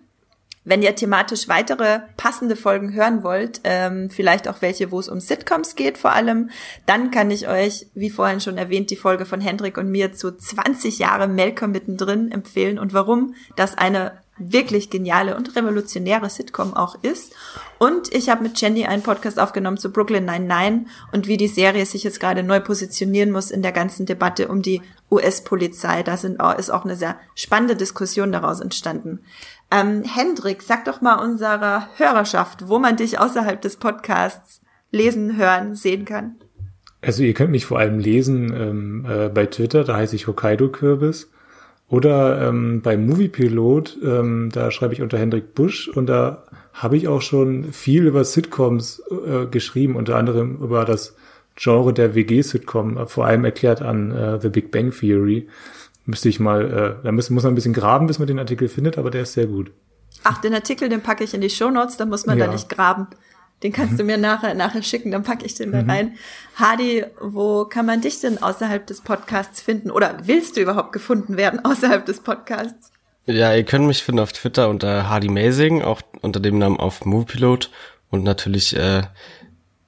[0.69, 5.19] Wenn ihr thematisch weitere passende Folgen hören wollt, ähm, vielleicht auch welche, wo es um
[5.19, 6.51] Sitcoms geht vor allem,
[6.85, 10.31] dann kann ich euch, wie vorhin schon erwähnt, die Folge von Hendrik und mir zu
[10.31, 17.03] 20 Jahre Melker mittendrin empfehlen und warum das eine wirklich geniale und revolutionäre Sitcom auch
[17.03, 17.33] ist.
[17.77, 21.85] Und ich habe mit Jenny einen Podcast aufgenommen zu Brooklyn 99 und wie die Serie
[21.85, 24.81] sich jetzt gerade neu positionieren muss in der ganzen Debatte um die
[25.11, 26.03] US-Polizei.
[26.03, 29.19] Da sind ist auch eine sehr spannende Diskussion daraus entstanden.
[29.71, 35.75] Ähm, Hendrik, sag doch mal unserer Hörerschaft, wo man dich außerhalb des Podcasts lesen, hören,
[35.75, 36.35] sehen kann.
[37.01, 40.69] Also ihr könnt mich vor allem lesen ähm, äh, bei Twitter, da heiße ich Hokkaido
[40.69, 41.29] Kürbis.
[41.87, 46.43] Oder ähm, bei Moviepilot, ähm, da schreibe ich unter Hendrik Busch und da
[46.73, 51.15] habe ich auch schon viel über Sitcoms äh, geschrieben, unter anderem über das
[51.55, 55.47] Genre der WG-Sitcom, äh, vor allem erklärt an äh, The Big Bang Theory.
[56.09, 58.67] Müsste ich mal, äh, da muss, muss man ein bisschen graben, bis man den Artikel
[58.67, 59.71] findet, aber der ist sehr gut.
[60.23, 62.47] Ach, den Artikel, den packe ich in die Shownotes, da muss man Ja.
[62.47, 63.05] da nicht graben.
[63.61, 66.15] Den kannst du mir nachher, nachher schicken, dann packe ich den da rein.
[66.55, 69.91] Hadi, wo kann man dich denn außerhalb des Podcasts finden?
[69.91, 72.91] Oder willst du überhaupt gefunden werden außerhalb des Podcasts?
[73.27, 77.05] Ja, ihr könnt mich finden auf Twitter unter Hardy Mazing, auch unter dem Namen auf
[77.05, 77.69] Moviepilot.
[78.09, 79.03] Und natürlich äh,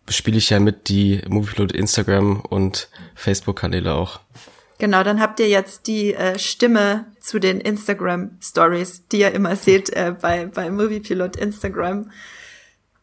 [0.05, 4.19] bespiele ich ja mit die Moviepilot Instagram und Facebook-Kanäle auch.
[4.81, 9.55] Genau, dann habt ihr jetzt die äh, Stimme zu den Instagram Stories, die ihr immer
[9.55, 12.09] seht äh, bei, bei Moviepilot Instagram.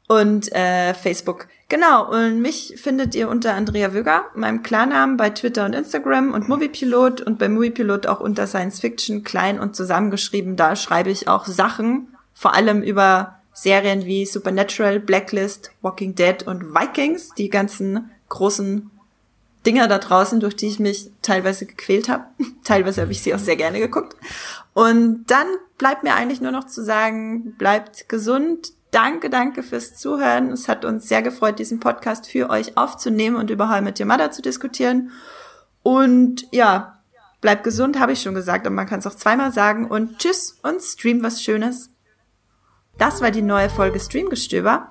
[0.09, 1.47] und äh, Facebook.
[1.69, 6.49] Genau, und mich findet ihr unter Andrea Wöger, meinem Klarnamen bei Twitter und Instagram und
[6.49, 10.57] Moviepilot und bei Moviepilot auch unter Science Fiction klein und zusammengeschrieben.
[10.57, 16.75] Da schreibe ich auch Sachen, vor allem über Serien wie Supernatural, Blacklist, Walking Dead und
[16.75, 18.91] Vikings, die ganzen großen
[19.69, 22.25] Dinger da draußen, durch die ich mich teilweise gequält habe.
[22.65, 24.17] teilweise habe ich sie auch sehr gerne geguckt.
[24.73, 25.47] Und dann
[25.77, 30.51] bleibt mir eigentlich nur noch zu sagen, bleibt gesund, Danke, danke fürs Zuhören.
[30.51, 34.07] Es hat uns sehr gefreut, diesen Podcast für euch aufzunehmen und über How mit Your
[34.07, 35.11] Mother zu diskutieren.
[35.83, 36.99] Und ja,
[37.43, 39.91] bleibt gesund, habe ich schon gesagt, aber man kann es auch zweimal sagen.
[39.91, 41.91] Und tschüss und stream was Schönes.
[42.97, 44.91] Das war die neue Folge Streamgestöber.